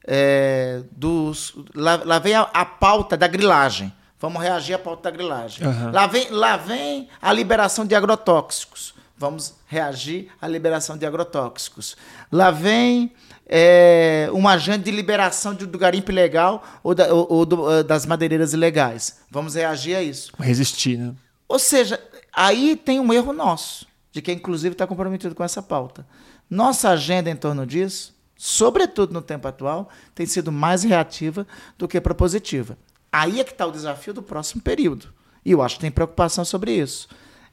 [0.05, 3.93] é, dos, lá, lá, vem a, a, pauta da grilagem.
[4.19, 5.65] Vamos reagir à pauta da grilagem.
[5.65, 5.91] Uhum.
[5.91, 8.93] Lá, vem, lá vem a liberação de agrotóxicos.
[9.17, 11.95] Vamos reagir à liberação de agrotóxicos.
[12.31, 13.13] Lá vem
[13.49, 17.83] é, uma agenda de liberação de, do garimpo ilegal ou, da, ou, ou do, eh,
[17.83, 19.17] das madeireiras ilegais.
[19.31, 20.31] Vamos reagir a isso.
[20.39, 21.13] Resistir, né?
[21.47, 21.99] Ou seja,
[22.31, 26.05] aí tem um erro nosso, de quem inclusive está comprometido com essa pauta.
[26.49, 31.45] Nossa agenda em torno disso sobretudo no tempo atual, tem sido mais reativa
[31.77, 32.77] do que propositiva.
[33.11, 35.13] Aí é que está o desafio do próximo período.
[35.43, 37.09] E eu acho que tem preocupação sobre isso.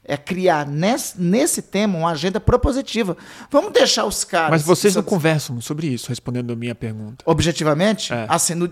[0.07, 3.17] É criar nesse, nesse tema uma agenda propositiva.
[3.51, 4.51] Vamos deixar os caras.
[4.51, 7.23] Mas vocês não conversam sobre isso, respondendo a minha pergunta.
[7.25, 8.13] Objetivamente?
[8.13, 8.25] É.
[8.29, 8.71] Assim, no,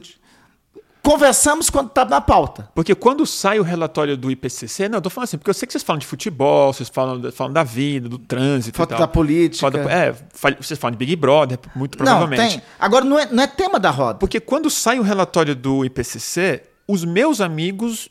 [1.05, 2.67] conversamos quando está na pauta.
[2.73, 5.67] Porque quando sai o relatório do IPCC, não, eu tô falando assim, porque eu sei
[5.67, 9.69] que vocês falam de futebol, vocês falam, falam da vida, do trânsito Foto da política.
[9.69, 10.15] Da, é,
[10.59, 12.41] vocês falam de Big Brother, muito provavelmente.
[12.41, 12.61] Não, tem.
[12.79, 14.17] Agora, não é, não é tema da roda.
[14.17, 18.09] Porque quando sai o relatório do IPCC, os meus amigos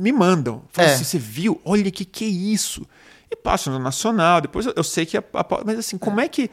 [0.00, 0.62] me mandam.
[0.70, 0.94] Falam é.
[0.94, 1.60] assim, você viu?
[1.64, 2.86] Olha o que, que é isso.
[3.30, 5.16] E passo no Nacional, depois eu, eu sei que...
[5.16, 6.50] A, a, mas assim, como é que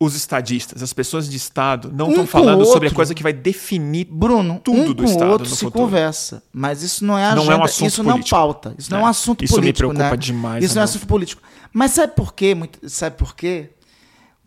[0.00, 3.32] os estadistas, as pessoas de Estado, não estão um falando sobre a coisa que vai
[3.32, 5.32] definir Bruno, tudo um do Estado.
[5.32, 5.84] outro se futuro.
[5.84, 8.18] conversa, mas isso não é agenda, não é um assunto isso político.
[8.18, 8.92] não pauta, isso é.
[8.92, 9.76] não é um assunto isso político.
[9.76, 10.22] Isso me preocupa né?
[10.22, 10.64] demais.
[10.64, 11.42] Isso não é assunto político.
[11.72, 12.56] Mas sabe por quê?
[12.86, 13.70] Sabe por quê?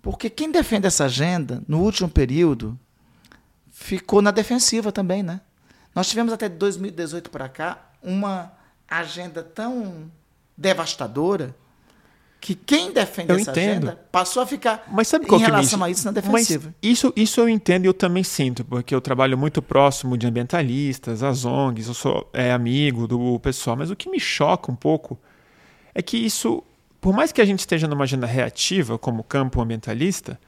[0.02, 2.80] Porque quem defende essa agenda, no último período,
[3.70, 5.42] ficou na defensiva também, né?
[5.94, 8.52] Nós tivemos até 2018 para cá uma
[8.88, 10.12] agenda tão
[10.58, 11.56] devastadora
[12.42, 13.70] que quem defende eu essa entendo.
[13.70, 15.86] agenda passou a ficar Mas sabe qual em que relação me...
[15.86, 16.66] a isso na defensiva.
[16.66, 20.26] Mas isso, isso eu entendo e eu também sinto, porque eu trabalho muito próximo de
[20.26, 24.76] ambientalistas, as ONGs, eu sou é, amigo do pessoal, mas o que me choca um
[24.76, 25.20] pouco
[25.94, 26.64] é que isso,
[27.00, 30.40] por mais que a gente esteja numa agenda reativa como campo ambientalista,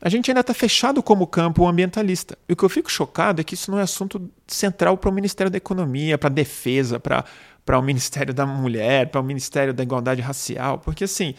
[0.00, 2.38] a gente ainda está fechado como campo ambientalista.
[2.48, 5.12] E o que eu fico chocado é que isso não é assunto central para o
[5.12, 9.82] Ministério da Economia, para a defesa, para o Ministério da Mulher, para o Ministério da
[9.82, 11.34] Igualdade Racial, porque assim,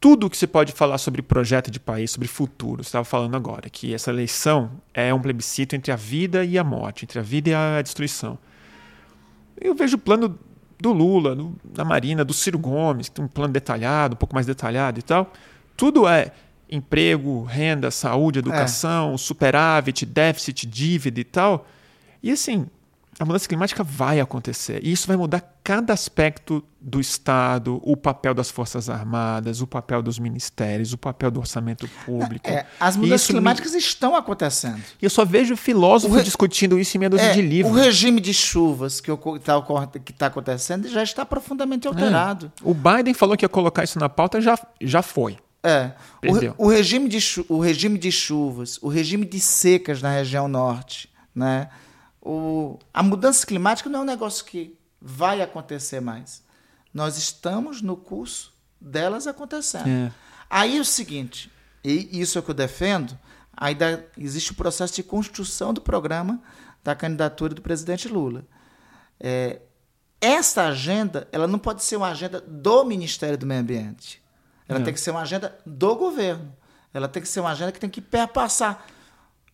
[0.00, 3.68] tudo que se pode falar sobre projeto de país, sobre futuro, você estava falando agora,
[3.68, 7.50] que essa eleição é um plebiscito entre a vida e a morte, entre a vida
[7.50, 8.38] e a destruição.
[9.60, 10.38] Eu vejo o plano
[10.80, 14.36] do Lula, do, da Marina, do Ciro Gomes, que tem um plano detalhado, um pouco
[14.36, 15.32] mais detalhado e tal.
[15.76, 16.32] Tudo é
[16.70, 19.18] emprego, renda, saúde, educação, é.
[19.18, 21.66] superávit, déficit, dívida e tal.
[22.22, 22.66] E assim,
[23.18, 24.80] a mudança climática vai acontecer.
[24.84, 30.00] E isso vai mudar cada aspecto do Estado, o papel das Forças Armadas, o papel
[30.00, 32.48] dos ministérios, o papel do orçamento público.
[32.48, 33.78] É, as mudanças isso climáticas me...
[33.78, 34.80] estão acontecendo.
[35.02, 36.22] E eu só vejo filósofos re...
[36.22, 37.74] discutindo isso em meia dúzia é, de livros.
[37.74, 39.60] O regime de chuvas que está
[40.16, 41.90] tá acontecendo já está profundamente é.
[41.90, 42.52] alterado.
[42.64, 42.68] É.
[42.68, 45.36] O Biden falou que ia colocar isso na pauta, já, já foi.
[45.68, 45.94] É.
[46.58, 51.10] O, o, regime de o regime de chuvas, o regime de secas na região norte,
[51.34, 51.68] né?
[52.20, 56.42] O, a mudança climática não é um negócio que vai acontecer mais.
[56.92, 59.88] Nós estamos no curso delas acontecendo.
[59.88, 60.12] É.
[60.50, 61.50] Aí é o seguinte,
[61.84, 63.18] e isso é o que eu defendo,
[63.56, 66.40] ainda existe o processo de construção do programa
[66.82, 68.44] da candidatura do presidente Lula.
[69.20, 69.60] É,
[70.20, 74.22] essa agenda, ela não pode ser uma agenda do Ministério do Meio Ambiente.
[74.68, 74.84] Ela não.
[74.84, 76.54] tem que ser uma agenda do governo.
[76.92, 78.86] Ela tem que ser uma agenda que tem que perpassar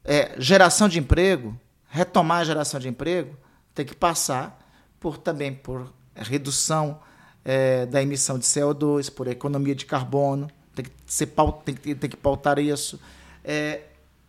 [0.04, 1.58] é, geração de emprego,
[1.88, 3.36] retomar a geração de emprego,
[3.74, 4.60] tem que passar
[5.00, 7.00] por também por redução
[7.44, 11.26] é, da emissão de CO2, por economia de carbono, tem que, ser,
[11.64, 13.00] tem que, tem que pautar isso.
[13.44, 13.82] É,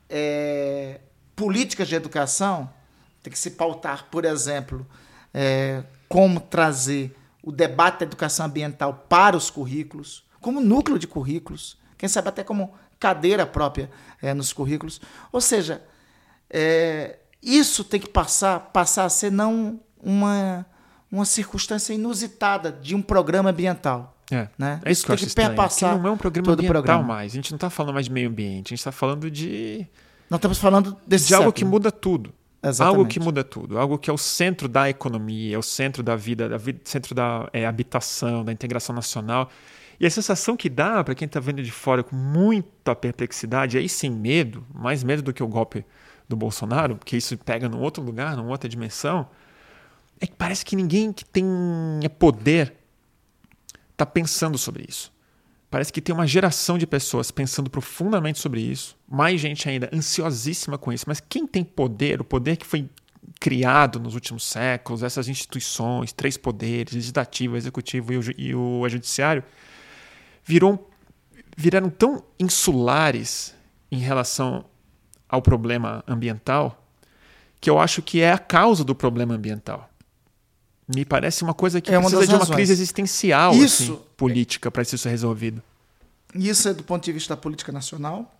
[0.10, 1.00] é,
[1.36, 2.70] políticas de educação
[3.24, 4.86] tem que se pautar, por exemplo,
[5.34, 11.76] é, como trazer o debate da educação ambiental para os currículos, como núcleo de currículos,
[11.98, 13.90] quem sabe até como cadeira própria
[14.22, 15.02] é, nos currículos.
[15.32, 15.82] Ou seja,
[16.48, 20.64] é, isso tem que passar, passar a ser não uma,
[21.12, 24.16] uma circunstância inusitada de um programa ambiental.
[24.30, 24.82] É, né?
[24.86, 27.04] é isso, isso que eu acho que perpassar não é um programa ambiental programa.
[27.04, 27.32] mais.
[27.32, 29.88] A gente não está falando mais de meio ambiente, a gente está falando de.
[30.30, 32.32] Nós estamos falando desse de algo que muda tudo.
[32.62, 32.98] Exatamente.
[32.98, 36.16] Algo que muda tudo, algo que é o centro da economia, é o centro da
[36.16, 39.50] vida, da vida centro da é, habitação, da integração nacional.
[40.00, 43.88] E a sensação que dá para quem está vendo de fora com muita perplexidade, aí
[43.88, 45.86] sem medo, mais medo do que o golpe
[46.28, 49.30] do Bolsonaro, porque isso pega num outro lugar, numa outra dimensão,
[50.20, 51.46] é que parece que ninguém que tem
[52.18, 52.74] poder
[53.92, 55.14] está pensando sobre isso.
[55.70, 60.78] Parece que tem uma geração de pessoas pensando profundamente sobre isso, mais gente ainda ansiosíssima
[60.78, 61.06] com isso.
[61.08, 62.90] Mas quem tem poder, o poder que foi
[63.40, 69.44] criado nos últimos séculos, essas instituições, três poderes, legislativo, executivo e o, e o judiciário,
[70.46, 70.90] virou,
[71.58, 73.54] viraram tão insulares
[73.92, 74.66] em relação
[75.28, 76.82] ao problema ambiental
[77.60, 79.90] que eu acho que é a causa do problema ambiental.
[80.88, 82.56] Me parece uma coisa que é precisa uma de uma razões.
[82.56, 85.64] crise existencial isso, assim, política para isso ser resolvido.
[86.36, 88.32] Isso é do ponto de vista da política nacional,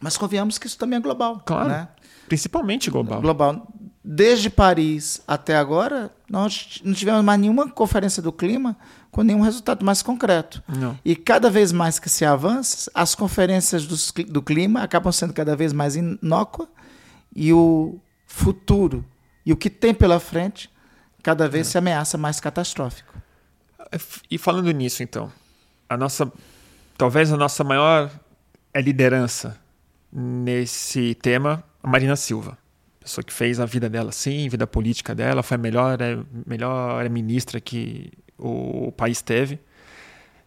[0.00, 1.42] mas convenhamos que isso também é global.
[1.44, 1.68] Claro.
[1.68, 1.88] Né?
[2.28, 3.20] Principalmente global.
[3.20, 3.66] Global.
[4.04, 8.76] Desde Paris até agora, nós não tivemos mais nenhuma conferência do clima
[9.12, 10.60] com nenhum resultado mais concreto.
[10.66, 10.98] Não.
[11.04, 15.54] E cada vez mais que se avança, as conferências do, do clima acabam sendo cada
[15.54, 16.68] vez mais inócuas
[17.34, 19.04] e o futuro
[19.46, 20.68] e o que tem pela frente
[21.22, 21.70] cada vez é.
[21.70, 23.14] se ameaça mais catastrófico.
[24.28, 25.30] E falando nisso, então,
[25.88, 26.30] a nossa,
[26.98, 28.10] talvez a nossa maior
[28.72, 29.56] é liderança
[30.12, 32.58] nesse tema, a Marina Silva,
[33.04, 36.18] pessoa que fez a vida dela sim, a vida política dela, foi a melhor, é,
[36.46, 39.60] melhor ministra que o país teve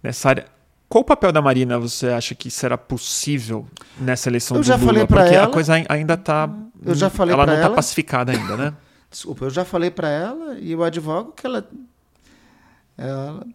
[0.01, 0.45] nessa área.
[0.89, 3.67] Qual o papel da Marina você acha que será possível
[3.99, 4.88] nessa eleição eu do já Lula?
[4.88, 6.49] Falei Porque ela, a coisa ainda está.
[6.84, 8.73] Eu já falei ela não está pacificada ainda, né?
[9.11, 11.69] Desculpa, eu já falei para ela e eu advogo que ela,
[12.97, 13.45] ela,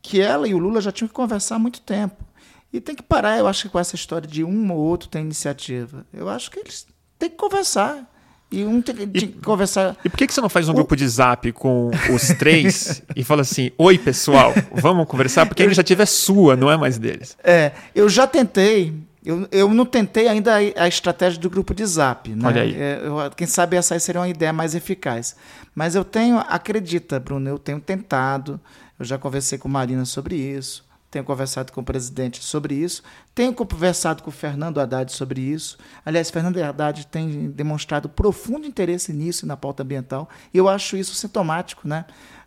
[0.00, 2.24] que ela e o Lula já tinham que conversar há muito tempo.
[2.72, 6.06] E tem que parar, eu acho, com essa história de um ou outro tem iniciativa.
[6.12, 6.86] Eu acho que eles
[7.18, 8.06] têm que conversar.
[8.50, 9.96] E um tem que conversar.
[10.04, 10.74] E por que, que você não faz um o...
[10.74, 15.46] grupo de zap com os três e fala assim: Oi, pessoal, vamos conversar?
[15.46, 17.36] Porque a iniciativa é sua, não é mais deles.
[17.42, 18.94] É, eu já tentei
[19.26, 22.30] eu, eu não tentei ainda a, a estratégia do grupo de zap.
[22.30, 22.46] Né?
[22.46, 22.74] Olha aí.
[22.76, 25.34] É, eu, quem sabe essa aí seria uma ideia mais eficaz.
[25.74, 28.60] Mas eu tenho, acredita, Bruno, eu tenho tentado,
[28.96, 30.85] eu já conversei com Marina sobre isso,
[31.16, 33.02] tenho conversado com o presidente sobre isso,
[33.34, 35.78] tenho conversado com o Fernando Haddad sobre isso.
[36.04, 41.14] Aliás, Fernando Haddad tem demonstrado profundo interesse nisso, na pauta ambiental, e eu acho isso
[41.14, 42.04] sintomático, né?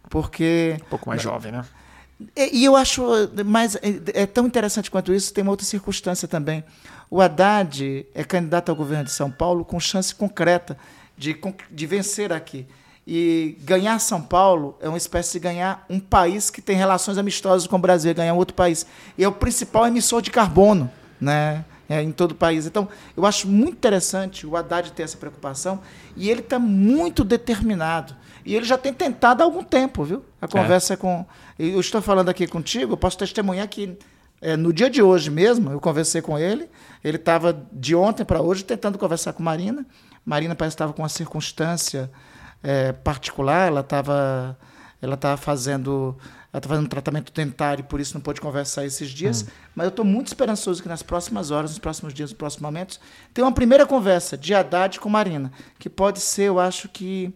[0.08, 0.78] Porque.
[0.86, 1.66] Um pouco mais jovem, né?
[2.36, 3.02] E, eu acho
[3.46, 6.64] mais é, é tão interessante quanto isso, tem uma outra circunstância também.
[7.10, 10.78] O Haddad é candidato ao governo de São Paulo com chance concreta
[11.18, 11.36] de,
[11.72, 12.68] de vencer aqui.
[13.11, 17.65] E ganhar São Paulo é uma espécie de ganhar um país que tem relações amistosas
[17.65, 18.86] com o Brasil, ganhar um outro país.
[19.18, 22.68] E é o principal emissor de carbono né, é, em todo o país.
[22.68, 22.88] Então,
[23.18, 25.80] eu acho muito interessante o Haddad ter essa preocupação
[26.15, 28.15] e ele está muito determinado.
[28.45, 30.23] E ele já tem tentado há algum tempo, viu?
[30.40, 30.98] A conversa é.
[30.98, 31.26] com.
[31.57, 33.98] Eu estou falando aqui contigo, eu posso testemunhar que
[34.40, 36.69] é, no dia de hoje mesmo, eu conversei com ele.
[37.03, 39.84] Ele estava de ontem para hoje tentando conversar com Marina.
[40.23, 42.11] Marina parece que estava com uma circunstância
[42.64, 44.57] é, particular, ela estava
[45.02, 46.18] ela estava fazendo
[46.52, 49.44] ela está fazendo um tratamento dentário, por isso não pôde conversar esses dias.
[49.44, 49.52] Hum.
[49.76, 52.99] Mas eu estou muito esperançoso que nas próximas horas, nos próximos dias, nos próximos momentos,
[53.34, 57.31] tenha uma primeira conversa de Haddad com Marina, que pode ser, eu acho que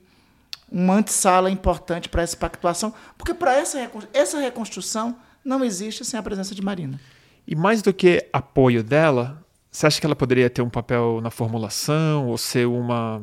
[0.72, 3.78] uma antessala importante para essa pactuação, porque para essa,
[4.12, 7.00] essa reconstrução não existe sem a presença de Marina.
[7.46, 11.30] E mais do que apoio dela, você acha que ela poderia ter um papel na
[11.30, 13.22] formulação ou ser uma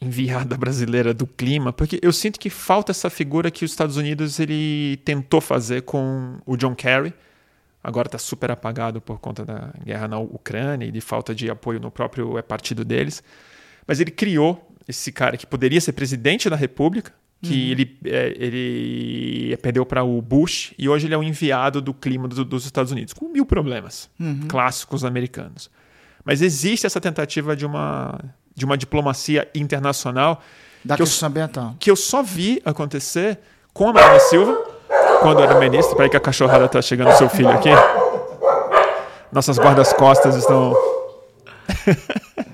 [0.00, 4.40] enviada brasileira do clima, porque eu sinto que falta essa figura que os Estados Unidos
[4.40, 7.12] ele tentou fazer com o John Kerry.
[7.84, 11.80] Agora está super apagado por conta da guerra na Ucrânia e de falta de apoio
[11.80, 13.22] no próprio é, partido deles.
[13.86, 17.12] Mas ele criou esse cara que poderia ser presidente da República,
[17.42, 17.70] que uhum.
[17.70, 22.28] ele, é, ele perdeu para o Bush e hoje ele é o enviado do clima
[22.28, 24.46] do, dos Estados Unidos, com mil problemas uhum.
[24.48, 25.70] clássicos americanos.
[26.24, 28.18] Mas existe essa tentativa de uma,
[28.54, 30.40] de uma diplomacia internacional
[30.84, 31.74] da que questão eu, ambiental.
[31.78, 33.38] que eu só vi acontecer
[33.72, 34.56] com a Marina Silva,
[35.20, 35.96] quando era ministro.
[35.96, 37.70] Peraí que a cachorrada está chegando, seu filho aqui.
[39.32, 40.74] Nossas guardas-costas estão...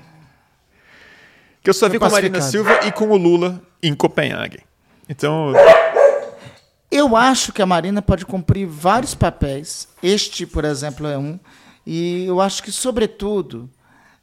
[1.63, 4.59] que eu só vi com a Marina Silva e com o Lula em Copenhague.
[5.09, 5.53] Então.
[6.91, 9.87] Eu acho que a Marina pode cumprir vários papéis.
[10.01, 11.39] Este, por exemplo, é um.
[11.85, 13.69] E eu acho que, sobretudo,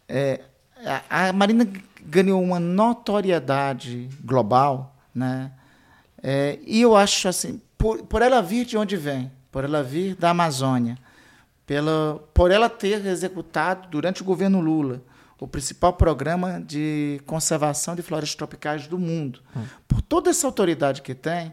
[0.08, 0.40] é,
[0.84, 1.66] a, a, Marina
[2.04, 5.52] ganhou uma notoriedade global, né?
[6.22, 10.14] É, e eu acho assim, por, por ela vir de onde vem, por ela vir
[10.14, 10.96] da Amazônia,
[11.66, 15.02] pela, por ela ter executado durante o governo Lula
[15.44, 19.40] o principal programa de conservação de florestas tropicais do mundo.
[19.54, 19.64] Hum.
[19.86, 21.52] Por toda essa autoridade que tem,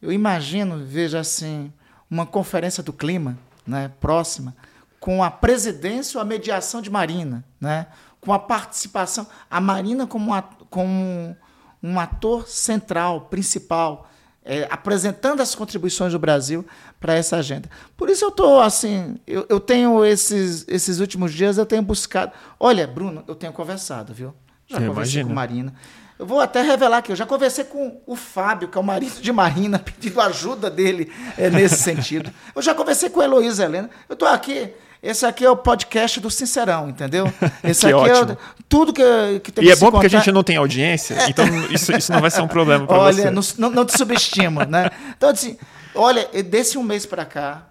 [0.00, 1.72] eu imagino, veja assim,
[2.08, 3.36] uma conferência do clima
[3.66, 4.54] né, próxima,
[5.00, 7.86] com a presidência ou a mediação de Marina, né,
[8.26, 10.32] com a participação, a Marina como,
[10.68, 11.36] como
[11.80, 14.10] um ator central, principal,
[14.44, 16.66] é, apresentando as contribuições do Brasil
[16.98, 17.70] para essa agenda.
[17.96, 22.32] Por isso eu estou assim, eu, eu, tenho esses, esses últimos dias, eu tenho buscado.
[22.58, 24.34] Olha, Bruno, eu tenho conversado, viu?
[24.66, 25.28] Já eu conversei imagino.
[25.28, 25.74] com Marina.
[26.18, 29.20] Eu vou até revelar que eu já conversei com o Fábio, que é o marido
[29.20, 32.32] de Marina, pedindo ajuda dele é, nesse sentido.
[32.56, 33.88] Eu já conversei com a Heloísa Helena.
[34.08, 37.32] Eu estou aqui esse aqui é o podcast do Sincerão, entendeu?
[37.62, 38.32] Esse aqui ótimo.
[38.32, 38.36] é
[38.68, 41.92] tudo que, que tem E é bom porque a gente não tem audiência, então isso,
[41.92, 43.22] isso não vai ser um problema para você.
[43.22, 44.90] Olha, não, não, te subestimo, né?
[45.16, 45.56] Então, assim,
[45.94, 47.68] olha, desse um mês para cá,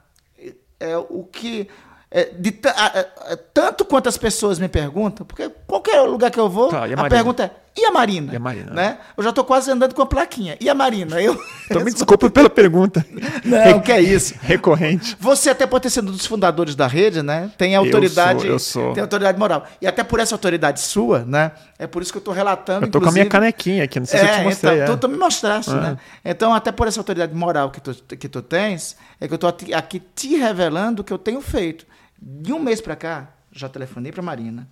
[0.80, 1.68] é, o que
[2.12, 3.00] é, de, a,
[3.34, 7.06] a, tanto quanto as pessoas me perguntam, porque qualquer lugar que eu vou, tá, a,
[7.06, 8.32] a pergunta é: e a Marina?
[8.32, 8.72] E a Marina?
[8.72, 8.98] Né?
[9.18, 10.58] Eu já estou quase andando com a plaquinha.
[10.62, 11.22] E a Marina?
[11.22, 11.38] Eu...
[11.66, 13.04] Então me desculpa pela pergunta.
[13.44, 14.36] Não, que é isso.
[14.40, 15.18] Recorrente.
[15.20, 17.50] Você até pode ter sido um dos fundadores da rede, né?
[17.58, 18.46] Tem autoridade.
[18.46, 18.94] Eu sou, eu sou.
[18.94, 19.66] Tem autoridade moral.
[19.82, 21.54] E até por essa autoridade sua, né?
[21.80, 22.86] É por isso que eu estou relatando.
[22.86, 24.82] Eu estou com a minha canequinha aqui, não sei é, se eu te é, mostrei.
[24.84, 24.98] Então, é.
[24.98, 25.82] tu, tu me mostraste, ah.
[25.82, 25.98] né?
[26.24, 29.50] Então, até por essa autoridade moral que tu, que tu tens, é que eu estou
[29.50, 31.88] aqui te revelando o que eu tenho feito.
[32.22, 34.68] De um mês para cá, já telefonei para Marina,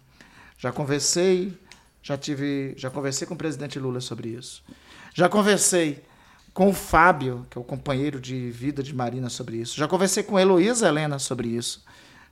[0.58, 1.58] já conversei,
[2.04, 4.62] já tive, já conversei com o presidente Lula sobre isso.
[5.14, 6.04] Já conversei
[6.54, 9.78] com o Fábio, que é o companheiro de vida de Marina sobre isso.
[9.78, 11.84] Já conversei com a Heloísa Helena sobre isso.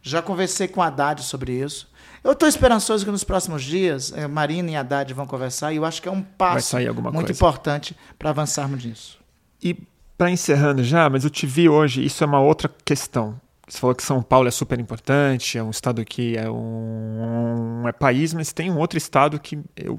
[0.04, 1.90] Já conversei com a Haddad sobre isso.
[2.24, 5.86] Eu estou esperançoso que nos próximos dias eh, Marina e Haddad vão conversar e eu
[5.86, 7.32] acho que é um passo muito coisa.
[7.32, 9.18] importante para avançarmos nisso.
[9.64, 9.76] E
[10.18, 13.40] para encerrando já, mas eu te vi hoje, isso é uma outra questão.
[13.72, 17.88] Você falou que São Paulo é super importante, é um estado que é um, um
[17.88, 19.98] é país, mas tem um outro estado que eu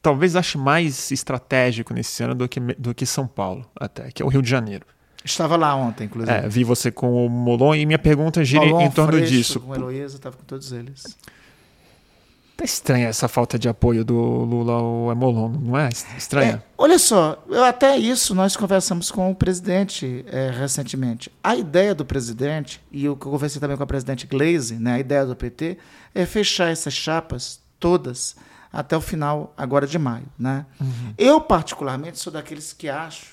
[0.00, 4.24] talvez ache mais estratégico nesse ano do que, do que São Paulo, até, que é
[4.24, 4.86] o Rio de Janeiro.
[5.22, 6.32] Estava lá ontem, inclusive.
[6.34, 9.60] É, vi você com o Molon e minha pergunta gira Molon, em torno Freixo, disso.
[9.60, 11.04] Com Heloísa, estava com todos eles.
[12.60, 15.88] Tá estranha essa falta de apoio do Lula ao Emolon, não é?
[16.18, 16.62] Estranha.
[16.62, 21.32] É, olha só, eu, até isso nós conversamos com o presidente é, recentemente.
[21.42, 25.24] A ideia do presidente, e eu conversei também com a presidente Glaze, né, a ideia
[25.24, 25.78] do PT,
[26.14, 28.36] é fechar essas chapas todas
[28.70, 30.26] até o final, agora de maio.
[30.38, 30.66] Né?
[30.78, 31.14] Uhum.
[31.16, 33.28] Eu, particularmente, sou daqueles que acho,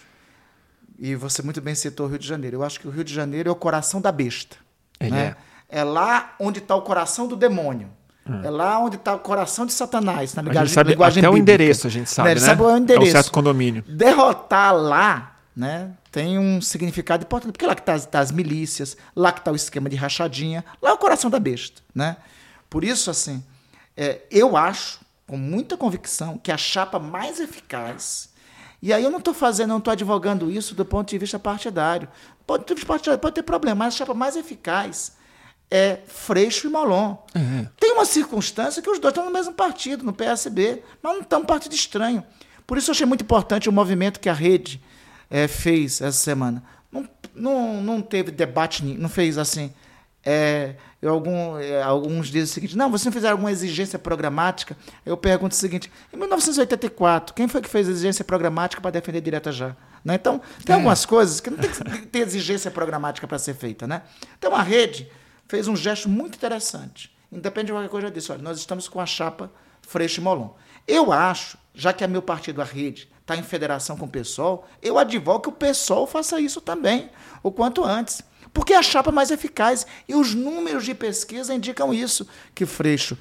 [0.97, 3.13] e você muito bem citou o Rio de Janeiro, eu acho que o Rio de
[3.13, 4.55] Janeiro é o coração da besta.
[4.97, 5.35] Ele né?
[5.67, 5.79] é.
[5.79, 7.96] é lá onde está o coração do demônio.
[8.29, 8.41] Hum.
[8.43, 11.35] É lá onde está o coração de Satanás, na linguagem, sabe linguagem até bíblica.
[11.35, 12.35] o endereço, a gente sabe, né?
[12.35, 12.41] né?
[12.41, 13.05] sabe o endereço.
[13.05, 13.83] É um certo condomínio.
[13.87, 19.31] Derrotar lá né, tem um significado importante, porque lá que está tá as milícias, lá
[19.31, 21.81] que está o esquema de rachadinha, lá é o coração da besta.
[21.95, 22.17] Né?
[22.69, 23.43] Por isso, assim,
[23.95, 28.29] é, eu acho, com muita convicção, que a chapa mais eficaz
[28.81, 32.07] e aí eu não estou fazendo, não estou advogando isso do ponto de vista partidário.
[32.45, 35.13] Pode, pode ter problema, mas a chapa mais eficaz
[35.69, 37.18] é Freixo e Molon.
[37.35, 37.68] Uhum.
[37.80, 41.41] Tem uma circunstância que os dois estão no mesmo partido, no PSB, mas não estão
[41.41, 42.23] um partido estranho.
[42.65, 44.81] Por isso eu achei muito importante o movimento que a rede
[45.30, 46.64] é, fez essa semana.
[46.91, 49.73] Não, não, não teve debate, não fez assim.
[50.26, 54.76] É, eu, algum, é, alguns dizem o seguinte: não, você não fez alguma exigência programática?
[55.06, 59.52] Eu pergunto o seguinte: em 1984, quem foi que fez exigência programática para defender direta
[59.52, 59.76] já?
[60.03, 60.15] Né?
[60.15, 60.76] Então, tem é.
[60.76, 63.85] algumas coisas que não tem que ter exigência programática para ser feita.
[63.85, 64.02] Né?
[64.38, 65.10] Então, a rede
[65.47, 67.15] fez um gesto muito interessante.
[67.31, 69.51] Independente de qualquer coisa, disse: olha, nós estamos com a chapa
[69.81, 70.49] Freixo e Molon.
[70.87, 74.65] Eu acho, já que é meu partido, a rede, está em federação com o PSOL,
[74.81, 77.09] eu advogo que o PSOL faça isso também,
[77.43, 78.21] o quanto antes.
[78.53, 79.85] Porque é a chapa mais eficaz.
[80.07, 82.25] E os números de pesquisa indicam isso,
[82.55, 83.17] que Freixo,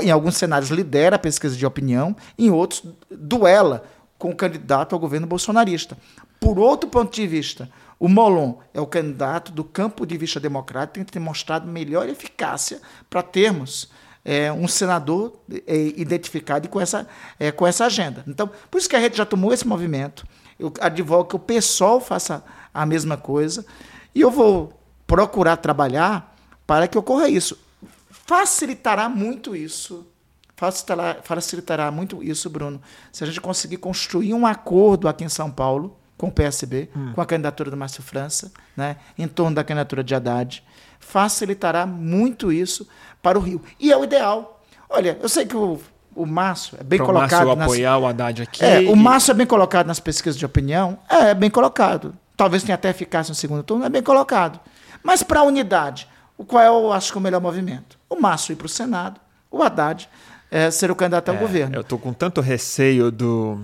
[0.00, 3.84] em alguns cenários, lidera a pesquisa de opinião, em outros, duela
[4.16, 5.98] com o candidato ao governo bolsonarista.
[6.40, 7.68] Por outro ponto de vista,
[7.98, 12.08] o Molon é o candidato do campo de vista democrático, tem que ter mostrado melhor
[12.08, 12.80] eficácia
[13.10, 13.90] para termos
[14.24, 17.08] é, um senador é, identificado com essa,
[17.40, 18.22] é, com essa agenda.
[18.26, 20.26] Então, por isso que a rede já tomou esse movimento.
[20.58, 23.64] Eu advogo que o pessoal faça a mesma coisa
[24.14, 27.58] e eu vou procurar trabalhar para que ocorra isso.
[28.10, 30.06] Facilitará muito isso.
[30.54, 35.50] Facilitará, facilitará muito isso, Bruno, se a gente conseguir construir um acordo aqui em São
[35.50, 37.12] Paulo com o PSB, hum.
[37.14, 40.64] com a candidatura do Márcio França, né, em torno da candidatura de Haddad.
[40.98, 42.86] Facilitará muito isso
[43.22, 43.62] para o Rio.
[43.78, 44.60] E é o ideal.
[44.90, 45.80] Olha, eu sei que o,
[46.14, 47.30] o Márcio é bem Pro colocado.
[47.30, 47.64] Márcio nas...
[47.64, 48.64] apoiar o Haddad aqui.
[48.64, 50.98] É, o Márcio é bem colocado nas pesquisas de opinião.
[51.08, 52.14] É, é bem colocado.
[52.36, 54.58] Talvez tenha até eficácia no segundo turno, é bem colocado.
[55.02, 57.98] Mas para a unidade, o qual é, eu acho que, o melhor movimento?
[58.10, 59.20] O Márcio ir para o Senado,
[59.50, 60.08] o Haddad
[60.50, 61.76] é, ser o candidato ao é, governo.
[61.76, 63.60] Eu estou com tanto receio do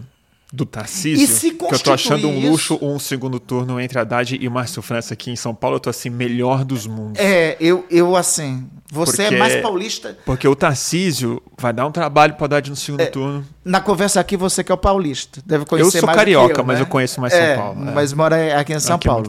[0.55, 2.85] do Tarcísio, que eu tô achando um luxo isso...
[2.85, 5.77] um segundo turno entre Haddad e Márcio França aqui em São Paulo.
[5.77, 7.21] Eu tô assim, melhor dos mundos.
[7.21, 10.19] É, eu, eu assim, você é porque, é mais paulista.
[10.25, 13.45] Porque o Tarcísio vai dar um trabalho para Haddad no segundo é, turno.
[13.65, 15.43] Na conversa aqui, você que é o paulista.
[15.45, 16.83] Deve conhecer eu sou mais carioca, eu, mas né?
[16.83, 17.89] eu conheço mais São é, Paulo.
[17.89, 17.93] É.
[17.93, 19.29] Mas mora aqui em São aqui Paulo.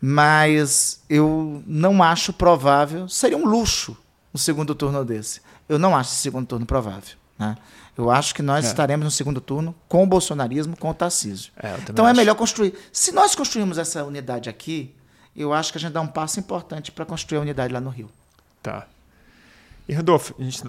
[0.00, 3.08] Mas eu não acho provável.
[3.08, 3.96] Seria um luxo
[4.34, 5.40] um segundo turno desse.
[5.68, 7.16] Eu não acho esse segundo turno provável.
[7.38, 7.56] Né?
[7.96, 8.68] Eu acho que nós é.
[8.68, 11.50] estaremos no segundo turno com o bolsonarismo, com o Tarcísio.
[11.56, 12.74] É, então é melhor construir.
[12.92, 14.94] Se nós construirmos essa unidade aqui,
[15.34, 17.88] eu acho que a gente dá um passo importante para construir a unidade lá no
[17.88, 18.10] Rio.
[18.62, 18.86] Tá.
[19.88, 20.62] E Rodolfo, a gente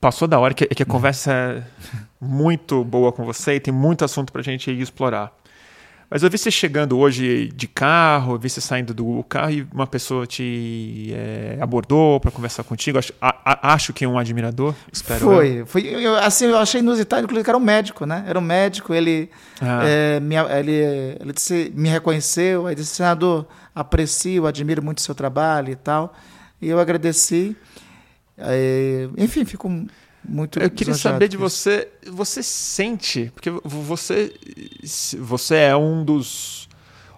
[0.00, 1.62] passou da hora que, que a conversa é
[2.20, 5.32] muito boa com você e tem muito assunto para a gente explorar.
[6.10, 9.66] Mas eu vi você chegando hoje de carro, eu vi você saindo do carro e
[9.72, 12.98] uma pessoa te é, abordou para conversar contigo.
[12.98, 14.74] Acho, a, a, acho que é um admirador.
[14.92, 15.66] Espero foi, eu.
[15.66, 15.82] foi.
[15.86, 18.24] Eu, assim, eu achei inusitado, inclusive, que era um médico, né?
[18.26, 19.30] Era um médico, ele,
[19.60, 19.82] ah.
[19.84, 25.14] é, me, ele, ele disse, me reconheceu, aí disse, senador, aprecio, admiro muito o seu
[25.14, 26.12] trabalho e tal.
[26.60, 27.56] E eu agradeci.
[28.36, 29.68] É, enfim, fico
[30.26, 34.32] muito Eu queria saber de você, você sente, porque você
[35.18, 36.68] você é um dos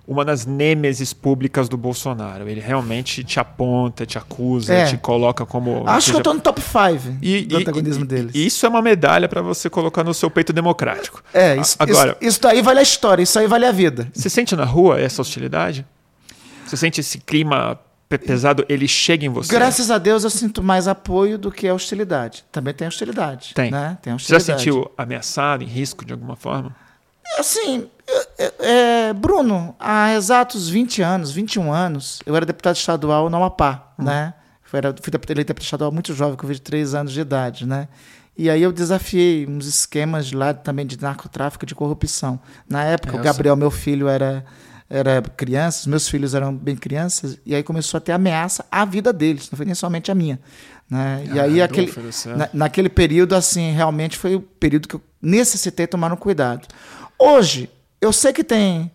[0.06, 2.48] uma das nêmesis públicas do Bolsonaro.
[2.48, 4.86] Ele realmente te aponta, te acusa, é.
[4.86, 5.84] te coloca como.
[5.86, 6.12] Acho seja...
[6.12, 8.30] que eu tô no top 5 do antagonismo dele.
[8.34, 11.22] Isso é uma medalha para você colocar no seu peito democrático.
[11.32, 14.08] É, isso, Agora, isso, isso daí vale a história, isso aí vale a vida.
[14.12, 15.86] Você sente na rua essa hostilidade?
[16.66, 17.78] Você sente esse clima
[18.18, 19.52] pesado, ele chega em você.
[19.52, 22.44] Graças a Deus eu sinto mais apoio do que a hostilidade.
[22.51, 23.52] Também tem hostilidade.
[23.55, 23.70] Tem.
[23.70, 23.98] Né?
[24.02, 24.44] tem hostilidade.
[24.44, 26.74] Você já sentiu ameaçado, em risco de alguma forma?
[27.39, 27.89] Assim,
[28.39, 33.93] é, é, Bruno, há exatos 20 anos, 21 anos, eu era deputado estadual no Amapá,
[33.98, 34.05] hum.
[34.05, 34.34] né?
[34.62, 37.89] Fui, era, fui deputado estadual muito jovem, com 23 anos de idade, né?
[38.36, 42.40] E aí eu desafiei uns esquemas lá também de narcotráfico, de corrupção.
[42.68, 44.44] Na época, é, o Gabriel, meu filho, era
[44.88, 49.12] era criança, meus filhos eram bem crianças, e aí começou a ter ameaça à vida
[49.12, 50.38] deles, não foi nem somente a minha.
[50.90, 51.24] Né?
[51.30, 51.90] Ah, e aí, aquele,
[52.36, 56.68] na, naquele período, assim, realmente foi o período que eu necessitei tomar um cuidado.
[57.18, 58.90] Hoje, eu sei que tem.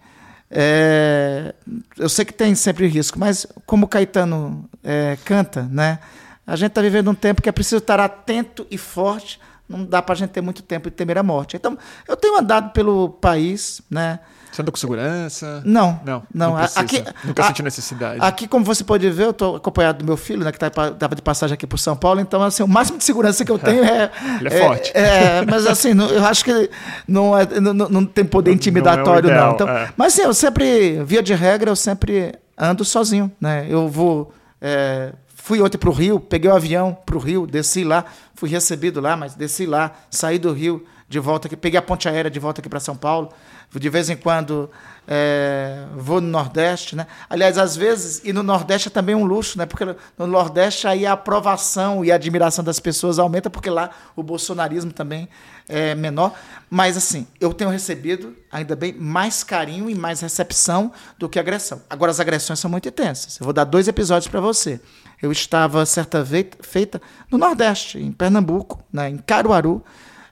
[0.49, 1.55] É,
[1.97, 5.99] eu sei que tem sempre risco, mas como o Caetano é, canta, né?
[6.45, 9.39] A gente está vivendo um tempo que é preciso estar atento e forte.
[9.67, 11.57] Não dá para a gente ter muito tempo de temer a morte.
[11.57, 11.77] Então,
[12.07, 14.19] eu tenho andado pelo país, né?
[14.57, 15.61] Você andou com segurança?
[15.63, 15.99] Não.
[16.03, 16.23] Não.
[16.33, 16.49] não.
[16.53, 18.17] não aqui, Nunca senti necessidade.
[18.19, 21.07] Aqui, como você pode ver, eu estou acompanhado do meu filho, né, que estava tá,
[21.07, 23.83] de passagem aqui por São Paulo, então assim, o máximo de segurança que eu tenho
[23.83, 24.09] é.
[24.39, 24.91] Ele é, é forte.
[24.97, 26.71] É, mas assim, não, eu acho que
[27.07, 29.29] não, é, não, não tem poder intimidatório, não.
[29.29, 29.53] É ideal, não.
[29.53, 29.93] Então, é.
[29.95, 33.31] Mas assim, eu sempre, via de regra, eu sempre ando sozinho.
[33.39, 33.67] Né?
[33.69, 34.33] Eu vou.
[34.59, 38.49] É, fui ontem para o Rio, peguei o avião para o Rio, desci lá, fui
[38.49, 42.29] recebido lá, mas desci lá, saí do Rio de volta aqui, peguei a ponte aérea
[42.29, 43.29] de volta aqui para São Paulo
[43.73, 44.69] de vez em quando
[45.07, 47.07] é, vou no Nordeste, né?
[47.29, 49.65] Aliás, às vezes, e no Nordeste é também um luxo, né?
[49.65, 49.85] Porque
[50.17, 54.91] no Nordeste aí a aprovação e a admiração das pessoas aumenta, porque lá o bolsonarismo
[54.91, 55.29] também
[55.69, 56.33] é menor.
[56.69, 61.81] Mas, assim, eu tenho recebido, ainda bem, mais carinho e mais recepção do que agressão.
[61.89, 63.39] Agora, as agressões são muito intensas.
[63.39, 64.81] Eu vou dar dois episódios para você.
[65.21, 66.25] Eu estava certa
[66.59, 69.09] feita no Nordeste, em Pernambuco, né?
[69.09, 69.83] em Caruaru,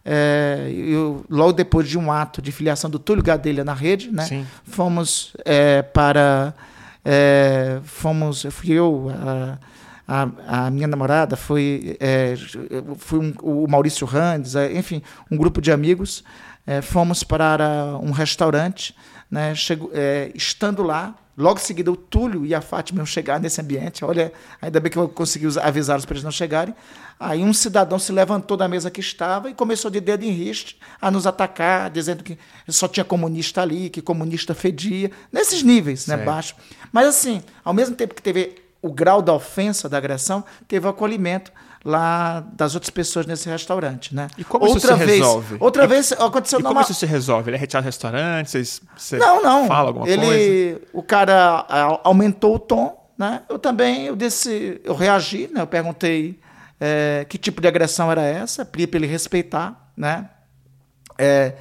[0.06, 4.24] é, eu, logo depois de um ato de filiação do Túlio Gadelha na rede, né?
[4.26, 4.46] Sim.
[4.64, 6.54] Fomos é, para.
[7.04, 9.58] É, fomos, fui eu, a,
[10.08, 12.36] a, a minha namorada, foi, é,
[12.98, 16.24] foi um, o Maurício Randes, é, enfim, um grupo de amigos.
[16.68, 18.96] É, fomos para um restaurante,
[19.30, 23.40] né, chego, é, estando lá, logo em seguida o Túlio e a Fátima iam chegar
[23.40, 24.04] nesse ambiente.
[24.04, 26.74] Olha, ainda bem que eu consegui avisá-los para eles não chegarem.
[27.20, 30.78] Aí um cidadão se levantou da mesa que estava e começou de dedo em riste
[31.02, 32.38] a nos atacar, dizendo que
[32.68, 36.56] só tinha comunista ali, que comunista fedia, nesses níveis, né, baixo.
[36.92, 40.90] Mas assim, ao mesmo tempo que teve o grau da ofensa, da agressão, teve o
[40.90, 41.52] acolhimento
[41.84, 44.28] lá das outras pessoas nesse restaurante, né?
[44.38, 45.58] E como outra isso se vez, resolve?
[45.60, 47.50] Outra vez aconteceu e como isso se resolve?
[47.50, 48.50] Ele é retirado do restaurante?
[48.50, 49.68] Vocês, você não, não.
[49.68, 50.82] Fala alguma ele, coisa?
[50.92, 51.66] O cara
[52.04, 53.44] aumentou o tom, né?
[53.48, 55.62] Eu também eu disse, eu reagi, né?
[55.62, 56.40] Eu perguntei
[56.80, 60.30] é, que tipo de agressão era essa, pedi para ele respeitar, né?
[61.18, 61.56] É,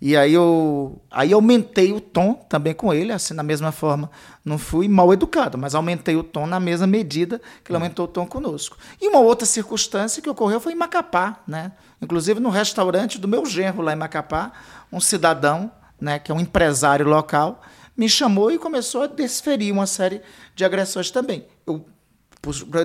[0.00, 4.10] e aí eu aí aumentei o tom também com ele, assim, na mesma forma.
[4.44, 7.82] Não fui mal educado, mas aumentei o tom na mesma medida que ele hum.
[7.82, 8.76] aumentou o tom conosco.
[9.00, 11.72] E uma outra circunstância que ocorreu foi em Macapá, né?
[12.00, 14.52] Inclusive no restaurante do meu genro lá em Macapá,
[14.92, 15.70] um cidadão,
[16.00, 17.60] né, que é um empresário local,
[17.96, 20.22] me chamou e começou a desferir uma série
[20.54, 21.44] de agressões também.
[21.66, 21.84] Eu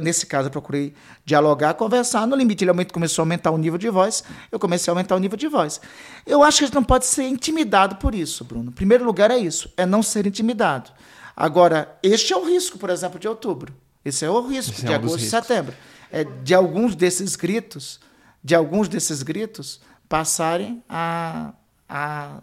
[0.02, 0.94] nesse caso, eu procurei
[1.26, 2.26] dialogar, conversar.
[2.26, 5.20] No limite, ele começou a aumentar o nível de voz, eu comecei a aumentar o
[5.20, 5.80] nível de voz.
[6.26, 8.70] Eu acho que a gente não pode ser intimidado por isso, Bruno.
[8.70, 10.92] Em primeiro lugar, é isso, é não ser intimidado.
[11.36, 13.74] Agora, este é o risco, por exemplo, de outubro.
[14.04, 15.74] Esse é o risco Esse de é um agosto e setembro.
[16.12, 18.00] É de alguns desses gritos,
[18.44, 21.54] de alguns desses gritos, passarem a,
[21.90, 22.42] a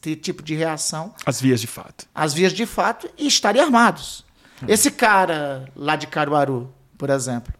[0.00, 1.14] ter tipo de reação.
[1.24, 2.06] As vias de fato.
[2.14, 4.24] As vias de fato e estarem armados.
[4.66, 7.52] Esse cara lá de Caruaru, por exemplo,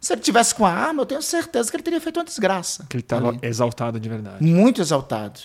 [0.00, 2.86] se ele tivesse com a arma, eu tenho certeza que ele teria feito uma desgraça.
[2.88, 4.42] Que ele estava exaltado de verdade.
[4.42, 5.40] Muito exaltado.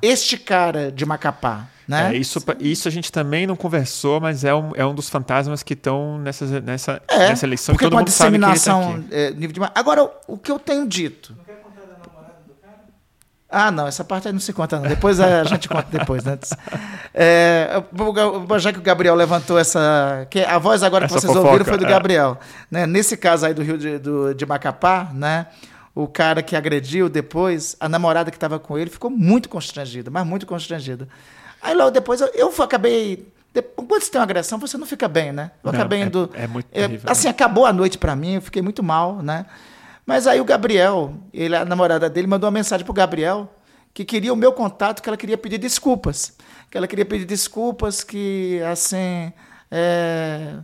[0.00, 2.14] Este cara de Macapá, né?
[2.14, 5.62] É, isso, isso a gente também não conversou, mas é um, é um dos fantasmas
[5.62, 7.74] que estão nessa, nessa, é, nessa eleição.
[7.74, 9.72] Porque todo com a disseminação tá é, nível de...
[9.74, 11.36] Agora, o que eu tenho dito
[13.50, 14.86] ah, não, essa parte aí não se conta, não.
[14.86, 16.38] Depois a gente conta depois, né?
[17.14, 17.82] É,
[18.58, 20.26] já que o Gabriel levantou essa.
[20.28, 21.88] Que a voz agora essa que vocês fofoca, ouviram foi do é.
[21.88, 22.38] Gabriel.
[22.70, 22.86] Né?
[22.86, 25.46] Nesse caso aí do Rio de, do, de Macapá, né?
[25.94, 30.26] O cara que agrediu depois, a namorada que estava com ele ficou muito constrangida, mas
[30.26, 31.08] muito constrangida.
[31.62, 33.26] Aí logo depois eu, eu acabei
[33.74, 35.50] quando você tem uma agressão, você não fica bem, né?
[35.64, 36.30] Eu não, acabei é, indo.
[36.34, 37.08] É, muito terrível.
[37.08, 39.46] É, assim, acabou a noite para mim, eu fiquei muito mal, né?
[40.08, 43.46] Mas aí o Gabriel, ele, a namorada dele, mandou uma mensagem pro Gabriel
[43.92, 46.34] que queria o meu contato, que ela queria pedir desculpas.
[46.70, 49.30] Que ela queria pedir desculpas, que assim.
[49.70, 50.60] É,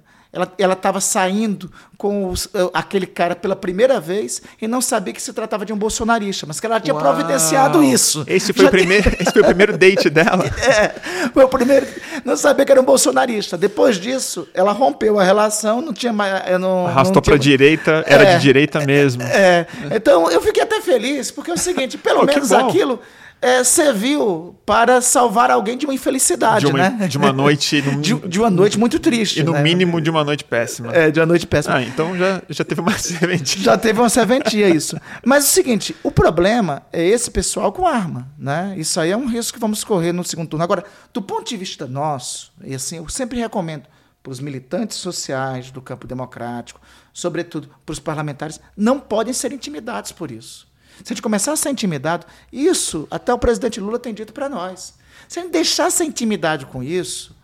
[0.58, 5.32] ela estava saindo com os, aquele cara pela primeira vez e não sabia que se
[5.32, 7.02] tratava de um bolsonarista, mas que ela tinha Uau.
[7.02, 8.24] providenciado isso.
[8.26, 10.44] Esse foi, o primeiro, esse foi o primeiro date dela?
[10.64, 11.86] É, foi o primeiro.
[12.24, 13.56] Não sabia que era um bolsonarista.
[13.56, 16.58] Depois disso, ela rompeu a relação, não tinha mais.
[16.58, 19.22] Não, Arrastou para a direita, era é, de direita mesmo.
[19.22, 22.98] É, então eu fiquei até feliz, porque é o seguinte, pelo oh, menos aquilo
[23.44, 27.06] é, serviu para salvar alguém de uma infelicidade, de uma, né?
[27.06, 27.74] De uma noite.
[27.84, 29.40] No, de, de, uma noite muito triste.
[29.40, 29.62] E no né?
[29.62, 30.94] mínimo de uma noite péssima.
[30.94, 31.76] É, de uma noite péssima.
[31.76, 33.62] Ah, então já, já teve uma serventia.
[33.62, 34.96] Já teve uma serventia, isso.
[35.24, 38.74] Mas é o seguinte: o problema é esse pessoal com arma, né?
[38.78, 40.64] Isso aí é um risco que vamos correr no segundo turno.
[40.64, 43.84] Agora, do ponto de vista nosso, e assim, eu sempre recomendo
[44.22, 46.80] para os militantes sociais do campo democrático,
[47.12, 50.66] sobretudo para os parlamentares, não podem ser intimidados por isso.
[51.02, 54.48] Se a gente começar a ser intimidado, isso até o presidente Lula tem dito para
[54.48, 54.94] nós.
[55.28, 57.36] Se a gente deixar ser intimidado com isso,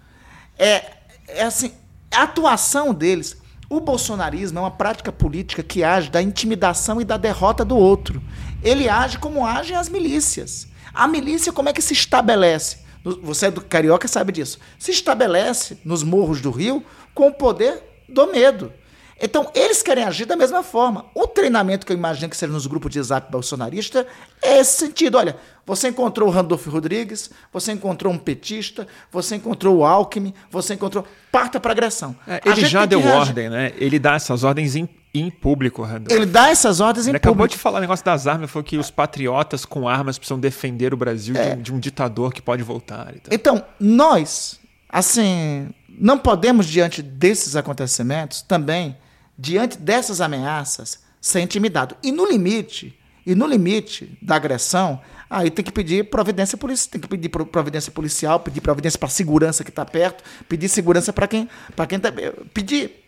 [0.59, 0.93] é,
[1.29, 1.73] é assim,
[2.11, 3.37] a atuação deles.
[3.69, 8.23] O bolsonarismo é uma prática política que age da intimidação e da derrota do outro.
[8.63, 10.67] Ele age como agem as milícias.
[10.93, 12.79] A milícia, como é que se estabelece?
[13.23, 14.59] Você é do carioca sabe disso.
[14.79, 18.73] Se estabelece nos morros do Rio com o poder do medo.
[19.21, 21.05] Então, eles querem agir da mesma forma.
[21.15, 24.07] O treinamento que eu imagino que seja nos grupos de zap bolsonarista
[24.43, 25.19] é esse sentido.
[25.19, 25.37] Olha,
[25.67, 31.07] você encontrou o Randolfo Rodrigues, você encontrou um petista, você encontrou o Alckmin, você encontrou.
[31.31, 32.17] Parta para agressão.
[32.27, 33.73] É, ele já deu ordem, né?
[33.77, 36.15] Ele dá essas ordens em, em público, Randolfo.
[36.15, 37.35] Ele dá essas ordens em ele público.
[37.35, 40.95] acabou de falar o negócio das armas, falou que os patriotas com armas precisam defender
[40.95, 41.55] o Brasil é.
[41.57, 43.13] de, de, um ditador que pode voltar.
[43.31, 48.97] Então, nós, assim, não podemos, diante desses acontecimentos, também
[49.41, 51.97] diante dessas ameaças, ser intimidado.
[52.03, 52.95] E no limite,
[53.25, 55.01] e no limite da agressão,
[55.31, 59.11] aí tem que pedir providência policial, tem que pedir providência policial, pedir providência para a
[59.11, 62.13] segurança que está perto, pedir segurança para quem, para quem tá,
[62.53, 63.03] pedir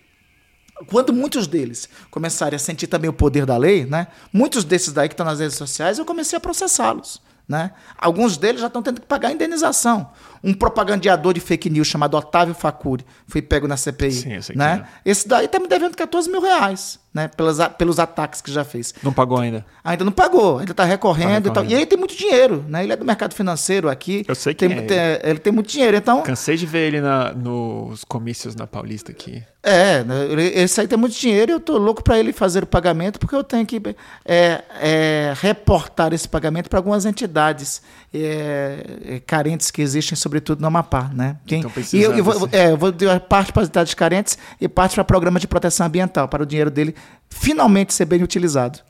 [0.86, 4.08] quando muitos deles começarem a sentir também o poder da lei, né?
[4.32, 7.20] Muitos desses daí que estão nas redes sociais, eu comecei a processá-los.
[7.46, 7.72] Né?
[7.98, 10.10] Alguns deles já estão tendo que pagar indenização.
[10.42, 14.12] Um propagandeador de fake news chamado Otávio Facuri foi pego na CPI.
[14.12, 14.86] Sim, né?
[15.04, 15.10] É.
[15.10, 17.28] Esse daí está me devendo 14 mil reais né?
[17.28, 18.94] pelos, pelos ataques que já fez.
[19.02, 19.64] Não pagou ainda?
[19.84, 21.48] Ainda não pagou, ainda está recorrendo, tá recorrendo.
[21.48, 21.64] E, tal.
[21.64, 22.82] e ele tem muito dinheiro, né?
[22.82, 24.24] Ele é do mercado financeiro aqui.
[24.26, 24.82] Eu sei que tem, é.
[24.82, 26.22] tem, ele tem muito dinheiro, então...
[26.22, 29.42] Cansei de ver ele na, nos comícios na Paulista aqui.
[29.64, 32.66] É, né, esse aí tem muito dinheiro e eu tô louco para ele fazer o
[32.66, 33.80] pagamento, porque eu tenho que
[34.24, 37.80] é, é, reportar esse pagamento para algumas entidades
[38.12, 41.10] é, é, carentes que existem, sobretudo no Amapá.
[41.14, 41.36] Né?
[41.46, 44.38] Quem, então, e eu, eu, vou, é, eu vou dar parte para as entidades carentes
[44.58, 46.94] e parte para programas de proteção ambiental, para o dinheiro dele
[47.28, 48.80] finalmente ser bem utilizado.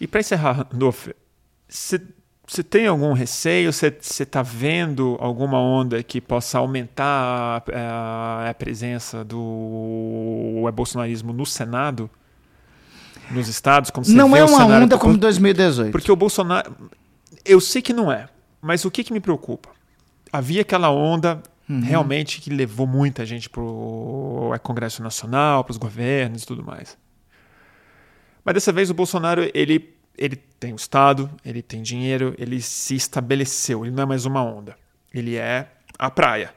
[0.00, 1.08] E para encerrar, Randolph,
[1.68, 3.72] você tem algum receio?
[3.72, 11.44] Você está vendo alguma onda que possa aumentar a, a, a presença do bolsonarismo no
[11.44, 12.08] Senado?
[13.30, 13.90] Nos estados?
[13.90, 15.92] Como não é uma onda como 2018.
[15.92, 16.74] Porque o Bolsonaro.
[17.44, 18.28] Eu sei que não é,
[18.60, 19.70] mas o que, que me preocupa?
[20.32, 21.80] Havia aquela onda uhum.
[21.80, 26.96] realmente que levou muita gente para o Congresso Nacional, para os governos e tudo mais.
[28.44, 32.94] Mas dessa vez o Bolsonaro ele ele tem o Estado, ele tem dinheiro, ele se
[32.94, 34.76] estabeleceu, ele não é mais uma onda.
[35.14, 35.66] Ele é
[35.98, 36.52] a praia.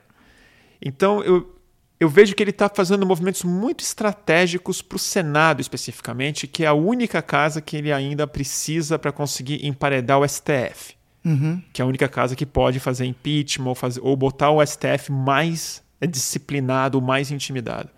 [0.82, 1.58] Então eu,
[1.98, 6.68] eu vejo que ele está fazendo movimentos muito estratégicos para o Senado especificamente, que é
[6.68, 10.96] a única casa que ele ainda precisa para conseguir emparedar o STF.
[11.26, 11.62] Uhum.
[11.72, 15.12] Que é a única casa que pode fazer impeachment ou, fazer, ou botar o STF
[15.12, 17.90] mais disciplinado, mais intimidado.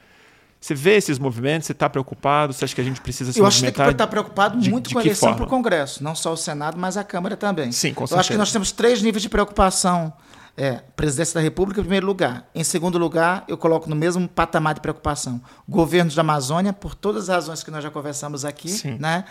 [0.65, 1.68] Você vê esses movimentos?
[1.68, 2.52] Você está preocupado?
[2.52, 4.69] Você acha que a gente precisa se Eu acho que tem que estar preocupado de,
[4.72, 7.38] muito de com a eleição para o Congresso, não só o Senado, mas a Câmara
[7.38, 7.72] também.
[7.72, 8.15] Sim, com certeza.
[8.15, 10.11] Eu acho que nós temos três níveis de preocupação.
[10.57, 12.49] É, presidência da República em primeiro lugar.
[12.56, 15.41] Em segundo lugar, eu coloco no mesmo patamar de preocupação.
[15.68, 18.97] Governos da Amazônia, por todas as razões que nós já conversamos aqui, Sim.
[18.97, 19.26] né?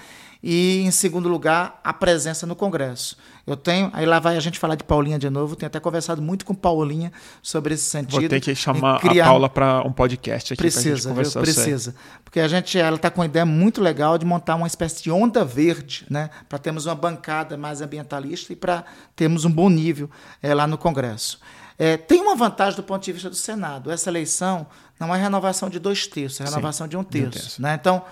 [0.46, 3.16] E, em segundo lugar, a presença no Congresso.
[3.46, 6.20] Eu tenho, aí lá vai a gente falar de Paulinha de novo, tenho até conversado
[6.20, 7.10] muito com Paulinha
[7.42, 8.20] sobre esse sentido.
[8.20, 9.24] Vou ter que chamar criar...
[9.24, 11.40] a Paula para um podcast aqui precisa, conversar.
[11.40, 15.02] Precisa, porque a gente, ela está com uma ideia muito legal de montar uma espécie
[15.02, 18.84] de onda verde, né, para termos uma bancada mais ambientalista e para
[19.16, 20.10] termos um bom nível
[20.42, 21.40] é, lá no Congresso.
[21.78, 23.90] É, tem uma vantagem do ponto de vista do Senado.
[23.90, 24.66] Essa eleição
[25.00, 27.30] não é renovação de dois terços, é renovação Sim, de um terço.
[27.30, 27.62] De um terço.
[27.62, 27.74] Né?
[27.80, 28.02] Então,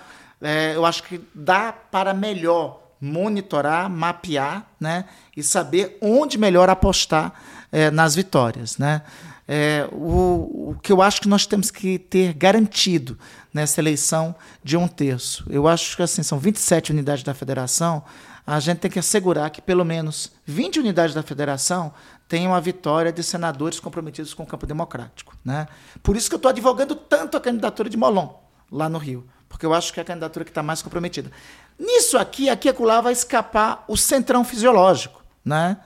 [0.41, 5.05] é, eu acho que dá para melhor monitorar, mapear né,
[5.35, 7.33] e saber onde melhor apostar
[7.71, 8.77] é, nas vitórias.
[8.77, 9.01] Né?
[9.45, 13.19] É, o, o, que eu acho que nós temos que ter garantido
[13.53, 14.33] nessa eleição
[14.63, 15.45] de um terço.
[15.49, 18.03] Eu acho que assim, são 27 unidades da federação,
[18.47, 21.93] a gente tem que assegurar que pelo menos 20 unidades da federação
[22.27, 25.35] tenham a vitória de senadores comprometidos com o campo democrático.
[25.43, 25.67] Né?
[26.01, 28.29] Por isso que eu estou advogando tanto a candidatura de Molon
[28.71, 31.29] lá no Rio porque eu acho que é a candidatura que está mais comprometida.
[31.77, 35.23] Nisso aqui, aqui e acolá vai escapar o centrão fisiológico.
[35.45, 35.77] Né?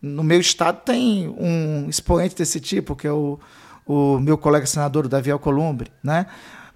[0.00, 3.40] No meu estado tem um expoente desse tipo, que é o,
[3.86, 5.90] o meu colega senador, o Davi Alcolumbre.
[6.02, 6.26] Né?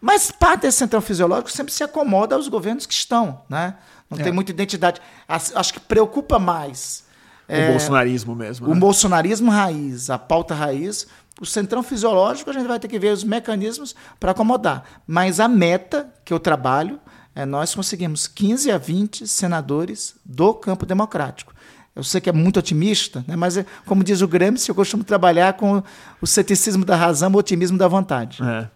[0.01, 3.43] Mas parte desse centrão fisiológico sempre se acomoda aos governos que estão.
[3.47, 3.75] Né?
[4.09, 4.23] Não é.
[4.23, 5.03] tem muita identidade.
[5.29, 7.05] Acho que preocupa mais.
[7.47, 8.69] O é, bolsonarismo mesmo.
[8.69, 8.81] O né?
[8.81, 11.07] bolsonarismo raiz, a pauta raiz,
[11.41, 14.85] o centrão fisiológico, a gente vai ter que ver os mecanismos para acomodar.
[15.07, 16.99] Mas a meta que eu trabalho
[17.35, 21.55] é nós conseguimos 15 a 20 senadores do campo democrático.
[21.95, 23.35] Eu sei que é muito otimista, né?
[23.35, 25.83] mas, é, como diz o Gramsci, eu costumo trabalhar com
[26.21, 28.41] o ceticismo da razão, o otimismo da vontade.
[28.43, 28.69] É.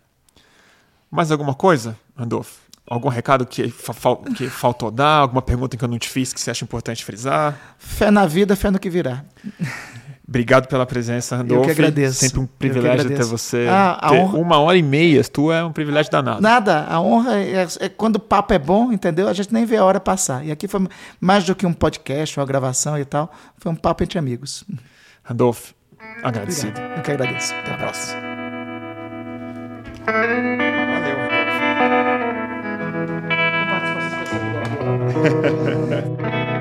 [1.10, 2.60] Mais alguma coisa, Randolfo?
[2.84, 3.93] Algum recado que, fa
[4.36, 5.18] que faltou dar?
[5.18, 7.76] Alguma pergunta que eu não te fiz que você acha importante frisar?
[7.78, 9.24] Fé na vida, fé no que virá.
[10.26, 11.64] Obrigado pela presença, Randolfo.
[11.64, 12.20] Eu que agradeço.
[12.20, 13.66] Sempre um privilégio ter você.
[13.68, 14.38] Ah, ter honra...
[14.38, 16.40] Uma hora e meia, tu é um privilégio danado.
[16.40, 19.28] Nada, a honra é, é, quando o papo é bom, entendeu?
[19.28, 20.44] A gente nem vê a hora passar.
[20.44, 20.86] E aqui foi
[21.20, 24.64] mais do que um podcast, uma gravação e tal, foi um papo entre amigos.
[25.24, 25.74] Randolfo,
[26.22, 26.70] agradecido.
[26.70, 26.96] Obrigado.
[26.96, 27.54] Eu que agradeço.
[27.54, 28.22] Até a próxima.
[30.06, 31.16] Valeu,
[35.22, 36.42] Randolph.